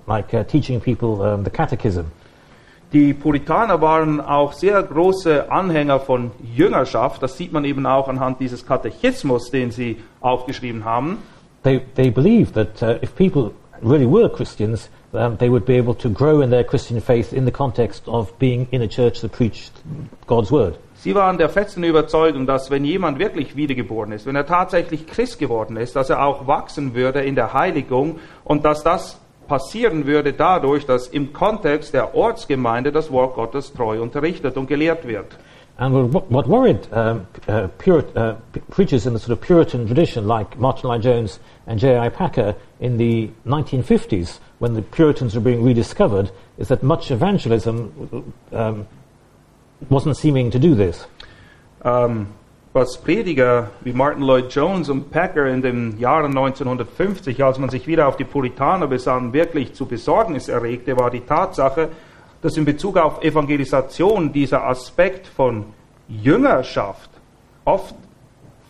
like 0.07 0.33
uh, 0.33 0.43
teaching 0.43 0.81
people 0.81 1.21
um, 1.21 1.43
the 1.43 1.51
catechism, 1.51 2.05
Die 2.91 3.13
Puritaner 3.13 3.81
waren 3.81 4.19
auch 4.19 4.53
sehr 4.53 4.81
große 4.81 5.51
Anhänger 5.51 5.99
von 5.99 6.31
Jüngerschaft. 6.55 7.21
Das 7.21 7.37
sieht 7.37 7.53
man 7.53 7.63
eben 7.65 7.85
auch 7.85 8.07
anhand 8.07 8.39
dieses 8.39 8.65
Katechismus, 8.65 9.51
den 9.51 9.69
sie 9.69 9.97
aufgeschrieben 10.21 10.85
haben. 10.85 11.19
they, 11.63 11.79
they 11.95 12.09
believed 12.09 12.53
that 12.53 12.81
uh, 12.81 12.97
if 13.01 13.15
people 13.15 13.53
really 13.81 14.05
were 14.05 14.29
Christians, 14.29 14.89
um, 15.13 15.37
they 15.37 15.49
would 15.49 15.65
be 15.65 15.77
able 15.77 15.93
to 15.95 16.09
grow 16.09 16.41
in 16.41 16.49
their 16.49 16.63
Christian 16.63 16.99
faith 16.99 17.33
in 17.33 17.45
the 17.45 17.51
context 17.51 18.07
of 18.07 18.37
being 18.39 18.67
in 18.71 18.81
a 18.81 18.87
church 18.87 19.21
that 19.21 19.31
preached 19.31 19.71
God's 20.27 20.51
word. 20.51 20.77
Sie 20.95 21.15
waren 21.15 21.37
der 21.37 21.47
festen 21.47 21.83
Überzeugung, 21.83 22.45
dass 22.45 22.69
wenn 22.69 22.83
jemand 22.83 23.19
wirklich 23.19 23.55
wiedergeboren 23.55 24.11
ist, 24.11 24.25
wenn 24.25 24.35
er 24.35 24.45
tatsächlich 24.45 25.07
Christ 25.07 25.39
geworden 25.39 25.77
ist, 25.77 25.95
dass 25.95 26.09
er 26.09 26.25
auch 26.25 26.45
wachsen 26.45 26.93
würde 26.93 27.21
in 27.21 27.35
der 27.35 27.53
Heiligung 27.53 28.19
und 28.43 28.65
dass 28.65 28.83
das 28.83 29.17
passieren 29.49 30.05
würde 30.05 30.31
dadurch, 30.31 30.85
dass 30.85 31.07
im 31.07 31.33
Kontext 31.33 31.93
der 31.93 32.15
Ortsgemeinde 32.15 32.93
das 32.93 33.11
Wort 33.11 33.35
Gottes 33.35 33.73
treu 33.73 34.01
unterrichtet 34.01 34.55
und 34.55 34.67
gelehrt 34.67 35.05
wird. 35.05 35.37
And 35.77 36.13
what, 36.13 36.47
worried 36.47 36.89
um, 36.91 37.25
uh, 37.47 37.69
uh, 37.87 38.33
p- 38.51 38.59
preachers 38.69 39.05
in 39.05 39.13
the 39.13 39.19
sort 39.19 39.31
of 39.31 39.39
Puritan 39.39 39.85
tradition, 39.85 40.27
like 40.27 40.59
Martin 40.59 40.89
Lloyd 40.89 41.01
Jones 41.01 41.39
and 41.67 41.79
J.I. 41.79 42.09
Packer 42.09 42.55
in 42.81 42.97
the 42.97 43.29
1950s, 43.45 44.39
when 44.59 44.73
the 44.73 44.81
Puritans 44.81 45.35
were 45.35 45.41
being 45.41 45.63
rediscovered, 45.63 46.31
is 46.57 46.67
that 46.67 46.83
much 46.83 47.11
evangelism 47.11 48.33
um, 48.51 48.87
wasn't 49.89 50.17
seeming 50.17 50.51
to 50.51 50.59
do 50.59 50.75
this. 50.75 51.07
Ähm, 51.85 52.27
was 52.73 53.01
Prediger 53.01 53.71
wie 53.81 53.93
Martin 53.93 54.23
Lloyd 54.23 54.53
Jones 54.53 54.89
und 54.89 55.09
Packer 55.09 55.47
in 55.47 55.61
den 55.61 55.99
Jahren 55.99 56.37
1950, 56.37 57.43
als 57.43 57.57
man 57.57 57.69
sich 57.69 57.87
wieder 57.87 58.07
auf 58.07 58.17
die 58.17 58.25
Puritaner 58.25 58.87
besann, 58.87 59.33
wirklich 59.33 59.73
zu 59.73 59.85
Besorgnis 59.85 60.49
erregte, 60.49 60.97
war 60.97 61.09
die 61.09 61.21
Tatsache, 61.21 61.89
dass 62.41 62.57
in 62.57 62.65
Bezug 62.65 62.97
auf 62.97 63.23
Evangelisation 63.23 64.31
dieser 64.31 64.65
Aspekt 64.65 65.27
von 65.27 65.65
Jüngerschaft 66.07 67.09
oft 67.65 67.95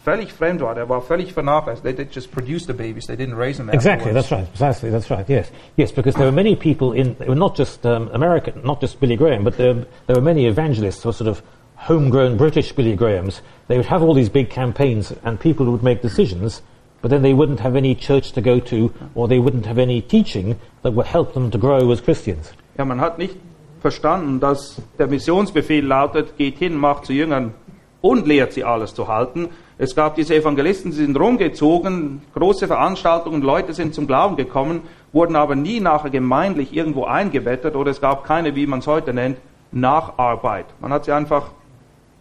völlig 0.03 0.31
fremd 0.31 0.61
war. 0.61 0.75
Der 0.75 0.87
war 0.87 1.01
völlig 1.01 1.33
vernachlässigt. 1.33 1.97
They 1.97 2.07
just 2.09 2.31
produce 2.31 2.65
the 2.65 2.73
babies. 2.73 3.05
They 3.05 3.15
didn't 3.15 3.37
raise 3.37 3.57
them 3.57 3.69
Exactly, 3.69 4.13
that's 4.13 4.31
right. 4.31 4.47
Precisely, 4.49 4.89
that's 4.89 5.11
right. 5.11 5.27
Yes, 5.27 5.51
yes, 5.75 5.91
because 5.91 6.15
there 6.15 6.25
were 6.25 6.35
many 6.35 6.55
people 6.55 6.93
in, 6.93 7.15
not 7.27 7.57
just 7.57 7.85
um, 7.85 8.09
American, 8.13 8.61
not 8.63 8.81
just 8.81 8.99
Billy 8.99 9.17
Graham, 9.17 9.43
but 9.43 9.57
there, 9.57 9.85
there 10.07 10.15
were 10.15 10.21
many 10.21 10.47
evangelists 10.47 11.05
or 11.05 11.13
sort 11.13 11.27
of 11.27 11.43
homegrown 11.87 12.37
British 12.37 12.71
Billy 12.73 12.95
Grahams. 12.95 13.41
They 13.67 13.77
would 13.77 13.87
have 13.87 14.03
all 14.03 14.13
these 14.13 14.29
big 14.29 14.49
campaigns, 14.49 15.13
and 15.23 15.39
people 15.39 15.65
would 15.67 15.83
make 15.83 16.01
decisions, 16.01 16.61
but 17.01 17.09
then 17.09 17.21
they 17.21 17.33
wouldn't 17.33 17.61
have 17.61 17.75
any 17.75 17.95
church 17.95 18.33
to 18.33 18.41
go 18.41 18.59
to, 18.59 18.93
or 19.15 19.27
they 19.27 19.39
wouldn't 19.39 19.65
have 19.65 19.79
any 19.79 20.01
teaching 20.01 20.59
that 20.83 20.93
would 20.93 21.07
help 21.07 21.33
them 21.33 21.49
to 21.51 21.57
grow 21.57 21.91
as 21.91 22.01
Christians. 22.01 22.51
Ja, 22.77 22.85
man 22.85 22.99
hat 22.99 23.17
nicht 23.17 23.35
verstanden, 23.81 24.39
dass 24.39 24.81
der 24.97 25.07
Missionsbefehl 25.07 25.85
lautet, 25.85 26.37
geht 26.37 26.57
hin, 26.57 26.75
macht 26.75 27.05
zu 27.05 27.13
Jüngern 27.13 27.53
und 28.01 28.27
lehrt 28.27 28.53
sie 28.53 28.63
alles 28.63 28.93
zu 28.93 29.07
halten. 29.07 29.49
Es 29.77 29.95
gab 29.95 30.15
diese 30.15 30.35
Evangelisten, 30.35 30.91
sie 30.91 31.05
sind 31.05 31.17
rumgezogen, 31.17 32.21
große 32.35 32.67
Veranstaltungen, 32.67 33.41
Leute 33.41 33.73
sind 33.73 33.93
zum 33.93 34.07
Glauben 34.07 34.35
gekommen, 34.35 34.81
wurden 35.13 35.35
aber 35.35 35.55
nie 35.55 35.79
nachher 35.79 36.09
gemeindlich 36.09 36.75
irgendwo 36.75 37.05
eingebettet 37.05 37.75
oder 37.75 37.91
es 37.91 38.01
gab 38.01 38.25
keine, 38.25 38.55
wie 38.55 38.67
man 38.67 38.79
es 38.79 38.87
heute 38.87 39.13
nennt, 39.13 39.37
Nacharbeit. 39.71 40.65
Man 40.81 40.91
hat 40.91 41.05
sie 41.05 41.11
einfach, 41.11 41.51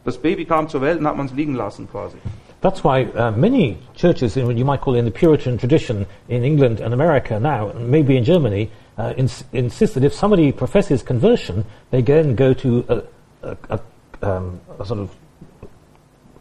das 0.04 0.18
Baby 0.18 0.44
kam 0.44 0.68
zur 0.68 0.80
Welt 0.80 0.98
und 1.00 1.06
hat 1.06 1.16
man 1.16 1.26
es 1.26 1.32
liegen 1.34 1.54
lassen 1.54 1.88
quasi. 1.90 2.16
That's 2.60 2.82
why 2.82 3.04
uh, 3.14 3.30
many 3.30 3.76
churches, 3.94 4.36
in 4.36 4.46
what 4.46 4.56
you 4.56 4.64
might 4.64 4.80
call 4.80 4.96
in 4.96 5.04
the 5.04 5.12
Puritan 5.12 5.58
tradition 5.58 6.06
in 6.28 6.42
England 6.42 6.80
and 6.80 6.92
America 6.92 7.38
now, 7.38 7.68
and 7.68 7.88
maybe 7.88 8.16
in 8.16 8.24
Germany, 8.24 8.68
uh, 8.98 9.14
ins- 9.16 9.44
insist 9.52 9.94
that 9.94 10.02
if 10.02 10.12
somebody 10.12 10.50
professes 10.50 11.02
conversion, 11.04 11.64
they 11.92 12.02
then 12.02 12.34
go 12.34 12.52
to 12.54 12.84
a, 12.88 13.02
a, 13.48 13.56
a, 13.70 13.80
um, 14.28 14.60
a 14.80 14.84
sort 14.84 14.98
of 14.98 15.10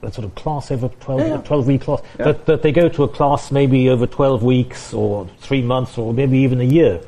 a 0.01 0.11
sort 0.11 0.25
of 0.25 0.33
class 0.35 0.71
over 0.71 0.89
12, 0.89 1.19
Yeah, 1.19 1.27
yeah. 1.27 1.41
12 1.41 1.67
week 1.67 1.81
class, 1.81 2.01
Yeah. 2.17 2.25
that, 2.25 2.45
that 2.45 2.61
they 2.63 2.71
go 2.71 2.87
to 2.89 3.03
a 3.03 3.07
class 3.07 3.51
maybe 3.51 3.89
over 3.89 4.07
12 4.07 4.41
weeks 4.43 4.93
or 4.93 5.27
three 5.39 5.61
months 5.61 5.97
or 5.97 6.13
maybe 6.13 6.37
even 6.39 6.61
a 6.61 6.63
year. 6.63 6.99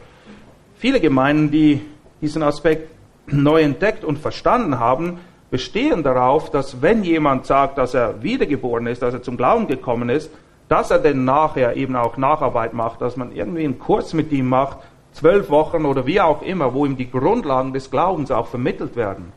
Viele 0.80 1.00
Gemeinden, 1.00 1.52
die 1.52 1.82
diesen 2.22 2.41
Aspekt 2.43 2.89
neu 3.28 3.62
entdeckt 3.62 4.04
und 4.04 4.18
verstanden 4.20 4.80
haben, 4.80 5.20
bestehen 5.52 6.04
darauf, 6.04 6.52
dass 6.52 6.82
wenn 6.82 7.04
jemand 7.04 7.45
sagt, 7.45 7.78
dass 7.78 7.93
er 7.93 8.22
wiedergeboren 8.22 8.88
ist, 8.88 9.02
dass 9.02 9.14
er 9.14 9.22
zum 9.22 9.38
Glauben 9.38 9.68
gekommen 9.68 10.10
ist, 10.10 10.32
dass 10.68 10.91
er 10.91 11.00
denn 11.00 11.26
nachher 11.26 11.76
eben 11.76 11.95
auch 11.95 12.18
Nacharbeit 12.18 12.74
macht, 12.74 13.02
dass 13.02 13.18
man 13.18 13.32
irgendwie 13.32 13.64
einen 13.64 13.80
Kurs 13.80 14.14
mit 14.14 14.32
ihm 14.32 14.47
macht, 14.47 14.78
zwölf 15.14 15.50
Wochen 15.50 15.86
oder 15.86 16.06
wie 16.06 16.22
auch 16.22 16.41
immer, 16.41 16.74
wo 16.74 16.86
ihm 16.86 16.95
die 16.95 17.10
Grundlagen 17.10 17.74
des 17.74 17.89
Glaubens 17.89 18.32
auch 18.32 18.47
vermittelt 18.47 18.95
werden. 18.95 19.34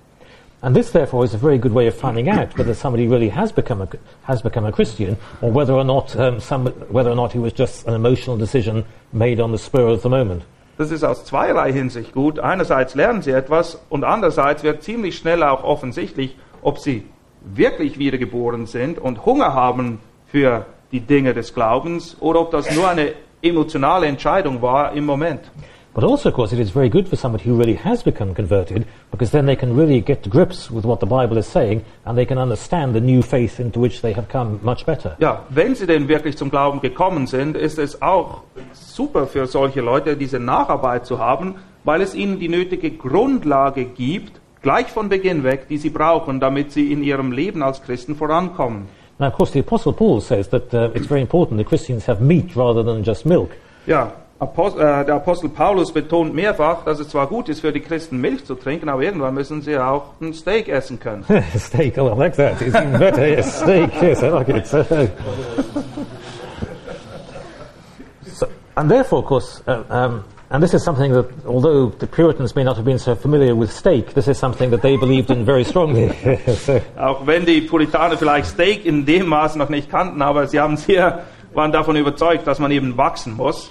And 0.64 0.76
this, 0.76 0.92
therefore, 0.92 1.24
is 1.24 1.34
a 1.34 1.38
very 1.38 1.58
good 1.58 1.74
way 1.74 1.88
of 1.88 1.94
finding 1.94 2.28
out 2.28 2.56
whether 2.56 2.72
somebody 2.72 3.08
really 3.08 3.28
has 3.28 3.52
become 3.52 3.82
a, 3.82 3.88
has 4.22 4.42
become 4.42 4.64
a 4.64 4.70
Christian, 4.70 5.16
or 5.40 5.52
whether 5.52 5.74
or 5.74 5.82
not 5.82 6.14
um, 6.14 6.38
some, 6.38 6.66
whether 6.88 7.10
or 7.10 7.16
not 7.16 7.34
it 7.34 7.40
was 7.40 7.52
just 7.52 7.84
an 7.88 7.94
emotional 7.94 8.36
decision 8.36 8.84
made 9.12 9.40
on 9.40 9.50
the 9.50 9.58
spur 9.58 9.88
of 9.88 10.02
the 10.02 10.08
moment. 10.08 10.44
Das 10.78 10.90
ist 10.90 11.04
aus 11.04 11.24
zweierlei 11.24 11.72
Hinsicht 11.72 12.14
gut. 12.14 12.38
Einerseits 12.38 12.94
lernen 12.94 13.22
sie 13.22 13.32
etwas 13.32 13.80
und 13.90 14.04
andererseits 14.04 14.62
wird 14.62 14.82
ziemlich 14.82 15.16
schnell 15.16 15.42
auch 15.42 15.64
offensichtlich, 15.64 16.36
ob 16.62 16.78
sie 16.78 17.04
wirklich 17.42 17.98
wiedergeboren 17.98 18.66
sind 18.66 18.98
und 18.98 19.26
Hunger 19.26 19.52
haben 19.52 20.00
für 20.26 20.66
die 20.92 21.00
Dinge 21.00 21.34
des 21.34 21.54
Glaubens 21.54 22.16
oder 22.20 22.40
ob 22.40 22.50
das 22.50 22.74
nur 22.74 22.88
eine 22.88 23.12
emotionale 23.42 24.06
Entscheidung 24.06 24.62
war 24.62 24.92
im 24.92 25.04
Moment. 25.04 25.40
But 25.94 26.04
also, 26.04 26.30
of 26.30 26.34
course, 26.34 26.54
it 26.54 26.58
is 26.58 26.70
very 26.70 26.88
good 26.88 27.06
for 27.06 27.16
somebody 27.16 27.44
who 27.44 27.54
really 27.54 27.74
has 27.74 28.02
become 28.02 28.34
converted, 28.34 28.86
because 29.10 29.30
then 29.30 29.44
they 29.44 29.56
can 29.56 29.76
really 29.76 30.00
get 30.00 30.22
to 30.22 30.30
grips 30.30 30.70
with 30.70 30.86
what 30.86 31.00
the 31.00 31.06
Bible 31.06 31.36
is 31.36 31.46
saying, 31.46 31.84
and 32.06 32.16
they 32.16 32.24
can 32.24 32.38
understand 32.38 32.94
the 32.94 33.00
new 33.00 33.20
faith 33.20 33.60
into 33.60 33.78
which 33.78 34.00
they 34.00 34.14
have 34.14 34.26
come 34.28 34.58
much 34.62 34.86
better. 34.86 35.16
Ja, 35.20 35.44
wenn 35.50 35.74
sie 35.74 35.86
denn 35.86 36.08
wirklich 36.08 36.38
zum 36.38 36.50
Glauben 36.50 36.80
gekommen 36.80 37.26
sind, 37.26 37.58
ist 37.58 37.78
es 37.78 38.00
auch 38.00 38.42
super 38.72 39.26
für 39.26 39.46
solche 39.46 39.82
Leute, 39.82 40.16
diese 40.16 40.40
Nacharbeit 40.40 41.04
zu 41.04 41.18
haben, 41.18 41.56
weil 41.84 42.00
es 42.00 42.14
ihnen 42.14 42.40
die 42.40 42.48
nötige 42.48 42.90
Grundlage 42.92 43.84
gibt, 43.84 44.40
gleich 44.62 44.86
von 44.86 45.10
Beginn 45.10 45.44
weg, 45.44 45.66
die 45.68 45.76
sie 45.76 45.90
brauchen, 45.90 46.40
damit 46.40 46.72
sie 46.72 46.90
in 46.90 47.02
ihrem 47.02 47.32
Leben 47.32 47.62
als 47.62 47.82
Christen 47.82 48.16
vorankommen. 48.16 48.88
Now, 49.18 49.26
of 49.26 49.34
course, 49.34 49.52
the 49.52 49.60
Apostle 49.60 49.92
Paul 49.92 50.22
says 50.22 50.48
that 50.48 50.72
uh, 50.72 50.90
it's 50.94 51.06
very 51.06 51.20
important 51.20 51.58
that 51.58 51.68
Christians 51.68 52.08
have 52.08 52.22
meat 52.22 52.56
rather 52.56 52.82
than 52.82 53.04
just 53.04 53.26
milk. 53.26 53.50
Ja, 53.86 54.10
Apos 54.42 54.74
äh, 54.74 55.04
der 55.04 55.14
Apostel 55.14 55.50
Paulus 55.50 55.92
betont 55.92 56.34
mehrfach, 56.34 56.82
dass 56.84 56.98
es 56.98 57.10
zwar 57.10 57.28
gut 57.28 57.48
ist 57.48 57.60
für 57.60 57.72
die 57.72 57.78
Christen 57.78 58.20
Milch 58.20 58.44
zu 58.44 58.56
trinken, 58.56 58.88
aber 58.88 59.02
irgendwann 59.02 59.34
müssen 59.34 59.62
sie 59.62 59.78
auch 59.78 60.14
ein 60.20 60.34
Steak 60.34 60.68
essen 60.68 60.98
können. 60.98 61.24
steak, 61.56 61.96
oh, 61.96 62.08
I 62.08 62.18
like 62.18 62.34
that. 62.34 62.60
It's 62.60 62.74
even 62.74 62.98
better. 62.98 63.24
Yes, 63.24 63.60
steak, 63.60 63.90
yes, 64.02 64.20
I 64.20 64.30
like 64.30 64.48
it. 64.48 64.66
so, 64.66 64.84
and 68.74 68.90
therefore, 68.90 69.20
of 69.20 69.26
course, 69.26 69.62
uh, 69.68 69.84
um, 69.88 70.24
and 70.50 70.60
this 70.60 70.74
is 70.74 70.82
something 70.82 71.12
that, 71.12 71.26
although 71.46 71.90
the 72.00 72.08
Puritans 72.08 72.56
may 72.56 72.64
not 72.64 72.74
have 72.74 72.84
been 72.84 72.98
so 72.98 73.14
familiar 73.14 73.54
with 73.54 73.70
steak, 73.70 74.14
this 74.14 74.26
is 74.26 74.38
something 74.38 74.70
that 74.70 74.82
they 74.82 74.96
believed 74.96 75.30
in 75.30 75.44
very 75.44 75.62
strongly. 75.62 76.10
so, 76.66 76.80
Auch 76.98 77.24
wenn 77.28 77.46
die 77.46 77.60
Puritaner 77.60 78.16
vielleicht 78.16 78.48
Steak 78.48 78.84
in 78.84 79.06
dem 79.06 79.28
Maß 79.28 79.54
noch 79.54 79.68
nicht 79.68 79.88
kannten, 79.88 80.20
aber 80.20 80.48
sie 80.48 80.58
haben 80.58 80.76
sehr, 80.76 81.20
waren 81.54 81.70
davon 81.70 81.94
überzeugt, 81.94 82.44
dass 82.48 82.58
man 82.58 82.72
eben 82.72 82.96
wachsen 82.96 83.36
muss. 83.36 83.70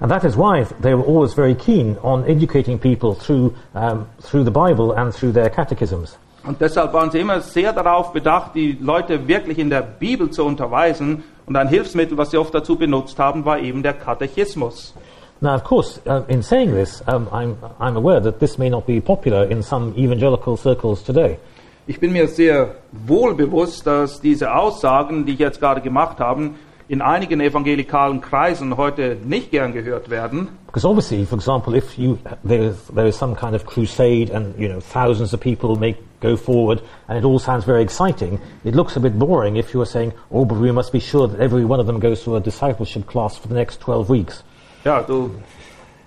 And 0.00 0.10
that 0.10 0.24
is 0.24 0.36
why 0.36 0.64
they 0.80 0.94
were 0.94 1.04
always 1.04 1.34
very 1.34 1.54
keen 1.54 1.96
on 2.02 2.24
educating 2.26 2.78
people 2.78 3.14
through, 3.14 3.54
um, 3.74 4.06
through 4.20 4.44
the 4.44 4.50
Bible 4.50 4.92
and 4.92 5.12
through 5.14 5.32
their 5.32 5.50
catechisms. 5.50 6.16
Und 6.44 6.60
deshalb 6.60 6.92
waren 6.94 7.10
sie 7.10 7.20
immer 7.20 7.40
sehr 7.40 7.72
darauf 7.72 8.12
bedacht, 8.12 8.54
die 8.54 8.78
Leute 8.80 9.28
wirklich 9.28 9.58
in 9.58 9.70
der 9.70 9.82
Bibel 9.82 10.30
zu 10.30 10.44
unterweisen. 10.44 11.24
Und 11.46 11.56
ein 11.56 11.68
Hilfsmittel, 11.68 12.16
was 12.16 12.30
sie 12.30 12.38
oft 12.38 12.54
dazu 12.54 12.76
benutzt 12.76 13.18
haben, 13.18 13.44
war 13.44 13.58
eben 13.58 13.82
der 13.82 13.94
Katechismus. 13.94 14.94
Now, 15.40 15.54
of 15.54 15.62
course, 15.62 16.00
uh, 16.06 16.22
in 16.28 16.42
saying 16.42 16.74
this, 16.74 17.02
um, 17.06 17.28
I'm, 17.28 17.56
I'm 17.78 17.96
aware 17.96 18.20
that 18.20 18.40
this 18.40 18.58
may 18.58 18.68
not 18.68 18.86
be 18.86 19.00
popular 19.00 19.48
in 19.48 19.62
some 19.62 19.94
evangelical 19.96 20.56
circles 20.56 21.02
today. 21.04 21.38
Ich 21.86 22.00
bin 22.00 22.12
mir 22.12 22.28
sehr 22.28 22.74
wohl 23.06 23.34
bewusst, 23.34 23.86
dass 23.86 24.20
diese 24.20 24.54
Aussagen, 24.54 25.24
die 25.26 25.32
ich 25.32 25.38
jetzt 25.38 25.60
gerade 25.60 25.80
gemacht 25.80 26.18
habe, 26.18 26.50
in 26.88 27.02
einigen 27.02 27.40
evangelikalen 27.40 28.22
Kreisen 28.22 28.76
heute 28.76 29.16
nicht 29.22 29.50
gern 29.50 29.72
gehört 29.72 30.08
werden. 30.08 30.48
Because 30.66 30.86
obviously, 30.86 31.24
for 31.24 31.36
example, 31.36 31.76
if 31.76 31.98
you, 31.98 32.18
there, 32.42 32.62
is, 32.62 32.76
there 32.94 33.06
is 33.06 33.16
some 33.16 33.34
kind 33.34 33.54
of 33.54 33.66
crusade 33.66 34.30
and 34.34 34.58
you 34.58 34.68
know 34.68 34.80
thousands 34.80 35.34
of 35.34 35.40
people 35.40 35.76
may 35.76 35.94
go 36.20 36.36
forward 36.36 36.80
and 37.06 37.18
it 37.18 37.24
all 37.24 37.38
sounds 37.38 37.64
very 37.64 37.82
exciting, 37.82 38.40
it 38.64 38.74
looks 38.74 38.96
a 38.96 39.00
bit 39.00 39.18
boring 39.18 39.56
if 39.56 39.74
you 39.74 39.80
are 39.80 39.86
saying, 39.86 40.12
oh, 40.30 40.44
but 40.44 40.58
we 40.58 40.72
must 40.72 40.90
be 40.90 41.00
sure 41.00 41.28
that 41.28 41.38
every 41.40 41.64
one 41.64 41.78
of 41.78 41.86
them 41.86 42.00
goes 42.00 42.22
through 42.22 42.36
a 42.36 42.40
discipleship 42.40 43.06
class 43.06 43.36
for 43.36 43.48
the 43.48 43.54
next 43.54 43.80
12 43.80 44.08
weeks. 44.08 44.42
Ja, 44.84 45.02
du 45.02 45.30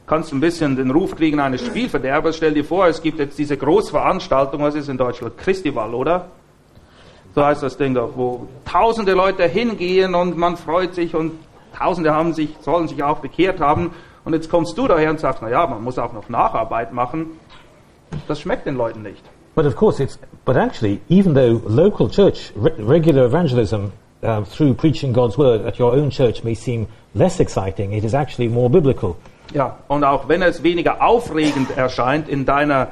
kannst 0.08 0.34
ein 0.34 0.40
bisschen 0.40 0.76
den 0.76 0.90
Ruf 0.90 1.16
kriegen 1.16 1.40
eines 1.40 1.62
Spielverderbers. 1.64 2.38
Stell 2.38 2.54
dir 2.54 2.66
vor, 2.66 2.88
es 2.88 3.02
gibt 3.02 3.20
jetzt 3.20 3.38
diese 3.38 3.56
Großveranstaltung, 3.56 4.62
was 4.62 4.76
ist 4.76 4.90
in 4.90 4.98
Deutschland? 4.98 5.38
Christival, 5.38 5.94
oder? 5.94 6.32
So 7.34 7.46
heißt 7.46 7.64
das 7.64 7.78
Ding 7.78 7.94
doch, 7.94 8.12
wo 8.16 8.48
tausende 8.66 9.14
Leute 9.14 9.44
hingehen 9.44 10.16
und 10.16 10.38
man 10.38 10.58
freut 10.58 10.96
sich 10.96 11.16
und 11.16 11.32
tausende 11.78 12.14
haben 12.14 12.34
sich, 12.34 12.56
sollen 12.62 12.88
sich 12.88 13.04
auch 13.04 13.20
bekehrt 13.20 13.60
haben. 13.60 13.92
Und 14.26 14.34
jetzt 14.34 14.50
kommst 14.50 14.78
du 14.78 14.88
daher 14.88 15.10
und 15.10 15.20
sagst, 15.20 15.42
na 15.42 15.50
ja, 15.50 15.66
man 15.66 15.84
muss 15.84 15.98
auch 15.98 16.14
noch 16.14 16.30
Nacharbeit 16.30 16.94
machen. 16.94 17.28
Das 18.28 18.42
schmeckt 18.42 18.66
den 18.66 18.76
Leuten 18.76 19.02
nicht. 19.02 19.24
But 19.56 19.66
of 19.66 19.76
course, 19.76 20.02
it's, 20.02 20.20
but 20.46 20.56
actually, 20.56 21.02
even 21.10 21.34
though 21.34 21.62
local 21.68 22.10
church, 22.10 22.54
re- 22.56 22.74
regular 22.80 23.26
evangelism 23.26 23.92
uh, 24.24 24.42
through 24.44 24.74
preaching 24.76 25.14
God's 25.14 25.38
word 25.38 25.66
at 25.66 25.80
your 25.80 25.94
own 25.94 26.10
church 26.10 26.44
may 26.44 26.54
seem 26.54 26.88
less 27.14 27.40
exciting, 27.40 27.92
it 27.94 28.04
is 28.04 28.14
actually 28.14 28.50
more 28.50 28.70
biblical. 28.70 29.16
Ja, 29.54 29.78
und 29.90 30.04
auch 30.06 30.30
wenn 30.30 30.42
es 30.42 30.64
weniger 30.64 31.02
aufregend 31.02 31.76
erscheint 31.76 32.30
in 32.30 32.46
deiner 32.46 32.90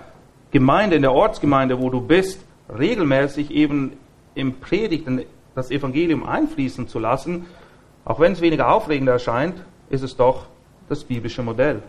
Gemeinde, 0.52 0.98
in 0.98 1.04
der 1.04 1.14
Ortsgemeinde, 1.14 1.80
wo 1.80 1.90
du 1.90 2.02
bist, 2.02 2.42
regelmäßig 2.78 3.52
eben 3.52 3.94
im 4.40 4.60
Predigten 4.60 5.24
das 5.56 5.72
Evangelium 5.72 6.26
einfließen 6.26 6.88
zu 6.88 7.00
lassen, 7.00 7.46
auch 8.06 8.20
wenn 8.20 8.32
es 8.32 8.42
weniger 8.42 8.74
aufregend 8.74 9.10
erscheint, 9.10 9.56
ist 9.90 10.04
es 10.04 10.16
doch 10.16 10.46
das 10.88 11.04
biblische 11.04 11.44
Modell. 11.44 11.82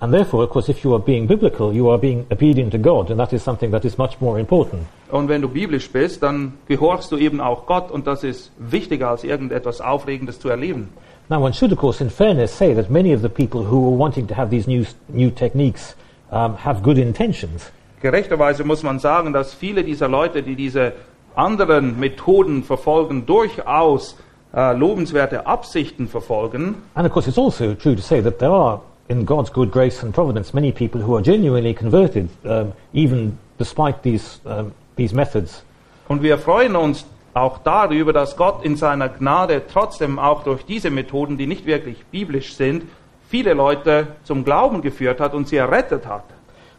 And 0.00 0.12
therefore, 0.12 0.44
of 0.44 0.50
course, 0.50 0.70
if 0.70 0.84
you 0.84 0.92
are 0.92 1.02
being 1.02 1.26
biblical, 1.26 1.72
you 1.72 1.90
are 1.90 1.98
being 1.98 2.24
obedient 2.30 2.70
to 2.72 2.78
God, 2.78 3.10
and 3.10 3.18
that 3.18 3.32
is 3.32 3.42
something 3.42 3.72
that 3.72 3.84
is 3.84 3.98
much 3.98 4.20
more 4.20 4.38
important. 4.38 4.82
Und 5.10 5.28
wenn 5.28 5.42
du 5.42 5.48
biblisch 5.48 5.90
bist, 5.90 6.22
dann 6.22 6.52
gehorchst 6.68 7.10
du 7.10 7.16
eben 7.16 7.40
auch 7.40 7.66
Gott 7.66 7.90
und 7.90 8.06
das 8.06 8.22
ist 8.22 8.52
wichtiger 8.58 9.10
als 9.10 9.24
irgendetwas 9.24 9.80
Aufregendes 9.80 10.38
zu 10.38 10.48
erleben. 10.50 10.90
Now, 11.28 11.42
one 11.42 11.52
should, 11.52 11.72
of 11.72 11.78
course, 11.78 12.00
in 12.00 12.10
fairness, 12.10 12.56
say 12.56 12.74
that 12.74 12.90
many 12.90 13.12
of 13.12 13.22
the 13.22 13.28
people 13.28 13.62
who 13.68 13.88
are 13.88 13.98
wanting 13.98 14.28
to 14.28 14.36
have 14.36 14.50
these 14.50 14.68
new, 14.68 14.84
new 15.08 15.30
techniques 15.30 15.96
um, 16.30 16.56
have 16.64 16.82
good 16.82 16.96
intentions. 16.96 17.72
Gerechterweise 18.00 18.62
muss 18.62 18.84
man 18.84 19.00
sagen, 19.00 19.32
dass 19.32 19.52
viele 19.52 19.82
dieser 19.82 20.08
Leute, 20.08 20.44
die 20.44 20.54
diese 20.54 20.92
anderen 21.38 21.98
Methoden 21.98 22.64
verfolgen, 22.64 23.24
durchaus 23.26 24.16
äh, 24.54 24.76
lobenswerte 24.76 25.46
Absichten 25.46 26.08
verfolgen. 26.08 26.76
And 26.94 27.06
of 27.06 27.12
course, 27.12 27.28
it's 27.28 27.38
also 27.38 27.74
true 27.74 27.94
to 27.94 28.02
say 28.02 28.20
that 28.20 28.38
there 28.38 28.50
are, 28.50 28.80
in 29.08 29.24
God's 29.24 29.52
good 29.52 29.70
grace 29.70 30.02
and 30.02 30.12
providence, 30.14 30.52
many 30.52 30.72
people 30.72 31.00
who 31.00 31.14
are 31.14 31.22
genuinely 31.22 31.74
converted, 31.74 32.28
um, 32.44 32.72
even 32.92 33.38
despite 33.58 34.02
these, 34.02 34.40
um, 34.44 34.72
these 34.96 35.14
methods. 35.14 35.62
Und 36.08 36.22
wir 36.22 36.38
freuen 36.38 36.74
uns 36.74 37.06
auch 37.34 37.58
darüber, 37.58 38.12
dass 38.12 38.36
Gott 38.36 38.64
in 38.64 38.76
seiner 38.76 39.08
Gnade 39.08 39.62
trotzdem 39.72 40.18
auch 40.18 40.42
durch 40.42 40.64
diese 40.64 40.90
Methoden, 40.90 41.38
die 41.38 41.46
nicht 41.46 41.66
wirklich 41.66 42.04
biblisch 42.06 42.54
sind, 42.54 42.84
viele 43.28 43.54
Leute 43.54 44.08
zum 44.24 44.44
Glauben 44.44 44.82
geführt 44.82 45.20
hat 45.20 45.34
und 45.34 45.46
sie 45.46 45.56
errettet 45.56 46.06
hat. 46.06 46.24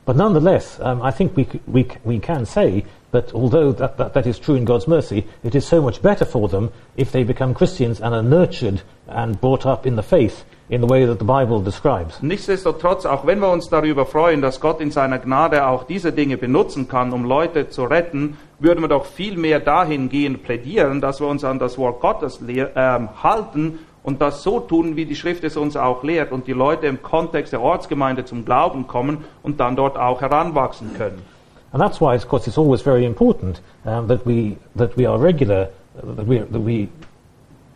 But 0.06 0.18
nonetheless, 0.18 0.80
um, 0.80 1.02
I 1.04 1.12
think 1.12 1.38
we, 1.38 1.46
we, 1.68 1.86
we 2.04 2.20
can 2.20 2.44
say 2.46 2.84
that 3.12 3.34
although 3.34 3.72
that, 3.72 3.98
that, 3.98 4.14
that 4.14 4.26
is 4.26 4.40
true 4.40 4.56
in 4.56 4.66
God's 4.66 4.88
mercy, 4.88 5.26
it 5.44 5.56
is 5.56 5.66
so 5.66 5.82
much 5.82 6.02
better 6.02 6.26
for 6.26 6.48
them 6.48 6.70
if 6.96 7.12
they 7.12 7.24
become 7.24 7.54
Christians 7.54 8.02
and 8.02 8.14
are 8.14 8.24
nurtured 8.24 8.82
and 9.08 9.40
brought 9.40 9.66
up 9.66 9.86
in 9.86 9.96
the 9.96 10.04
faith 10.04 10.44
in 10.70 10.82
the 10.82 10.88
way 10.88 11.06
that 11.06 11.18
the 11.18 11.26
Bible 11.26 11.62
describes. 11.62 12.22
Nichtsdestotrotz, 12.22 13.06
auch 13.06 13.26
wenn 13.26 13.40
wir 13.40 13.52
uns 13.52 13.70
darüber 13.70 14.06
freuen, 14.06 14.42
dass 14.42 14.60
Gott 14.60 14.82
in 14.82 14.92
seiner 14.92 15.18
Gnade 15.18 15.66
auch 15.66 15.84
diese 15.84 16.12
Dinge 16.12 16.38
benutzen 16.38 16.88
kann, 16.88 17.12
um 17.12 17.26
Leute 17.26 17.70
zu 17.70 17.86
retten, 17.86 18.38
würden 18.60 18.82
wir 18.82 18.88
doch 18.88 19.06
viel 19.06 19.36
mehr 19.36 19.60
dahingehend 19.60 20.44
plädieren, 20.44 21.02
dass 21.02 21.20
wir 21.20 21.28
uns 21.28 21.44
an 21.44 21.58
das 21.58 21.78
Wort 21.80 22.02
Gottes 22.02 22.40
lehr- 22.42 22.72
ähm, 22.76 23.10
halten 23.24 23.80
und 24.04 24.22
das 24.22 24.44
so 24.44 24.60
tun, 24.60 24.96
wie 24.96 25.06
die 25.06 25.16
Schrift 25.16 25.44
es 25.44 25.58
uns 25.58 25.76
auch 25.76 26.04
lehrt 26.04 26.32
und 26.32 26.46
die 26.46 26.54
Leute 26.54 26.86
im 26.86 27.02
Kontext 27.02 27.52
der 27.52 27.62
Ortsgemeinde 27.62 28.26
zum 28.26 28.46
Glauben 28.46 28.86
kommen 28.86 29.26
und 29.42 29.60
dann 29.60 29.76
dort 29.76 29.98
auch 29.98 30.22
heranwachsen 30.22 30.94
können. 30.96 31.24
And 31.72 31.82
that's 31.82 32.02
why, 32.02 32.16
of 32.16 32.28
course, 32.28 32.48
it's 32.48 32.58
always 32.58 32.82
very 32.82 33.06
important 33.06 33.62
um, 33.86 34.08
that, 34.08 34.26
we, 34.26 34.58
that 34.76 34.96
we 34.98 35.06
are 35.06 35.20
regular, 35.20 35.70
uh, 35.98 36.14
that, 36.14 36.26
we, 36.26 36.40
that 36.40 36.60
we 36.60 36.90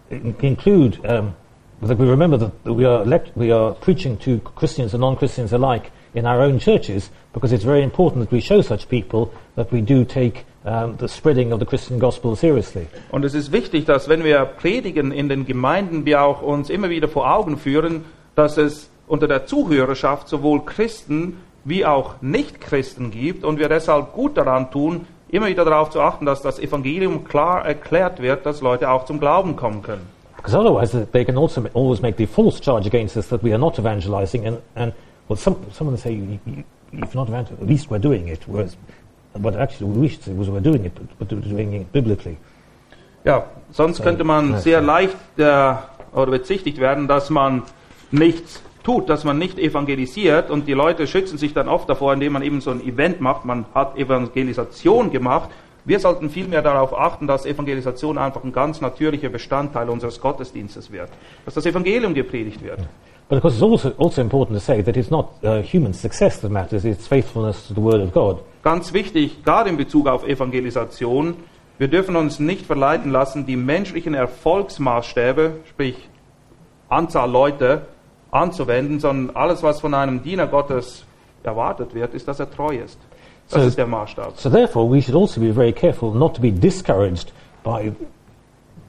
in- 0.10 0.36
include, 0.42 1.00
um, 1.06 1.36
that 1.82 1.98
we 1.98 2.08
remember 2.08 2.38
that 2.38 2.64
that 2.64 2.74
we 2.74 2.86
are, 2.86 3.06
lect- 3.06 3.36
we 3.36 3.52
are 3.52 3.74
preaching 3.74 4.18
to 4.18 4.40
Christians 4.56 4.94
and 4.94 5.02
non-Christians 5.02 5.54
alike 5.54 5.92
in 6.16 6.26
our 6.26 6.42
own 6.42 6.60
churches, 6.60 7.10
because 7.34 7.52
it's 7.52 7.64
very 7.64 7.84
important 7.84 8.24
that 8.24 8.32
we 8.32 8.40
show 8.40 8.62
such 8.62 8.88
people 8.88 9.34
that 9.56 9.72
we 9.72 9.82
do 9.82 10.06
take 10.06 10.46
um, 10.66 10.96
the 10.98 11.08
spreading 11.08 11.52
of 11.52 11.60
the 11.60 11.66
Christian 11.66 12.00
gospel 12.00 12.36
seriously. 12.36 12.88
Und 13.12 13.26
es 13.26 13.34
ist 13.34 13.52
wichtig, 13.52 13.86
dass 13.86 14.08
wenn 14.08 14.24
wir 14.24 14.46
predigen 14.46 15.12
in 15.12 15.28
den 15.28 15.46
Gemeinden, 15.46 16.06
wir 16.06 16.22
auch 16.22 16.42
uns 16.42 16.70
immer 16.70 16.90
wieder 16.90 17.08
vor 17.08 17.32
Augen 17.32 17.58
führen, 17.58 18.06
dass 18.36 18.58
es 18.58 18.90
unter 19.08 19.28
der 19.28 19.46
Zuhörerschaft 19.46 20.30
sowohl 20.30 20.64
Christen 20.66 21.38
wie 21.66 21.86
auch 21.86 22.16
Nichtchristen 22.22 23.12
gibt 23.12 23.44
und 23.44 23.60
wir 23.60 23.70
deshalb 23.70 24.14
gut 24.14 24.38
daran 24.38 24.72
tun, 24.72 25.08
immer 25.30 25.48
wieder 25.48 25.66
darauf 25.66 25.90
zu 25.90 26.02
achten, 26.02 26.26
dass 26.26 26.42
das 26.42 26.60
Evangelium 26.60 27.24
klar 27.24 27.66
erklärt 27.66 28.22
wird, 28.22 28.46
dass 28.46 28.62
Leute 28.62 28.90
auch 28.90 29.06
zum 29.06 29.20
Glauben 29.20 29.56
kommen 29.56 29.82
können. 29.82 30.08
Because 30.38 30.58
otherwise, 30.58 31.08
they 31.14 31.24
can 31.24 31.38
also 31.38 31.64
always 31.74 32.02
make 32.02 32.18
the 32.18 32.26
false 32.26 32.62
charge 32.62 32.86
against 32.88 33.16
us 33.16 33.30
that 33.30 33.42
we 33.44 33.52
are 33.52 33.60
not 33.60 33.80
evangelizing. 33.80 34.46
And, 34.46 34.58
and 34.76 34.94
well, 35.30 35.38
some, 35.38 35.56
someone 35.72 35.98
say, 35.98 36.12
"You- 36.12 36.40
you- 36.46 36.64
if 37.02 37.16
not 37.16 37.30
at 37.30 37.48
least 37.66 37.90
we're 37.90 38.00
doing 38.00 38.28
it. 38.28 38.42
Whereas, 38.46 38.78
what 39.34 39.56
actually 39.56 39.90
we 39.98 40.10
should 40.10 40.24
say 40.24 40.34
was 40.38 40.50
we're 40.50 40.60
doing 40.62 40.86
it, 40.86 40.94
but, 40.94 41.06
but 41.18 41.32
we're 41.32 41.50
doing 41.50 41.74
it 41.74 41.92
biblically. 41.92 42.38
Ja, 43.24 43.46
sonst 43.72 44.04
könnte 44.04 44.24
man 44.24 44.60
sehr 44.60 44.82
leicht 44.82 45.16
äh, 45.38 45.74
oder 46.14 46.32
bezichtigt 46.32 46.78
werden, 46.80 47.08
dass 47.08 47.30
man 47.30 47.64
nichts 48.12 48.62
tut, 48.84 49.10
dass 49.10 49.24
man 49.24 49.38
nicht 49.38 49.58
evangelisiert 49.58 50.50
und 50.50 50.68
die 50.68 50.74
Leute 50.74 51.08
schützen 51.08 51.38
sich 51.38 51.54
dann 51.54 51.68
oft 51.68 51.90
davor, 51.90 52.14
indem 52.14 52.34
man 52.34 52.44
eben 52.44 52.62
so 52.62 52.72
ein 52.72 52.82
Event 52.82 53.22
macht. 53.22 53.46
Man 53.46 53.66
hat 53.74 53.98
Evangelisation 53.98 55.12
gemacht. 55.12 55.50
Wir 55.86 56.00
sollten 56.00 56.30
vielmehr 56.30 56.62
darauf 56.62 56.98
achten, 56.98 57.28
dass 57.28 57.46
Evangelisation 57.46 58.18
einfach 58.18 58.44
ein 58.44 58.54
ganz 58.54 58.80
natürlicher 58.80 59.30
Bestandteil 59.30 59.90
unseres 59.90 60.22
Gottesdienstes 60.22 60.92
wird, 60.92 61.10
dass 61.46 61.56
das 61.56 61.66
Evangelium 61.66 62.14
gepredigt 62.14 62.64
wird. 62.64 62.80
But 63.30 63.38
of 63.38 63.42
course, 63.42 63.56
it's 63.56 63.64
also, 63.64 63.94
also 63.98 64.22
important 64.22 64.58
to 64.58 64.64
say 64.64 64.84
that 64.84 64.98
it's 64.98 65.10
not 65.10 65.30
uh, 65.44 65.62
human 65.62 65.94
success 65.94 66.40
that 66.42 66.52
matters, 66.52 66.84
it's 66.84 67.08
faithfulness 67.08 67.68
to 67.68 67.74
the 67.74 67.82
Word 67.82 68.02
of 68.02 68.12
God. 68.12 68.40
Ganz 68.64 68.94
wichtig, 68.94 69.44
gerade 69.44 69.70
in 69.70 69.78
Bezug 69.78 70.08
auf 70.08 70.28
Evangelisation, 70.28 71.36
wir 71.78 71.88
dürfen 71.88 72.16
uns 72.16 72.40
nicht 72.40 72.66
verleiten 72.66 73.12
lassen, 73.12 73.46
die 73.46 73.56
menschlichen 73.56 74.14
Erfolgsmaßstäbe, 74.14 75.54
sprich 75.70 75.96
Anzahl 76.90 77.32
Leute, 77.32 77.88
anzuwenden, 78.34 79.00
sondern 79.00 79.36
alles, 79.36 79.64
was 79.64 79.82
von 79.82 79.94
einem 79.94 80.24
Diener 80.24 80.48
Gottes 80.48 81.06
erwartet 81.44 81.94
wird, 81.94 82.14
ist, 82.14 82.28
dass 82.28 82.40
er 82.40 82.50
treu 82.50 82.76
ist. 82.76 82.98
Das 83.50 83.62
So- 83.62 83.68
ist 83.68 83.78
der 83.78 83.88
Maßstab. 83.88 84.34
So 84.40 84.50
therefore, 84.50 84.90
we 84.90 85.02
should 85.02 85.16
also 85.16 85.40
be 85.42 85.54
very 85.54 85.74
careful 85.74 86.12
not 86.14 86.36
to 86.36 86.42
be 86.42 86.52
discouraged 86.52 87.32
by, 87.64 87.92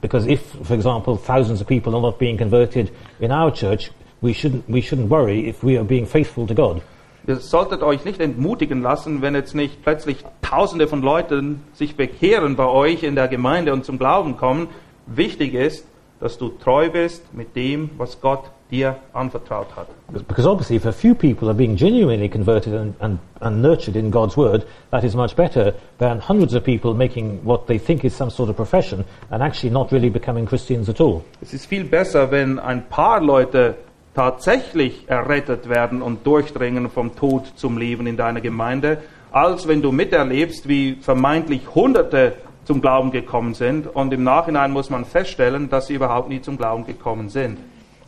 because 0.00 0.28
if, 0.28 0.40
for 0.62 0.74
example, 0.76 1.16
thousands 1.16 1.60
of 1.60 1.66
people 1.66 1.92
are 1.94 2.00
not 2.02 2.18
being 2.18 2.36
converted 2.38 2.90
in 3.20 3.32
our 3.32 3.52
church, 3.52 3.90
we 4.22 4.32
shouldn't, 4.32 4.62
we 4.68 4.80
shouldn't 4.80 5.08
worry 5.08 5.48
if 5.48 5.62
we 5.62 5.76
are 5.76 5.84
being 5.84 6.06
faithful 6.06 6.46
to 6.46 6.54
God. 6.54 6.80
Ihr 7.26 7.36
solltet 7.36 7.82
euch 7.82 8.04
nicht 8.04 8.20
entmutigen 8.20 8.82
lassen, 8.82 9.22
wenn 9.22 9.34
jetzt 9.34 9.54
nicht 9.54 9.82
plötzlich 9.82 10.18
Tausende 10.42 10.86
von 10.86 11.02
Leuten 11.02 11.62
sich 11.72 11.96
bekehren 11.96 12.54
bei 12.54 12.66
euch 12.66 13.02
in 13.02 13.14
der 13.14 13.28
Gemeinde 13.28 13.72
und 13.72 13.84
zum 13.84 13.98
Glauben 13.98 14.36
kommen. 14.36 14.68
Wichtig 15.06 15.54
ist, 15.54 15.86
dass 16.20 16.38
du 16.38 16.50
treu 16.50 16.90
bist 16.90 17.34
mit 17.34 17.56
dem, 17.56 17.90
was 17.96 18.20
Gott 18.20 18.44
dir 18.74 18.96
anvertraut 19.12 19.68
hat. 19.76 19.88
Because 20.28 20.46
obviously, 20.46 20.76
if 20.76 20.86
a 20.86 20.92
few 20.92 21.14
people 21.14 21.48
are 21.48 21.54
being 21.54 21.76
genuinely 21.76 22.28
converted 22.28 22.74
and, 22.74 22.94
and, 23.00 23.18
and 23.40 23.62
nurtured 23.62 23.96
in 23.96 24.10
God's 24.10 24.36
word, 24.36 24.64
that 24.90 25.04
is 25.04 25.14
much 25.14 25.34
better 25.36 25.74
than 25.98 26.20
hundreds 26.20 26.54
of 26.54 26.64
people 26.64 26.94
making 26.94 27.40
what 27.44 27.66
they 27.66 27.78
think 27.78 28.04
is 28.04 28.16
some 28.16 28.30
sort 28.30 28.50
of 28.50 28.56
profession 28.56 29.04
and 29.30 29.42
actually 29.42 29.70
not 29.70 29.92
really 29.92 30.10
becoming 30.10 30.46
Christians 30.46 30.88
at 30.88 31.00
all. 31.00 31.22
Es 31.40 31.54
ist 31.54 31.66
viel 31.66 31.84
besser, 31.84 32.30
wenn 32.30 32.58
ein 32.58 32.88
paar 32.88 33.20
Leute 33.20 33.74
tatsächlich 34.14 35.08
errettet 35.08 35.68
werden 35.68 36.02
und 36.02 36.26
durchdringen 36.26 36.88
vom 36.88 37.16
Tod 37.16 37.52
zum 37.56 37.78
Leben 37.78 38.06
in 38.06 38.16
deiner 38.16 38.40
Gemeinde, 38.40 38.98
als 39.32 39.66
wenn 39.66 39.82
du 39.82 39.90
miterlebst, 39.90 40.68
wie 40.68 40.96
vermeintlich 41.00 41.74
Hunderte 41.74 42.34
zum 42.64 42.80
Glauben 42.80 43.10
gekommen 43.10 43.54
sind 43.54 43.86
und 43.86 44.12
im 44.12 44.22
Nachhinein 44.22 44.70
muss 44.70 44.88
man 44.88 45.04
feststellen, 45.04 45.68
dass 45.68 45.88
sie 45.88 45.94
überhaupt 45.94 46.28
nie 46.28 46.40
zum 46.40 46.56
Glauben 46.56 46.86
gekommen 46.86 47.28
sind. 47.28 47.58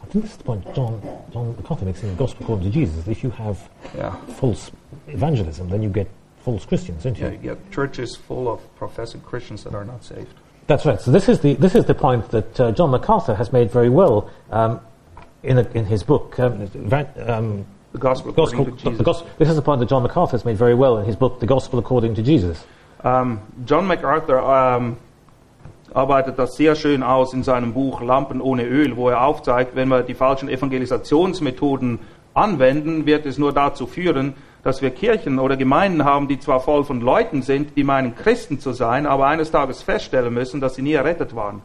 I 0.06 0.12
think 0.12 0.24
this 0.24 0.32
is 0.32 0.38
the 0.38 0.44
point 0.44 0.74
John, 0.74 1.02
John 1.32 1.56
MacArthur 1.56 1.84
makes 1.84 2.02
in 2.02 2.10
the 2.10 2.14
Gospel 2.14 2.44
according 2.44 2.66
to 2.66 2.70
Jesus. 2.70 3.08
If 3.08 3.24
you 3.24 3.30
have 3.30 3.68
Ja. 3.96 4.12
false 4.36 4.70
evangelism, 5.08 5.68
then 5.68 5.82
you 5.82 5.88
get 5.88 6.08
false 6.38 6.64
Christians, 6.64 7.02
don't 7.02 7.18
you? 7.18 7.26
Yeah, 7.26 7.32
you 7.32 7.38
get 7.38 7.70
churches 7.72 8.14
full 8.14 8.48
of 8.48 8.60
professing 8.76 9.20
Christians 9.22 9.64
that 9.64 9.74
are 9.74 9.84
not 9.84 10.04
saved. 10.04 10.32
That's 10.68 10.86
right. 10.86 11.00
So 11.00 11.10
this 11.10 11.28
is 11.28 11.40
the 11.40 11.54
this 11.54 11.74
is 11.74 11.84
the 11.86 11.94
point 11.94 12.28
that 12.30 12.60
uh, 12.60 12.70
John 12.72 12.90
MacArthur 12.90 13.34
has 13.34 13.52
made 13.52 13.70
very 13.70 13.88
well 13.88 14.30
um, 14.50 14.80
in 15.42 15.58
a, 15.58 15.62
in 15.74 15.84
his 15.86 16.02
book. 16.04 16.38
Um, 16.38 16.68
um, 17.26 17.66
The 17.92 17.98
gospel 17.98 18.32
Gospel, 18.32 18.60
according 18.60 18.76
to 18.76 18.82
Jesus. 18.82 18.98
the 18.98 19.04
gospel, 19.04 19.28
this 19.38 19.48
is 19.48 19.56
the 19.56 19.62
point 19.62 19.80
that 19.80 19.88
John 19.88 20.02
MacArthur 20.02 20.32
has 20.36 20.44
made 20.44 20.56
very 20.56 20.74
well 20.74 20.98
in 20.98 21.04
his 21.06 21.16
book, 21.16 21.40
The 21.40 21.46
Gospel 21.46 21.78
According 21.78 22.14
to 22.16 22.22
Jesus. 22.22 22.64
Ähm, 23.02 23.40
John 23.64 23.86
MacArthur 23.86 24.38
ähm, 24.38 24.96
arbeitet 25.96 26.38
das 26.38 26.56
sehr 26.56 26.74
schön 26.74 27.02
aus 27.02 27.32
in 27.32 27.42
seinem 27.42 27.72
Buch 27.72 28.02
Lampen 28.02 28.40
ohne 28.40 28.64
Öl, 28.64 28.96
wo 28.96 29.08
er 29.08 29.24
aufzeigt, 29.24 29.74
wenn 29.74 29.88
wir 29.88 30.02
die 30.02 30.14
falschen 30.14 30.48
Evangelisationsmethoden 30.48 32.00
anwenden, 32.34 33.06
wird 33.06 33.24
es 33.24 33.38
nur 33.38 33.52
dazu 33.52 33.86
führen, 33.86 34.34
dass 34.62 34.82
wir 34.82 34.90
Kirchen 34.90 35.38
oder 35.38 35.56
Gemeinden 35.56 36.04
haben, 36.04 36.28
die 36.28 36.38
zwar 36.38 36.60
voll 36.60 36.84
von 36.84 37.00
Leuten 37.00 37.40
sind, 37.40 37.76
die 37.76 37.84
meinen 37.84 38.14
Christen 38.14 38.60
zu 38.60 38.72
sein, 38.72 39.06
aber 39.06 39.26
eines 39.26 39.50
Tages 39.50 39.82
feststellen 39.82 40.34
müssen, 40.34 40.60
dass 40.60 40.74
sie 40.74 40.82
nie 40.82 40.92
errettet 40.92 41.34
waren. 41.34 41.62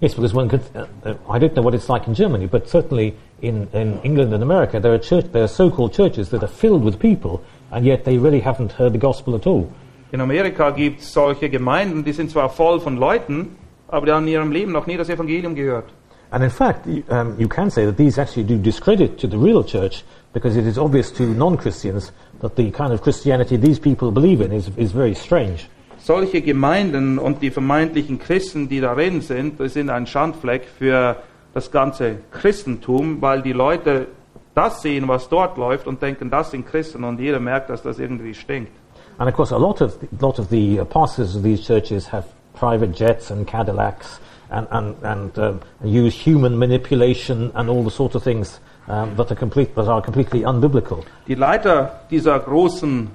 Yes, 0.00 0.14
because 0.14 0.36
one 0.36 0.48
could, 0.48 0.60
uh, 0.76 1.14
I 1.28 1.38
don't 1.38 1.54
know 1.54 1.64
what 1.64 1.74
it's 1.74 1.88
like 1.88 2.06
in 2.06 2.14
Germany, 2.14 2.46
but 2.46 2.68
certainly 2.68 3.14
in, 3.40 3.66
in 3.72 3.98
England 4.02 4.32
and 4.32 4.42
America, 4.42 4.78
there 4.78 4.92
are, 4.92 5.00
church, 5.00 5.24
there 5.32 5.42
are 5.42 5.48
so-called 5.48 5.92
churches 5.92 6.28
that 6.30 6.42
are 6.42 6.52
filled 6.52 6.84
with 6.84 6.98
people, 7.00 7.40
and 7.72 7.84
yet 7.84 8.04
they 8.04 8.18
really 8.18 8.40
haven't 8.40 8.72
heard 8.72 8.92
the 8.92 8.98
gospel 8.98 9.34
at 9.34 9.46
all. 9.46 9.68
In 10.10 10.20
Amerika 10.20 10.70
gibt 10.70 11.00
es 11.00 11.12
solche 11.12 11.50
Gemeinden, 11.50 12.02
die 12.02 12.12
sind 12.12 12.30
zwar 12.30 12.48
voll 12.48 12.80
von 12.80 12.96
Leuten, 12.96 13.56
aber 13.88 14.06
die 14.06 14.12
haben 14.12 14.26
in 14.26 14.32
ihrem 14.32 14.52
Leben 14.52 14.72
noch 14.72 14.86
nie 14.86 14.96
das 14.96 15.10
Evangelium 15.10 15.54
gehört. 15.54 15.84
And 16.30 16.44
in 16.44 16.50
fact, 16.50 16.86
you, 16.86 17.02
um, 17.08 17.34
you 17.38 17.48
can 17.48 17.70
say 17.70 17.86
that 17.86 17.96
these 17.96 18.20
actually 18.20 18.44
do 18.44 18.56
discredit 18.56 19.18
to 19.18 19.26
the 19.26 19.36
real 19.36 19.64
church 19.64 20.04
because 20.34 20.58
it 20.58 20.66
is 20.66 20.78
obvious 20.78 21.10
to 21.12 21.22
non-Christians 21.22 22.12
that 22.40 22.54
the 22.56 22.70
kind 22.70 22.92
of 22.92 23.00
Christianity 23.02 23.56
these 23.56 23.80
people 23.80 24.10
believe 24.10 24.42
in 24.42 24.52
is, 24.52 24.70
is 24.76 24.92
very 24.92 25.14
strange. 25.14 25.68
Solche 25.98 26.42
Gemeinden 26.42 27.18
und 27.18 27.42
die 27.42 27.50
vermeintlichen 27.50 28.18
Christen, 28.18 28.68
die 28.68 28.80
darin 28.80 29.20
sind, 29.20 29.58
das 29.58 29.74
sind 29.74 29.90
ein 29.90 30.06
Schandfleck 30.06 30.66
für 30.78 31.16
das 31.54 31.70
ganze 31.70 32.16
Christentum, 32.30 33.20
weil 33.20 33.42
die 33.42 33.52
Leute 33.52 34.06
das 34.54 34.82
sehen, 34.82 35.08
was 35.08 35.28
dort 35.28 35.56
läuft 35.56 35.86
und 35.86 36.00
denken, 36.02 36.30
das 36.30 36.50
sind 36.50 36.66
Christen 36.66 37.04
und 37.04 37.20
jeder 37.20 37.40
merkt, 37.40 37.70
dass 37.70 37.82
das 37.82 37.98
irgendwie 37.98 38.34
stinkt. 38.34 38.72
And 39.18 39.28
of 39.28 39.34
course, 39.34 39.50
a 39.50 39.58
lot 39.58 39.80
of, 39.80 40.00
a 40.02 40.24
lot 40.24 40.38
of 40.38 40.48
the 40.48 40.80
uh, 40.80 40.84
pastors 40.84 41.34
of 41.34 41.42
these 41.42 41.66
churches 41.66 42.06
have 42.08 42.24
private 42.54 42.92
jets 42.92 43.30
and 43.30 43.46
Cadillacs 43.46 44.20
and, 44.50 44.66
and, 44.70 44.96
and, 45.02 45.38
um, 45.38 45.60
use 45.82 46.14
human 46.14 46.58
manipulation 46.58 47.50
and 47.54 47.68
all 47.68 47.82
the 47.82 47.90
sort 47.90 48.14
of 48.14 48.22
things 48.22 48.60
um, 48.86 49.14
that, 49.16 49.30
are 49.30 49.34
complete, 49.34 49.74
that 49.74 49.88
are 49.88 50.00
completely 50.00 50.44
unbiblical. 50.44 51.04
Die 51.26 51.34
Leiter 51.34 52.00
dieser 52.10 52.38
großen 52.38 53.10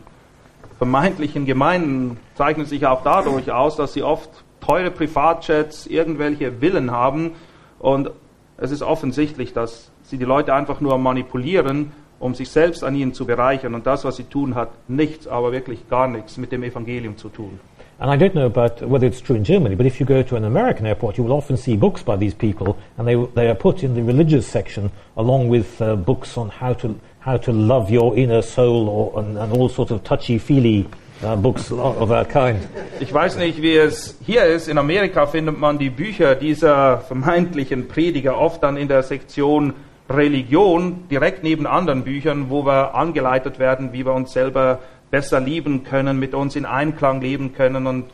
vermeintlichen 0.78 1.46
Gemeinden 1.46 2.18
zeichnet 2.36 2.68
sich 2.68 2.86
auch 2.86 3.04
dadurch 3.04 3.52
aus, 3.52 3.78
dass 3.78 3.94
sie 3.94 4.04
oft 4.04 4.30
teure 4.60 4.92
Privatjets, 4.92 5.88
irgendwelche 5.88 6.52
Villen 6.60 6.92
haben 6.92 7.32
und 7.80 8.12
es 8.58 8.72
ist 8.72 8.82
offensichtlich, 8.82 9.54
dass 9.54 9.90
sie 10.04 10.18
die 10.18 10.26
Leute 10.26 10.54
einfach 10.54 10.80
nur 10.80 10.98
manipulieren, 10.98 11.92
um 12.24 12.34
sich 12.34 12.50
selbst 12.50 12.84
an 12.84 12.96
ihnen 12.96 13.14
zu 13.14 13.26
bereichern 13.26 13.76
und 13.76 13.86
das, 13.86 14.06
was 14.06 14.16
sie 14.16 14.24
tun, 14.24 14.56
hat 14.56 14.70
nichts, 14.88 15.28
aber 15.28 15.52
wirklich 15.52 15.90
gar 15.90 16.08
nichts 16.08 16.38
mit 16.38 16.52
dem 16.52 16.64
Evangelium 16.64 17.18
zu 17.18 17.30
tun. 17.30 17.60
And 18.00 18.10
I 18.12 18.18
don't 18.18 18.34
know 18.34 18.46
about 18.46 18.82
whether 18.82 19.06
it's 19.06 19.22
true 19.22 19.36
in 19.36 19.44
Germany, 19.44 19.76
but 19.76 19.86
if 19.86 20.00
you 20.00 20.06
go 20.06 20.24
to 20.24 20.36
an 20.36 20.46
American 20.46 20.86
airport, 20.86 21.18
you 21.18 21.24
will 21.24 21.34
often 21.34 21.58
see 21.58 21.78
books 21.78 22.02
by 22.02 22.18
these 22.18 22.34
people, 22.34 22.76
and 22.98 23.08
they, 23.08 23.16
they 23.36 23.48
are 23.48 23.56
put 23.56 23.84
in 23.84 23.94
the 23.94 24.02
religious 24.02 24.48
section 24.48 24.90
along 25.16 25.50
with 25.50 25.80
uh, 25.82 25.96
books 25.96 26.38
on 26.38 26.50
how 26.50 26.74
to, 26.74 26.96
how 27.20 27.38
to 27.38 27.52
love 27.52 27.92
your 27.92 28.18
inner 28.18 28.42
soul 28.42 28.90
or, 28.90 29.20
and, 29.20 29.38
and 29.38 29.54
all 29.54 29.70
sorts 29.70 29.92
of 29.92 30.04
touchy-feely 30.04 30.88
uh, 31.24 31.36
books 31.36 31.72
of 31.72 32.10
that 32.10 32.30
kind. 32.30 32.60
Ich 33.00 33.14
weiß 33.14 33.38
nicht, 33.38 33.62
wie 33.62 33.78
es 33.78 34.18
hier 34.26 34.46
ist. 34.46 34.68
In 34.68 34.78
Amerika 34.78 35.28
findet 35.28 35.60
man 35.60 35.78
die 35.78 35.90
Bücher 35.90 36.36
dieser 36.36 37.00
vermeintlichen 37.00 37.88
Prediger 37.88 38.38
oft 38.38 38.64
dann 38.64 38.78
in 38.78 38.88
der 38.88 39.04
Sektion 39.04 39.74
Religion 40.10 41.08
direkt 41.10 41.44
neben 41.44 41.66
anderen 41.66 42.04
Büchern, 42.04 42.50
wo 42.50 42.66
wir 42.66 42.96
angeleitet 42.96 43.60
werden, 43.60 43.94
wie 43.94 44.06
wir 44.06 44.14
uns 44.14 44.34
selber 44.34 44.80
besser 45.12 45.40
lieben 45.40 45.84
können, 45.84 46.20
mit 46.20 46.34
uns 46.34 46.56
in 46.56 46.66
Einklang 46.66 47.22
leben 47.22 47.54
können 47.54 47.88
und 47.88 48.06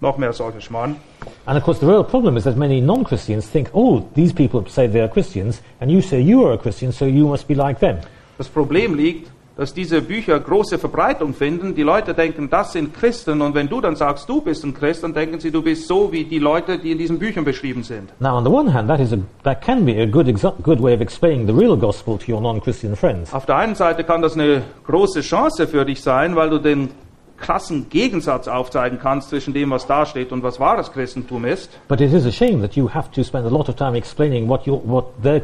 noch 0.00 0.16
mehr 0.18 0.32
solche 0.32 0.60
Schmarrn. 0.60 0.96
And 1.44 1.58
of 1.58 1.64
course, 1.64 1.80
the 1.80 1.86
real 1.86 2.02
problem 2.02 2.36
is 2.36 2.44
that 2.44 2.56
many 2.56 2.80
non-Christians 2.80 3.48
think, 3.48 3.70
oh, 3.74 4.02
these 4.14 4.32
people 4.32 4.64
say 4.66 4.88
they 4.88 5.00
are 5.00 5.08
Christians, 5.08 5.62
and 5.80 5.90
you 5.90 6.00
say 6.00 6.20
you 6.20 6.44
are 6.46 6.54
a 6.54 6.58
Christian, 6.58 6.90
so 6.90 7.04
you 7.04 7.28
must 7.28 7.46
be 7.46 7.54
like 7.54 7.78
them. 7.80 7.98
Das 8.38 8.48
Problem 8.48 8.94
liegt, 8.94 9.30
dass 9.60 9.74
diese 9.74 10.00
Bücher 10.00 10.40
große 10.40 10.78
Verbreitung 10.78 11.34
finden. 11.34 11.74
Die 11.74 11.82
Leute 11.82 12.14
denken, 12.14 12.48
das 12.48 12.72
sind 12.72 12.94
Christen 12.94 13.42
und 13.42 13.54
wenn 13.54 13.68
du 13.68 13.82
dann 13.82 13.94
sagst, 13.94 14.26
du 14.26 14.40
bist 14.40 14.64
ein 14.64 14.72
Christ, 14.72 15.04
dann 15.04 15.12
denken 15.12 15.38
sie, 15.38 15.50
du 15.50 15.60
bist 15.60 15.86
so 15.86 16.10
wie 16.10 16.24
die 16.24 16.38
Leute, 16.38 16.78
die 16.78 16.92
in 16.92 16.96
diesen 16.96 17.18
Büchern 17.18 17.44
beschrieben 17.44 17.82
sind. 17.82 18.08
Now, 18.20 18.38
on 18.38 18.44
the 18.44 18.50
one 18.50 18.72
hand, 18.72 18.88
that, 18.88 19.00
is 19.00 19.12
a, 19.12 19.18
that 19.42 19.60
can 19.60 19.84
be 19.84 20.00
a 20.00 20.06
good, 20.06 20.34
good 20.62 20.80
way 20.80 20.94
of 20.94 21.02
explaining 21.02 21.46
the 21.46 21.52
real 21.52 21.76
gospel 21.76 22.16
to 22.16 22.32
your 22.32 22.40
non-Christian 22.40 22.96
friends. 22.96 23.34
Auf 23.34 23.44
der 23.44 23.56
einen 23.56 23.74
Seite 23.74 24.02
kann 24.02 24.22
das 24.22 24.32
eine 24.32 24.62
große 24.86 25.20
Chance 25.20 25.66
für 25.66 25.84
dich 25.84 26.00
sein, 26.00 26.36
weil 26.36 26.48
du 26.48 26.58
den 26.58 26.88
krassen 27.36 27.90
Gegensatz 27.90 28.48
aufzeigen 28.48 28.98
kannst 28.98 29.28
zwischen 29.28 29.52
dem, 29.52 29.72
was 29.72 29.86
da 29.86 30.06
steht 30.06 30.32
und 30.32 30.42
was 30.42 30.58
wahres 30.58 30.90
Christentum 30.90 31.44
ist. 31.44 31.70
But 31.86 32.00
it 32.00 32.14
is 32.14 32.24
a 32.24 32.32
shame 32.32 32.62
that 32.62 32.76
you 32.76 32.88
have 32.88 33.10
to 33.10 33.22
spend 33.22 33.44
a 33.44 33.50
lot 33.50 33.68
of 33.68 33.76
time 33.76 33.94
explaining 33.94 34.48
what 34.48 34.66
your, 34.66 34.80
what 34.86 35.22
that 35.22 35.42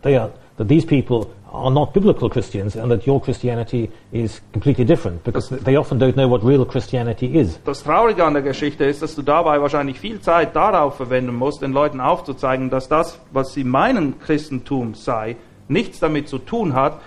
they 0.00 0.16
are, 0.16 0.30
that 0.56 0.68
these 0.68 0.86
people 0.86 1.26
are 1.52 1.70
not 1.70 1.92
biblical 1.92 2.28
Christians 2.28 2.76
and 2.76 2.90
that 2.90 3.06
your 3.06 3.20
Christianity 3.20 3.90
is 4.12 4.40
completely 4.52 4.84
different 4.84 5.24
because 5.24 5.48
they 5.48 5.76
often 5.76 5.98
don't 5.98 6.14
know 6.14 6.28
what 6.28 6.44
real 6.44 6.64
Christianity 6.64 7.38
is. 7.38 7.58
Das 7.64 7.82
Traurige 7.82 8.24
an 8.24 8.34
der 8.34 8.42
Geschichte 8.42 8.84
ist, 8.84 9.02
dass 9.02 9.14
du 9.14 9.22
dabei 9.22 9.60
wahrscheinlich 9.60 9.98
viel 9.98 10.20
Zeit 10.20 10.54
darauf 10.54 10.96
verwenden 10.96 11.34
musst, 11.34 11.62
den 11.62 11.72
Leuten 11.72 12.00
aufzuzeigen, 12.00 12.70
dass 12.70 12.88
das, 12.88 13.18
was 13.32 13.52
sie 13.52 13.64
meinen 13.64 14.18
Christentum 14.20 14.94
sei, 14.94 15.36
nichts 15.68 16.00
damit 16.00 16.28
zu 16.28 16.38
tun 16.38 16.74
hat. 16.74 17.00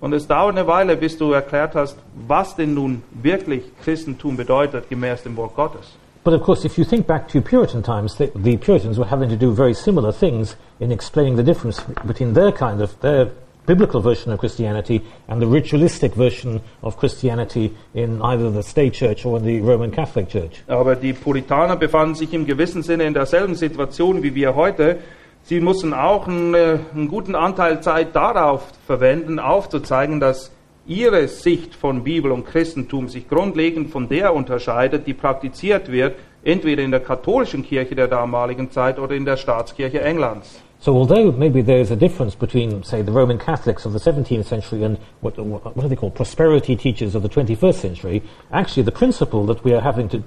Und 0.00 0.12
es 0.12 0.26
dauert 0.26 0.56
eine 0.56 0.66
Weile, 0.66 0.96
bis 0.96 1.16
du 1.16 1.32
erklärt 1.32 1.76
hast, 1.76 1.96
was 2.26 2.56
denn 2.56 2.74
nun 2.74 3.02
wirklich 3.22 3.62
Christentum 3.84 4.36
bedeutet, 4.36 4.88
gemäß 4.88 5.22
dem 5.22 5.36
Wort 5.36 5.54
Gottes. 5.54 5.96
But 6.24 6.34
of 6.34 6.42
course, 6.42 6.64
if 6.64 6.78
you 6.78 6.84
think 6.84 7.06
back 7.06 7.28
to 7.28 7.40
Puritan 7.40 7.82
times, 7.82 8.16
the, 8.16 8.30
the 8.36 8.56
Puritans 8.56 8.96
were 8.96 9.08
having 9.08 9.28
to 9.28 9.36
do 9.36 9.52
very 9.52 9.74
similar 9.74 10.12
things 10.12 10.56
in 10.78 10.92
explaining 10.92 11.36
the 11.36 11.42
difference 11.42 11.80
between 12.06 12.34
their 12.34 12.52
kind 12.52 12.80
of, 12.80 12.98
their 13.00 13.32
biblical 13.66 14.00
version 14.00 14.32
of 14.32 14.40
Christianity 14.40 15.02
and 15.28 15.40
the 15.40 15.46
ritualistic 15.46 16.14
version 16.14 16.60
of 16.82 16.96
Christianity 16.96 17.72
in 17.94 18.20
either 18.22 18.50
the 18.50 18.62
state 18.62 18.94
church 18.94 19.24
or 19.24 19.38
in 19.38 19.44
the 19.44 19.60
Roman 19.60 19.90
Catholic 19.90 20.28
Church. 20.28 20.62
Aber 20.66 20.96
die 20.96 21.12
Puritaner 21.12 21.76
befanden 21.76 22.14
sich 22.14 22.32
im 22.32 22.46
gewissen 22.46 22.82
Sinne 22.82 23.04
in 23.04 23.14
derselben 23.14 23.54
Situation 23.54 24.22
wie 24.22 24.34
wir 24.34 24.54
heute. 24.54 24.98
Sie 25.44 25.60
mussten 25.60 25.92
auch 25.92 26.28
einen, 26.28 26.54
äh, 26.54 26.78
einen 26.94 27.08
guten 27.08 27.34
Anteil 27.34 27.82
Zeit 27.82 28.14
darauf 28.14 28.62
verwenden, 28.86 29.38
aufzuzeigen, 29.38 30.20
dass 30.20 30.52
ihre 30.86 31.28
Sicht 31.28 31.74
von 31.74 32.04
Bibel 32.04 32.32
und 32.32 32.46
Christentum 32.46 33.08
sich 33.08 33.28
grundlegend 33.28 33.90
von 33.90 34.08
der 34.08 34.34
unterscheidet, 34.34 35.06
die 35.06 35.14
praktiziert 35.14 35.90
wird, 35.90 36.16
entweder 36.44 36.82
in 36.82 36.90
der 36.90 37.00
katholischen 37.00 37.64
Kirche 37.64 37.94
der 37.94 38.08
damaligen 38.08 38.70
Zeit 38.70 38.98
oder 38.98 39.14
in 39.14 39.24
der 39.24 39.36
Staatskirche 39.36 40.00
Englands. 40.00 40.60
So 40.82 40.96
although 40.96 41.30
maybe 41.30 41.62
there 41.62 41.78
is 41.78 41.92
a 41.92 41.96
difference 41.96 42.34
between, 42.34 42.82
say, 42.82 43.02
the 43.02 43.12
Roman 43.12 43.38
Catholics 43.38 43.84
of 43.84 43.92
the 43.92 44.00
17th 44.00 44.46
century 44.46 44.82
and 44.82 44.98
what, 45.20 45.38
what 45.38 45.84
are 45.84 45.88
they 45.88 45.94
called, 45.94 46.16
prosperity 46.16 46.74
teachers 46.74 47.14
of 47.14 47.22
the 47.22 47.28
21st 47.28 47.74
century, 47.74 48.22
actually 48.50 48.82
the 48.82 48.90
principle 48.90 49.46
that 49.46 49.62
we 49.62 49.72
are 49.74 49.80
having 49.80 50.08
to, 50.08 50.24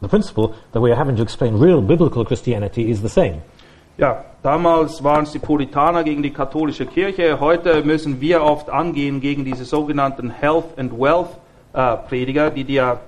the 0.00 0.08
principle 0.08 0.54
that 0.72 0.80
we 0.80 0.90
are 0.90 0.94
having 0.94 1.16
to 1.16 1.22
explain 1.22 1.58
real 1.58 1.82
biblical 1.82 2.24
Christianity 2.24 2.90
is 2.90 3.02
the 3.02 3.10
same. 3.10 3.42
Ja, 3.98 4.24
damals 4.42 5.04
waren 5.04 5.24
es 5.24 5.32
die 5.32 5.38
Puritaner 5.38 6.02
gegen 6.02 6.22
die 6.22 6.32
katholische 6.32 6.86
Kirche. 6.86 7.38
Heute 7.38 7.84
müssen 7.84 8.22
wir 8.22 8.42
oft 8.42 8.70
angehen 8.70 9.20
gegen 9.20 9.44
diese 9.44 9.66
sogenannten 9.66 10.30
Health 10.30 10.78
and 10.78 10.98
Wealth 10.98 11.36
äh, 11.74 11.98
Prediger, 12.08 12.50
die 12.50 12.64
dir 12.64 13.00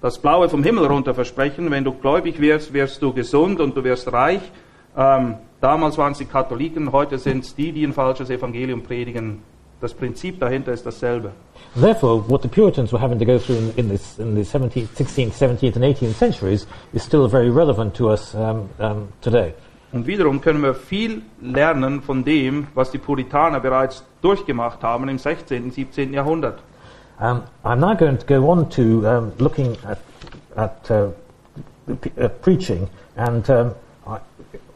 das 0.00 0.20
Blaue 0.20 0.48
vom 0.48 0.62
Himmel 0.62 0.86
runter 0.86 1.14
versprechen. 1.14 1.68
Wenn 1.72 1.82
du 1.82 1.90
gläubig 1.90 2.40
wirst, 2.40 2.72
wirst 2.72 3.02
du 3.02 3.12
gesund 3.12 3.58
und 3.58 3.76
du 3.76 3.82
wirst 3.82 4.12
reich. 4.12 4.42
Ähm, 4.96 5.38
damals 5.62 5.96
waren 5.96 6.12
es 6.12 6.18
die 6.18 6.26
Katholiken, 6.26 6.92
heute 6.92 7.18
sind 7.18 7.44
es 7.44 7.54
die, 7.54 7.72
die 7.72 7.84
ein 7.84 7.94
falsches 7.94 8.28
Evangelium 8.28 8.82
predigen. 8.82 9.42
Das 9.80 9.94
Prinzip 9.94 10.38
dahinter 10.38 10.72
ist 10.72 10.84
dasselbe. 10.84 11.32
Therefore, 11.74 12.22
what 12.28 12.42
the 12.42 12.48
Puritans 12.48 12.92
were 12.92 13.00
having 13.00 13.18
to 13.18 13.24
go 13.24 13.38
through 13.38 13.56
in, 13.56 13.72
in, 13.76 13.88
this, 13.88 14.18
in 14.18 14.34
the 14.34 14.42
17th, 14.42 14.88
16th, 14.96 15.32
17th, 15.32 15.76
and 15.76 15.84
18th 15.84 16.14
centuries 16.14 16.66
is 16.92 17.02
still 17.02 17.26
very 17.26 17.50
relevant 17.50 17.94
to 17.94 18.10
us 18.10 18.34
um, 18.34 18.68
um, 18.78 19.08
today. 19.20 19.54
Und 19.92 20.06
wiederum 20.06 20.40
können 20.40 20.62
wir 20.62 20.74
viel 20.74 21.22
lernen 21.40 22.00
von 22.00 22.24
dem, 22.24 22.68
was 22.74 22.90
die 22.90 22.98
Puritaner 22.98 23.60
bereits 23.60 24.04
durchgemacht 24.22 24.82
haben 24.82 25.08
im 25.08 25.18
16., 25.18 25.64
und 25.64 25.74
17. 25.74 26.14
Jahrhundert. 26.14 26.60
Um, 27.20 27.42
I'm 27.64 27.76
now 27.80 27.94
going 27.94 28.18
to 28.18 28.26
go 28.26 28.48
on 28.50 28.70
to 28.70 29.06
um, 29.06 29.32
looking 29.38 29.76
at, 29.84 29.98
at 30.56 30.90
uh, 30.90 31.08
uh, 31.88 32.28
preaching, 32.40 32.88
and 33.16 33.48
um, 33.50 33.72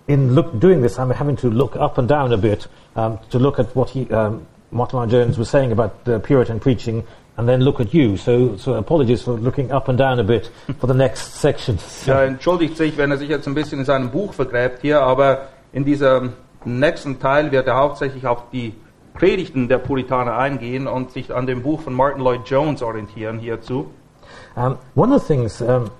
in 0.08 0.34
look, 0.34 0.58
doing 0.58 0.82
this, 0.82 0.98
I'm 0.98 1.10
having 1.10 1.36
to 1.36 1.50
look 1.50 1.76
up 1.76 1.98
and 1.98 2.08
down 2.08 2.32
a 2.32 2.36
bit 2.36 2.66
um, 2.94 3.18
to 3.30 3.38
look 3.38 3.58
at 3.58 3.74
what 3.74 3.90
he, 3.90 4.08
um, 4.10 4.46
Martin 4.70 4.98
Lloyd 4.98 5.10
Jones 5.10 5.38
was 5.38 5.48
saying 5.48 5.72
about 5.72 6.04
the 6.04 6.20
Puritan 6.20 6.60
preaching, 6.60 7.04
and 7.36 7.48
then 7.48 7.60
look 7.60 7.80
at 7.80 7.92
you. 7.92 8.16
So, 8.16 8.56
so 8.56 8.74
apologies 8.74 9.22
for 9.22 9.32
looking 9.32 9.70
up 9.70 9.88
and 9.88 9.98
down 9.98 10.18
a 10.18 10.24
bit 10.24 10.50
for 10.78 10.86
the 10.86 10.94
next 10.94 11.34
section. 11.34 11.78
Er 12.06 12.24
entschuldigt 12.24 12.76
sich, 12.76 12.96
wenn 12.96 13.10
er 13.10 13.18
sich 13.18 13.28
jetzt 13.28 13.46
ein 13.46 13.54
bisschen 13.54 13.80
in 13.80 13.84
seinem 13.84 14.10
Buch 14.10 14.32
vergräbt 14.32 14.80
hier, 14.82 15.02
aber 15.02 15.48
in 15.72 15.84
diesem 15.84 16.32
nächsten 16.64 17.20
Teil 17.20 17.52
wird 17.52 17.66
er 17.66 17.76
hauptsächlich 17.76 18.26
auf 18.26 18.50
die 18.52 18.74
Predigten 19.14 19.68
der 19.68 19.78
Puritaner 19.78 20.36
eingehen 20.36 20.86
und 20.86 21.10
sich 21.10 21.34
an 21.34 21.46
dem 21.46 21.62
Buch 21.62 21.80
von 21.80 21.94
Martin 21.94 22.22
Lloyd 22.22 22.42
Jones 22.44 22.82
orientieren 22.82 23.38
hierzu. 23.38 23.90
Um, 24.56 24.78
one 24.94 25.14
of 25.14 25.22
the 25.22 25.34
things 25.34 25.60
um, 25.60 25.90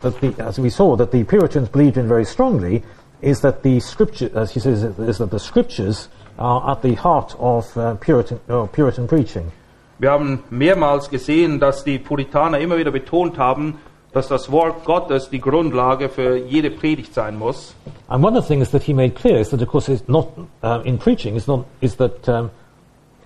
that 0.00 0.20
the, 0.20 0.34
as 0.42 0.58
we 0.58 0.68
saw 0.68 0.96
that 0.96 1.10
the 1.12 1.24
Puritans 1.24 1.68
believed 1.68 1.96
in 1.96 2.06
very 2.08 2.24
strongly 2.24 2.82
is 3.24 3.40
that 3.40 3.62
the 3.62 3.80
scripture, 3.80 4.30
as 4.34 4.52
he 4.52 4.60
says, 4.60 4.84
is 4.84 5.18
that 5.18 5.30
the 5.30 5.38
scriptures 5.38 6.08
are 6.38 6.72
at 6.72 6.82
the 6.82 6.94
heart 6.94 7.34
of 7.38 7.76
uh, 7.76 7.94
Puritan, 7.94 8.38
uh, 8.48 8.66
Puritan 8.66 9.08
preaching. 9.08 9.50
Wir 9.98 10.10
haben 10.10 10.42
mehrmals 10.50 11.08
gesehen, 11.08 11.60
dass 11.60 11.84
die 11.84 11.98
Puritaner 11.98 12.58
immer 12.58 12.76
wieder 12.76 12.90
betont 12.90 13.38
haben, 13.38 13.78
dass 14.12 14.28
das 14.28 14.50
Wort 14.50 14.84
Gottes 14.84 15.30
die 15.30 15.40
Grundlage 15.40 16.08
für 16.08 16.36
jede 16.36 16.70
Predigt 16.70 17.14
sein 17.14 17.38
muss. 17.38 17.74
And 18.08 18.22
one 18.22 18.36
of 18.36 18.44
the 18.44 18.48
things 18.48 18.70
that 18.70 18.82
he 18.82 18.92
made 18.92 19.14
clear 19.14 19.38
is 19.38 19.50
that, 19.50 19.62
of 19.62 19.68
course, 19.68 19.88
it's 19.88 20.06
not 20.08 20.28
uh, 20.62 20.82
in 20.84 20.98
preaching 20.98 21.36
It's 21.36 21.46
not 21.46 21.64
is 21.80 21.96
that 21.96 22.28
um, 22.28 22.50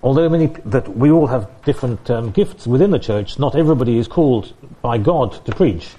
although 0.01 0.29
many 0.29 0.47
that 0.65 0.87
we 0.95 1.11
all 1.11 1.27
have 1.27 1.47
different 1.65 2.09
um, 2.09 2.31
gifts 2.31 2.65
within 2.65 2.91
the 2.91 2.99
church, 2.99 3.37
not 3.37 3.55
everybody 3.55 3.97
is 3.97 4.07
called 4.07 4.53
by 4.81 4.97
God 4.97 5.43
to 5.45 5.51
preach. 5.51 5.89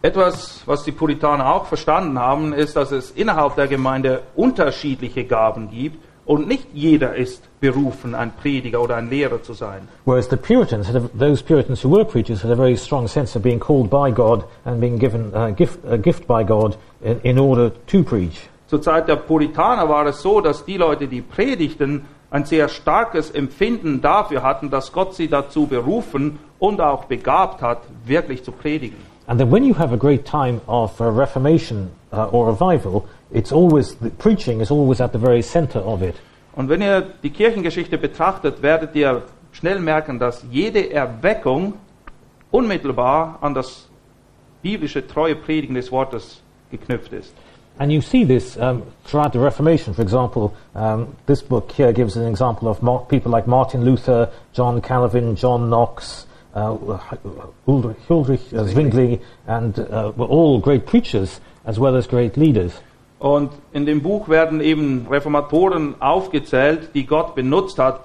Etwas, 0.00 0.62
was 0.64 0.84
die 0.84 0.92
Puritaner 0.92 1.52
auch 1.52 1.66
verstanden 1.66 2.20
haben, 2.20 2.52
ist, 2.52 2.76
dass 2.76 2.92
es 2.92 3.10
innerhalb 3.10 3.56
der 3.56 3.66
Gemeinde 3.66 4.22
unterschiedliche 4.36 5.24
Gaben 5.24 5.70
gibt 5.70 5.98
und 6.24 6.46
nicht 6.46 6.68
jeder 6.72 7.16
ist 7.16 7.42
berufen, 7.58 8.14
ein 8.14 8.30
Prediger 8.30 8.80
oder 8.80 8.94
ein 8.94 9.10
Lehrer 9.10 9.42
zu 9.42 9.54
sein. 9.54 9.88
Whereas 10.04 10.30
the 10.30 10.36
Puritans, 10.36 10.86
had 10.86 10.94
a, 10.94 11.08
those 11.18 11.42
Puritans 11.42 11.82
who 11.82 11.90
were 11.90 12.04
preachers, 12.04 12.44
had 12.44 12.52
a 12.52 12.54
very 12.54 12.76
strong 12.76 13.08
sense 13.08 13.36
of 13.36 13.42
being 13.42 13.58
called 13.58 13.90
by 13.90 14.12
God 14.12 14.44
and 14.64 14.80
being 14.80 15.00
given 15.00 15.34
a 15.34 15.50
gift, 15.50 15.80
a 15.90 15.98
gift 15.98 16.28
by 16.28 16.44
God 16.44 16.76
in, 17.02 17.18
in 17.22 17.38
order 17.38 17.72
to 17.86 18.04
preach. 18.04 18.48
Zur 18.68 18.80
Zeit 18.80 19.08
der 19.08 19.16
Puritaner 19.16 19.88
war 19.88 20.06
es 20.06 20.22
so, 20.22 20.40
dass 20.40 20.64
die 20.64 20.76
Leute, 20.76 21.08
die 21.08 21.22
predigten, 21.22 22.04
ein 22.30 22.44
sehr 22.44 22.68
starkes 22.68 23.32
Empfinden 23.32 24.00
dafür 24.00 24.44
hatten, 24.44 24.70
dass 24.70 24.92
Gott 24.92 25.14
sie 25.14 25.28
dazu 25.28 25.66
berufen 25.66 26.38
und 26.60 26.80
auch 26.80 27.06
begabt 27.06 27.62
hat, 27.62 27.78
wirklich 28.04 28.44
zu 28.44 28.52
predigen. 28.52 29.17
And 29.28 29.38
then 29.38 29.50
when 29.50 29.62
you 29.62 29.74
have 29.74 29.92
a 29.92 29.98
great 29.98 30.24
time 30.24 30.62
of 30.66 30.98
uh, 31.00 31.10
Reformation 31.10 31.90
uh, 32.12 32.28
or 32.28 32.46
revival, 32.46 33.06
it's 33.30 33.52
always, 33.52 33.94
the 33.96 34.08
preaching 34.08 34.62
is 34.62 34.70
always 34.70 35.02
at 35.02 35.12
the 35.12 35.18
very 35.18 35.42
center 35.42 35.80
of 35.80 36.02
it. 36.02 36.16
Und 36.56 36.70
wenn 36.70 36.80
ihr 36.80 37.02
die 37.22 37.30
Kirchengeschichte 37.30 37.98
betrachtet, 37.98 38.62
werdet 38.62 38.96
ihr 38.96 39.22
schnell 39.52 39.80
merken, 39.80 40.18
dass 40.18 40.44
jede 40.50 40.90
Erweckung 40.90 41.74
unmittelbar 42.50 43.38
an 43.42 43.54
das 43.54 43.86
biblische 44.62 45.06
treue 45.06 45.36
Predigen 45.36 45.74
des 45.74 45.92
Wortes 45.92 46.40
geknüpft 46.70 47.12
ist. 47.12 47.34
And 47.78 47.92
you 47.92 48.00
see 48.00 48.24
this 48.24 48.56
um, 48.56 48.82
throughout 49.04 49.32
the 49.32 49.38
Reformation. 49.38 49.94
For 49.94 50.02
example, 50.02 50.52
um, 50.74 51.16
this 51.26 51.42
book 51.42 51.70
here 51.70 51.92
gives 51.92 52.16
an 52.16 52.26
example 52.26 52.66
of 52.68 52.80
people 53.08 53.30
like 53.30 53.46
Martin 53.46 53.84
Luther, 53.84 54.30
John 54.52 54.80
Calvin, 54.80 55.36
John 55.36 55.68
Knox, 55.68 56.26
Ulrich, 57.66 58.10
Ulrich 58.10 58.52
uh, 58.52 58.64
Zwingli, 58.66 59.20
and 59.46 59.78
uh, 59.78 60.12
were 60.16 60.28
all 60.28 60.60
great 60.60 60.86
preachers 60.86 61.40
as 61.64 61.78
well 61.78 61.96
as 61.96 62.06
great 62.08 62.36
leaders. 62.36 62.82
Und 63.18 63.50
in 63.72 63.84
dem 63.84 64.00
Buch 64.00 64.28
werden 64.28 64.60
eben 64.60 65.06
Reformatoren 65.10 66.00
aufgezählt, 66.00 66.94
die 66.94 67.04
Gott 67.04 67.34
benutzt 67.34 67.78
hat 67.78 68.02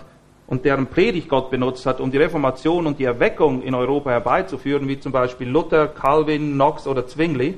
und 0.47 0.65
deren 0.65 0.87
Predigt 0.87 1.29
Gott 1.29 1.51
benutzt 1.51 1.85
hat, 1.85 1.99
um 1.99 2.11
die 2.11 2.17
Reformation 2.17 2.87
und 2.87 2.99
die 2.99 3.05
Erweckung 3.05 3.61
in 3.61 3.75
Europa 3.75 4.09
herbeizuführen, 4.09 4.87
wie 4.87 4.99
zum 4.99 5.11
Beispiel 5.11 5.47
Luther, 5.47 5.87
Calvin, 5.87 6.53
Knox 6.53 6.87
oder 6.87 7.05
Zwingli. 7.07 7.57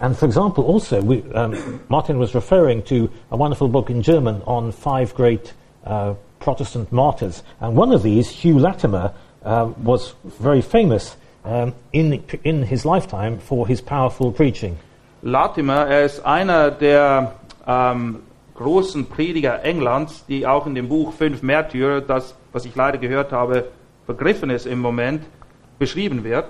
And 0.00 0.16
for 0.16 0.26
example, 0.26 0.64
also, 0.64 1.02
we, 1.02 1.22
um, 1.34 1.54
Martin 1.88 2.20
was 2.20 2.34
referring 2.34 2.84
to 2.84 3.08
a 3.30 3.36
wonderful 3.36 3.68
book 3.68 3.90
in 3.90 4.02
German 4.02 4.42
on 4.46 4.70
five 4.70 5.12
great 5.14 5.54
uh, 5.84 6.14
Protestant 6.38 6.92
martyrs. 6.92 7.42
And 7.60 7.76
one 7.76 7.92
of 7.92 8.02
these, 8.02 8.28
Hugh 8.28 8.60
Latimer, 8.60 9.12
um, 9.44 9.74
was 9.82 10.14
very 10.40 10.62
famous 10.62 11.16
um, 11.44 11.72
in, 11.92 12.22
in 12.44 12.62
his 12.62 12.84
lifetime 12.84 13.38
for 13.38 13.66
his 13.66 13.80
powerful 13.80 14.32
preaching. 14.32 14.76
Latimer, 15.22 15.86
er 15.86 16.04
ist 16.04 16.24
einer 16.24 16.70
der 16.70 17.32
ähm, 17.66 18.20
großen 18.54 19.06
Prediger 19.06 19.64
Englands, 19.64 20.24
die 20.26 20.46
auch 20.46 20.66
in 20.66 20.74
dem 20.74 20.88
Buch 20.88 21.12
Fünf 21.12 21.42
Märtyrer, 21.42 22.00
das, 22.00 22.34
was 22.52 22.64
ich 22.64 22.74
leider 22.74 22.98
gehört 22.98 23.32
habe, 23.32 23.64
vergriffen 24.06 24.50
ist 24.50 24.66
im 24.66 24.80
Moment, 24.80 25.22
beschrieben 25.78 26.24
wird. 26.24 26.46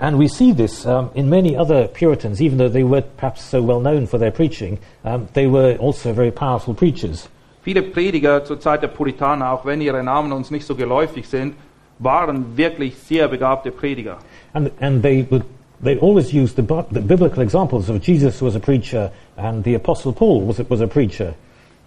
And 0.00 0.16
we 0.16 0.28
see 0.28 0.52
this 0.52 0.86
um, 0.86 1.10
in 1.14 1.28
many 1.28 1.56
other 1.56 1.88
Puritans, 1.88 2.40
even 2.40 2.56
though 2.56 2.72
they 2.72 2.84
were 2.84 3.02
perhaps 3.02 3.42
so 3.50 3.60
well 3.60 3.80
known 3.80 4.06
for 4.06 4.18
their 4.18 4.30
preaching, 4.30 4.78
um, 5.02 5.28
they 5.34 5.50
were 5.50 5.76
also 5.80 6.12
very 6.12 6.30
powerful 6.30 6.72
preachers. 6.72 7.28
Viele 7.62 7.82
Prediger 7.82 8.44
zur 8.44 8.60
Zeit 8.60 8.82
der 8.82 8.88
Puritaner, 8.88 9.50
auch 9.50 9.64
wenn 9.66 9.80
ihre 9.80 10.02
Namen 10.04 10.32
uns 10.32 10.50
nicht 10.50 10.64
so 10.64 10.76
geläufig 10.76 11.28
sind, 11.28 11.54
waren 11.98 12.56
wirklich 12.56 12.96
sehr 12.96 13.28
begabte 13.28 13.70
Prediger. 13.70 14.18
And, 14.52 14.70
and 14.80 15.02
they, 15.02 15.26
would, 15.30 15.44
they 15.82 15.98
always 15.98 16.32
used 16.32 16.56
the, 16.56 16.62
the 16.90 17.00
biblical 17.00 17.42
examples 17.42 17.88
of 17.88 18.02
Jesus 18.02 18.40
was 18.40 18.54
a 18.54 18.60
preacher 18.60 19.10
and 19.36 19.64
the 19.64 19.74
Apostle 19.74 20.12
Paul 20.12 20.46
was 20.46 20.60
a, 20.60 20.64
was 20.68 20.80
a 20.80 20.86
preacher. 20.86 21.34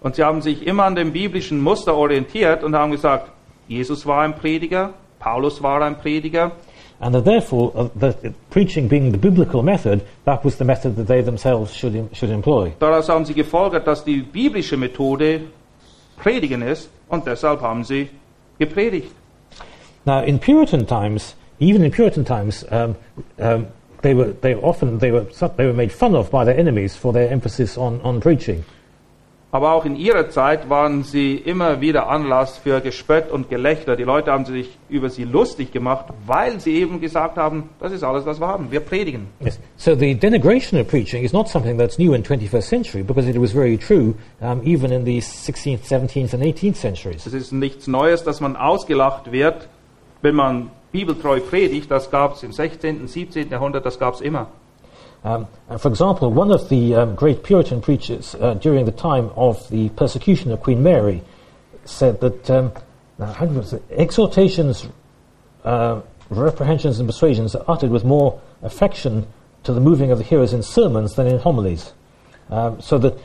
Und 0.02 0.16
sie 0.16 0.24
haben 0.24 0.42
sich 0.42 0.66
immer 0.66 0.84
an 0.84 0.96
dem 0.96 1.12
biblischen 1.12 1.60
Muster 1.60 1.94
orientiert 1.94 2.64
und 2.64 2.74
haben 2.74 2.90
gesagt, 2.90 3.30
Jesus 3.68 4.04
war 4.04 4.22
ein 4.22 4.34
Prediger, 4.34 4.94
Paulus 5.20 5.62
war 5.62 5.80
ein 5.82 5.96
Prediger. 5.96 6.52
And 6.98 7.14
that 7.14 7.24
therefore, 7.24 7.72
uh, 7.74 7.88
the, 7.98 8.32
preaching 8.50 8.88
being 8.88 9.10
the 9.10 9.18
biblical 9.18 9.62
method, 9.62 10.02
that 10.24 10.44
was 10.44 10.56
the 10.56 10.64
method 10.64 10.96
that 10.96 11.08
they 11.08 11.20
themselves 11.20 11.74
should, 11.74 12.08
should 12.12 12.30
employ. 12.30 12.72
Daraus 12.78 13.08
haben 13.08 13.24
sie 13.24 13.34
gefolgert, 13.34 13.86
dass 13.86 14.04
die 14.04 14.22
biblische 14.22 14.76
Methode 14.76 15.42
Predigen 16.16 16.62
ist 16.62 16.90
und 17.08 17.26
deshalb 17.26 17.60
haben 17.60 17.82
sie 17.82 18.08
gepredigt. 18.58 19.10
Now, 20.04 20.22
in 20.22 20.38
Puritan 20.38 20.86
times, 20.86 21.34
even 21.60 21.84
in 21.84 21.92
Puritan 21.92 22.24
times, 22.24 22.64
um, 22.70 22.96
um, 23.38 23.68
they 24.02 24.14
were 24.14 24.32
they 24.32 24.54
often 24.54 24.98
they 24.98 25.10
were 25.10 25.24
they 25.56 25.66
were 25.66 25.72
made 25.72 25.92
fun 25.92 26.14
of 26.14 26.30
by 26.30 26.44
their 26.44 26.58
enemies 26.58 26.96
for 26.96 27.12
their 27.12 27.30
emphasis 27.30 27.78
on, 27.78 28.00
on 28.02 28.20
preaching. 28.20 28.64
Aber 29.54 29.74
auch 29.74 29.84
in 29.84 29.96
ihrer 29.96 30.30
Zeit 30.30 30.70
waren 30.70 31.04
sie 31.04 31.36
immer 31.36 31.82
wieder 31.82 32.08
Anlass 32.08 32.56
für 32.56 32.80
Gespött 32.80 33.30
und 33.30 33.50
Gelächter. 33.50 33.96
Die 33.96 34.02
Leute 34.02 34.32
haben 34.32 34.46
sich 34.46 34.78
über 34.88 35.10
sie 35.10 35.24
lustig 35.24 35.72
gemacht, 35.72 36.06
weil 36.26 36.58
sie 36.58 36.76
eben 36.76 37.02
gesagt 37.02 37.36
haben, 37.36 37.68
das 37.78 37.92
ist 37.92 38.02
alles, 38.02 38.24
was 38.24 38.40
wir 38.40 38.46
haben. 38.46 38.70
Wir 38.70 38.80
predigen. 38.80 39.26
Yes. 39.40 39.60
So 39.76 39.94
the 39.94 40.14
denigration 40.14 40.80
of 40.80 40.88
preaching 40.88 41.22
is 41.22 41.34
not 41.34 41.50
something 41.50 41.76
that's 41.76 41.98
new 41.98 42.14
in 42.14 42.22
21st 42.22 42.62
century 42.62 43.02
because 43.02 43.28
it 43.28 43.38
was 43.38 43.52
very 43.52 43.76
true 43.76 44.14
um, 44.40 44.62
even 44.64 44.90
in 44.90 45.04
the 45.04 45.18
16th, 45.18 45.86
17th, 45.86 46.32
and 46.32 46.42
18th 46.42 46.76
centuries. 46.76 47.26
Es 47.26 47.34
ist 47.34 47.52
nichts 47.52 47.86
Neues, 47.86 48.24
dass 48.24 48.40
man 48.40 48.56
ausgelacht 48.56 49.32
wird, 49.32 49.68
wenn 50.22 50.34
man 50.34 50.70
bibeltreu 50.92 51.40
predigt. 51.40 51.90
Das 51.90 52.10
gab 52.10 52.34
es 52.34 52.42
im 52.42 52.52
16., 52.52 53.06
17. 53.06 53.50
Jahrhundert, 53.50 53.84
das 53.84 53.98
gab 53.98 54.14
es 54.14 54.20
immer. 54.20 54.46
Um, 55.24 55.46
for 55.78 55.88
example, 55.88 56.30
one 56.30 56.50
of 56.50 56.68
the 56.68 56.96
um, 56.96 57.14
great 57.14 57.44
Puritan 57.44 57.80
preachers 57.80 58.34
uh, 58.34 58.54
during 58.54 58.84
the 58.86 58.92
time 58.92 59.30
of 59.36 59.68
the 59.68 59.88
persecution 59.90 60.50
of 60.50 60.60
Queen 60.60 60.82
Mary 60.82 61.22
said 61.84 62.20
that 62.20 62.50
um, 62.50 62.72
it? 63.20 63.82
exhortations, 63.90 64.88
uh, 65.64 66.00
reprehensions, 66.28 66.98
and 66.98 67.08
persuasions 67.08 67.54
are 67.54 67.64
uttered 67.68 67.90
with 67.90 68.04
more 68.04 68.40
affection 68.62 69.24
to 69.62 69.72
the 69.72 69.80
moving 69.80 70.10
of 70.10 70.18
the 70.18 70.24
hearers 70.24 70.52
in 70.52 70.62
sermons 70.62 71.14
than 71.14 71.28
in 71.28 71.38
homilies. 71.38 71.92
Um, 72.50 72.80
so 72.80 72.98
that, 72.98 73.16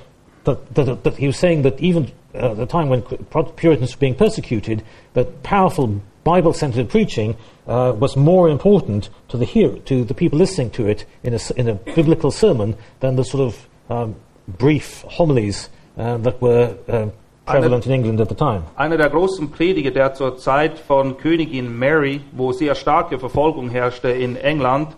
that, 0.43 0.75
that, 0.75 1.03
that 1.03 1.17
he 1.17 1.25
was 1.25 1.37
saying 1.37 1.63
that 1.63 1.79
even 1.79 2.11
uh, 2.35 2.51
at 2.51 2.57
the 2.57 2.67
time 2.67 2.89
when 2.89 3.01
Puritans 3.01 3.95
were 3.95 3.99
being 3.99 4.15
persecuted, 4.15 4.83
that 5.13 5.41
powerful 5.41 5.99
Bible-centered 6.27 6.89
preaching 6.89 7.35
uh, 7.67 7.93
was 7.97 8.17
more 8.17 8.51
important 8.51 9.09
to 9.29 9.37
the 9.37 9.45
hear- 9.45 9.77
to 9.85 10.03
the 10.03 10.13
people 10.13 10.37
listening 10.37 10.71
to 10.71 10.83
it 10.87 11.05
in 11.23 11.33
a, 11.33 11.39
in 11.55 11.69
a 11.69 11.75
biblical 11.95 12.31
sermon 12.31 12.75
than 12.99 13.15
the 13.15 13.23
sort 13.23 13.43
of 13.47 13.53
um, 13.89 14.15
brief 14.47 15.05
homilies 15.17 15.69
uh, 15.97 16.17
that 16.17 16.41
were 16.41 16.75
uh, 16.89 17.07
prevalent 17.45 17.85
in 17.85 17.93
England 17.93 18.19
at 18.19 18.27
the 18.27 18.35
time. 18.35 18.63
Einer 18.75 18.97
der 18.97 19.09
großen 19.09 19.51
Prediger, 19.51 19.91
der 19.91 20.13
zur 20.13 20.37
Zeit 20.37 20.77
von 20.77 21.17
Königin 21.17 21.77
Mary, 21.79 22.21
wo 22.33 22.51
sehr 22.51 22.75
starke 22.75 23.19
Verfolgung 23.19 23.69
herrschte 23.69 24.09
in 24.09 24.35
England, 24.35 24.89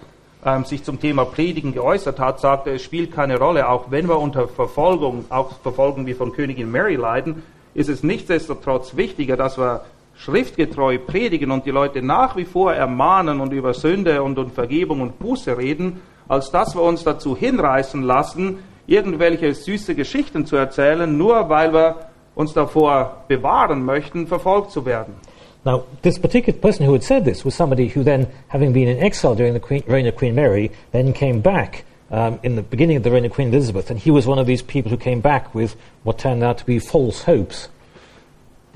ähm, 0.44 0.66
sich 0.66 0.84
zum 0.84 1.00
Thema 1.00 1.26
Predigen 1.26 1.74
geäußert 1.74 2.20
hat, 2.20 2.40
sagte, 2.40 2.72
es 2.72 2.82
spielt 2.82 3.14
keine 3.14 3.38
Rolle, 3.38 3.70
auch 3.70 3.92
wenn 3.92 4.08
wir 4.08 4.20
unter 4.20 4.48
Verfolgung, 4.48 5.26
auch 5.30 5.52
Verfolgung 5.62 6.08
wie 6.08 6.14
von 6.16 6.32
Königin 6.32 6.72
Mary 6.72 6.96
leiden, 6.96 7.44
ist 7.76 7.90
es 7.90 8.04
nichtsdestotrotz 8.04 8.96
wichtiger, 8.96 9.38
dass 9.38 9.58
wir 9.58 9.82
schriftgetreu 10.20 10.98
predigen 10.98 11.50
und 11.50 11.66
die 11.66 11.72
Leute 11.72 12.02
nach 12.02 12.36
wie 12.36 12.46
vor 12.46 12.74
ermahnen 12.74 13.40
und 13.40 13.54
über 13.54 13.74
Sünde 13.74 14.22
und, 14.22 14.38
und 14.38 14.52
Vergebung 14.52 15.02
und 15.02 15.18
Buße 15.18 15.58
reden, 15.58 16.02
als 16.28 16.52
dass 16.52 16.76
wir 16.76 16.82
uns 16.82 17.04
dazu 17.04 17.38
hinreißen 17.38 18.04
lassen, 18.04 18.60
irgendwelche 18.86 19.54
süße 19.54 19.96
Geschichten 19.96 20.46
zu 20.46 20.58
erzählen, 20.58 21.18
nur 21.18 21.50
weil 21.50 21.74
wir 21.74 21.96
uns 22.36 22.54
davor 22.54 23.24
bewahren 23.28 23.86
möchten, 23.86 24.28
verfolgt 24.28 24.72
zu 24.72 24.86
werden. 24.86 25.16
Now, 25.66 25.84
this 26.04 26.18
particular 26.18 26.58
person 26.58 26.88
who 26.88 26.94
had 26.94 27.04
said 27.04 27.26
this 27.26 27.44
was 27.44 27.56
somebody 27.56 27.92
who 27.94 28.04
then, 28.04 28.28
having 28.48 28.72
been 28.74 28.88
in 28.88 28.98
exile 29.00 29.36
during 29.36 29.54
the 29.54 29.60
queen, 29.60 29.84
reign 29.88 30.08
of 30.08 30.16
Queen 30.16 30.34
Mary, 30.34 30.72
then 30.92 31.14
came 31.14 31.42
back 31.42 31.84
um, 32.12 32.40
in 32.44 32.56
the 32.56 32.62
beginning 32.62 32.98
of 32.98 33.04
the 33.04 33.12
reign 33.12 33.26
of 33.26 33.32
Queen 33.32 33.50
Elizabeth, 33.50 33.90
and 33.90 34.00
he 34.00 34.12
was 34.12 34.26
one 34.26 34.40
of 34.40 34.48
these 34.48 34.62
people 34.62 34.90
who 34.90 34.98
came 34.98 35.20
back 35.22 35.54
with 35.54 35.76
what 36.04 36.18
turned 36.18 36.44
out 36.44 36.58
to 36.58 36.66
be 36.66 36.80
false 36.80 37.24
hopes. 37.24 37.68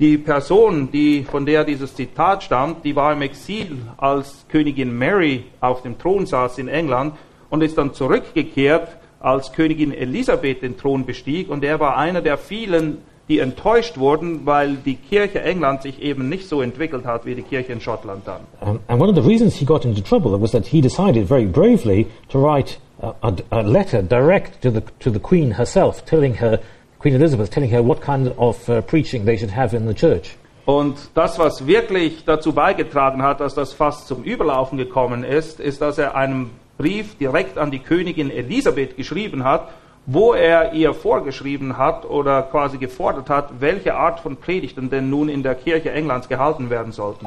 Die 0.00 0.18
Person, 0.18 0.90
die, 0.90 1.22
von 1.22 1.46
der 1.46 1.64
dieses 1.64 1.94
Zitat 1.94 2.42
stammt, 2.42 2.84
die 2.84 2.96
war 2.96 3.12
im 3.12 3.22
Exil, 3.22 3.78
als 3.96 4.44
Königin 4.48 4.96
Mary 4.98 5.44
auf 5.60 5.82
dem 5.82 5.96
Thron 5.98 6.26
saß 6.26 6.58
in 6.58 6.66
England 6.66 7.14
und 7.48 7.62
ist 7.62 7.78
dann 7.78 7.94
zurückgekehrt, 7.94 8.88
als 9.20 9.52
Königin 9.52 9.94
Elisabeth 9.94 10.62
den 10.62 10.76
Thron 10.76 11.06
bestieg. 11.06 11.48
Und 11.48 11.62
er 11.62 11.78
war 11.78 11.96
einer 11.96 12.22
der 12.22 12.38
vielen, 12.38 12.98
die 13.28 13.38
enttäuscht 13.38 13.96
wurden, 13.96 14.44
weil 14.44 14.74
die 14.84 14.96
Kirche 14.96 15.40
England 15.42 15.82
sich 15.82 16.02
eben 16.02 16.28
nicht 16.28 16.48
so 16.48 16.60
entwickelt 16.60 17.06
hat 17.06 17.24
wie 17.24 17.36
die 17.36 17.42
Kirche 17.42 17.72
in 17.72 17.80
Schottland 17.80 18.26
dann. 18.26 18.40
Um, 18.60 18.80
and 18.88 19.00
one 19.00 19.08
of 19.08 19.14
the 19.14 19.22
reasons 19.22 19.54
he 19.54 19.64
got 19.64 19.84
into 19.84 20.02
trouble 20.02 20.36
was 20.38 20.50
that 20.50 20.66
he 20.66 20.80
decided 20.80 21.28
very 21.28 21.46
bravely 21.46 22.06
to 22.28 22.38
write 22.38 22.78
a, 23.00 23.14
a, 23.22 23.34
a 23.50 23.62
letter 23.62 24.02
direct 24.02 24.60
to 24.62 24.72
the, 24.72 24.82
to 24.98 25.10
the 25.10 25.20
Queen 25.20 25.52
herself, 25.56 26.04
telling 26.04 26.34
her, 26.40 26.58
Queen 27.04 27.16
Elizabeth, 27.16 27.50
telling 27.50 27.68
her 27.68 27.82
what 27.82 28.00
kind 28.00 28.32
of 28.38 28.66
uh, 28.66 28.80
preaching 28.80 29.26
they 29.26 29.36
should 29.36 29.50
have 29.50 29.76
in 29.76 29.86
the 29.86 29.92
church. 29.92 30.38
Und 30.64 30.96
das, 31.12 31.38
was 31.38 31.66
wirklich 31.66 32.24
dazu 32.24 32.54
beigetragen 32.54 33.22
hat, 33.22 33.40
dass 33.40 33.54
das 33.54 33.74
fast 33.74 34.08
zum 34.08 34.22
Überlaufen 34.22 34.78
gekommen 34.78 35.22
ist, 35.22 35.60
ist, 35.60 35.82
dass 35.82 35.98
er 35.98 36.16
einen 36.16 36.52
Brief 36.78 37.18
direkt 37.18 37.58
an 37.58 37.70
die 37.70 37.80
Königin 37.80 38.30
Elisabeth 38.30 38.96
geschrieben 38.96 39.44
hat, 39.44 39.68
wo 40.06 40.32
er 40.32 40.72
ihr 40.72 40.94
vorgeschrieben 40.94 41.76
hat 41.76 42.06
oder 42.06 42.40
quasi 42.40 42.78
gefordert 42.78 43.28
hat, 43.28 43.60
welche 43.60 43.94
Art 43.94 44.20
von 44.20 44.38
Predigten 44.38 44.88
denn 44.88 45.10
nun 45.10 45.28
in 45.28 45.42
der 45.42 45.56
Kirche 45.56 45.92
Englands 45.92 46.30
gehalten 46.30 46.70
werden 46.70 46.92
sollten. 46.92 47.26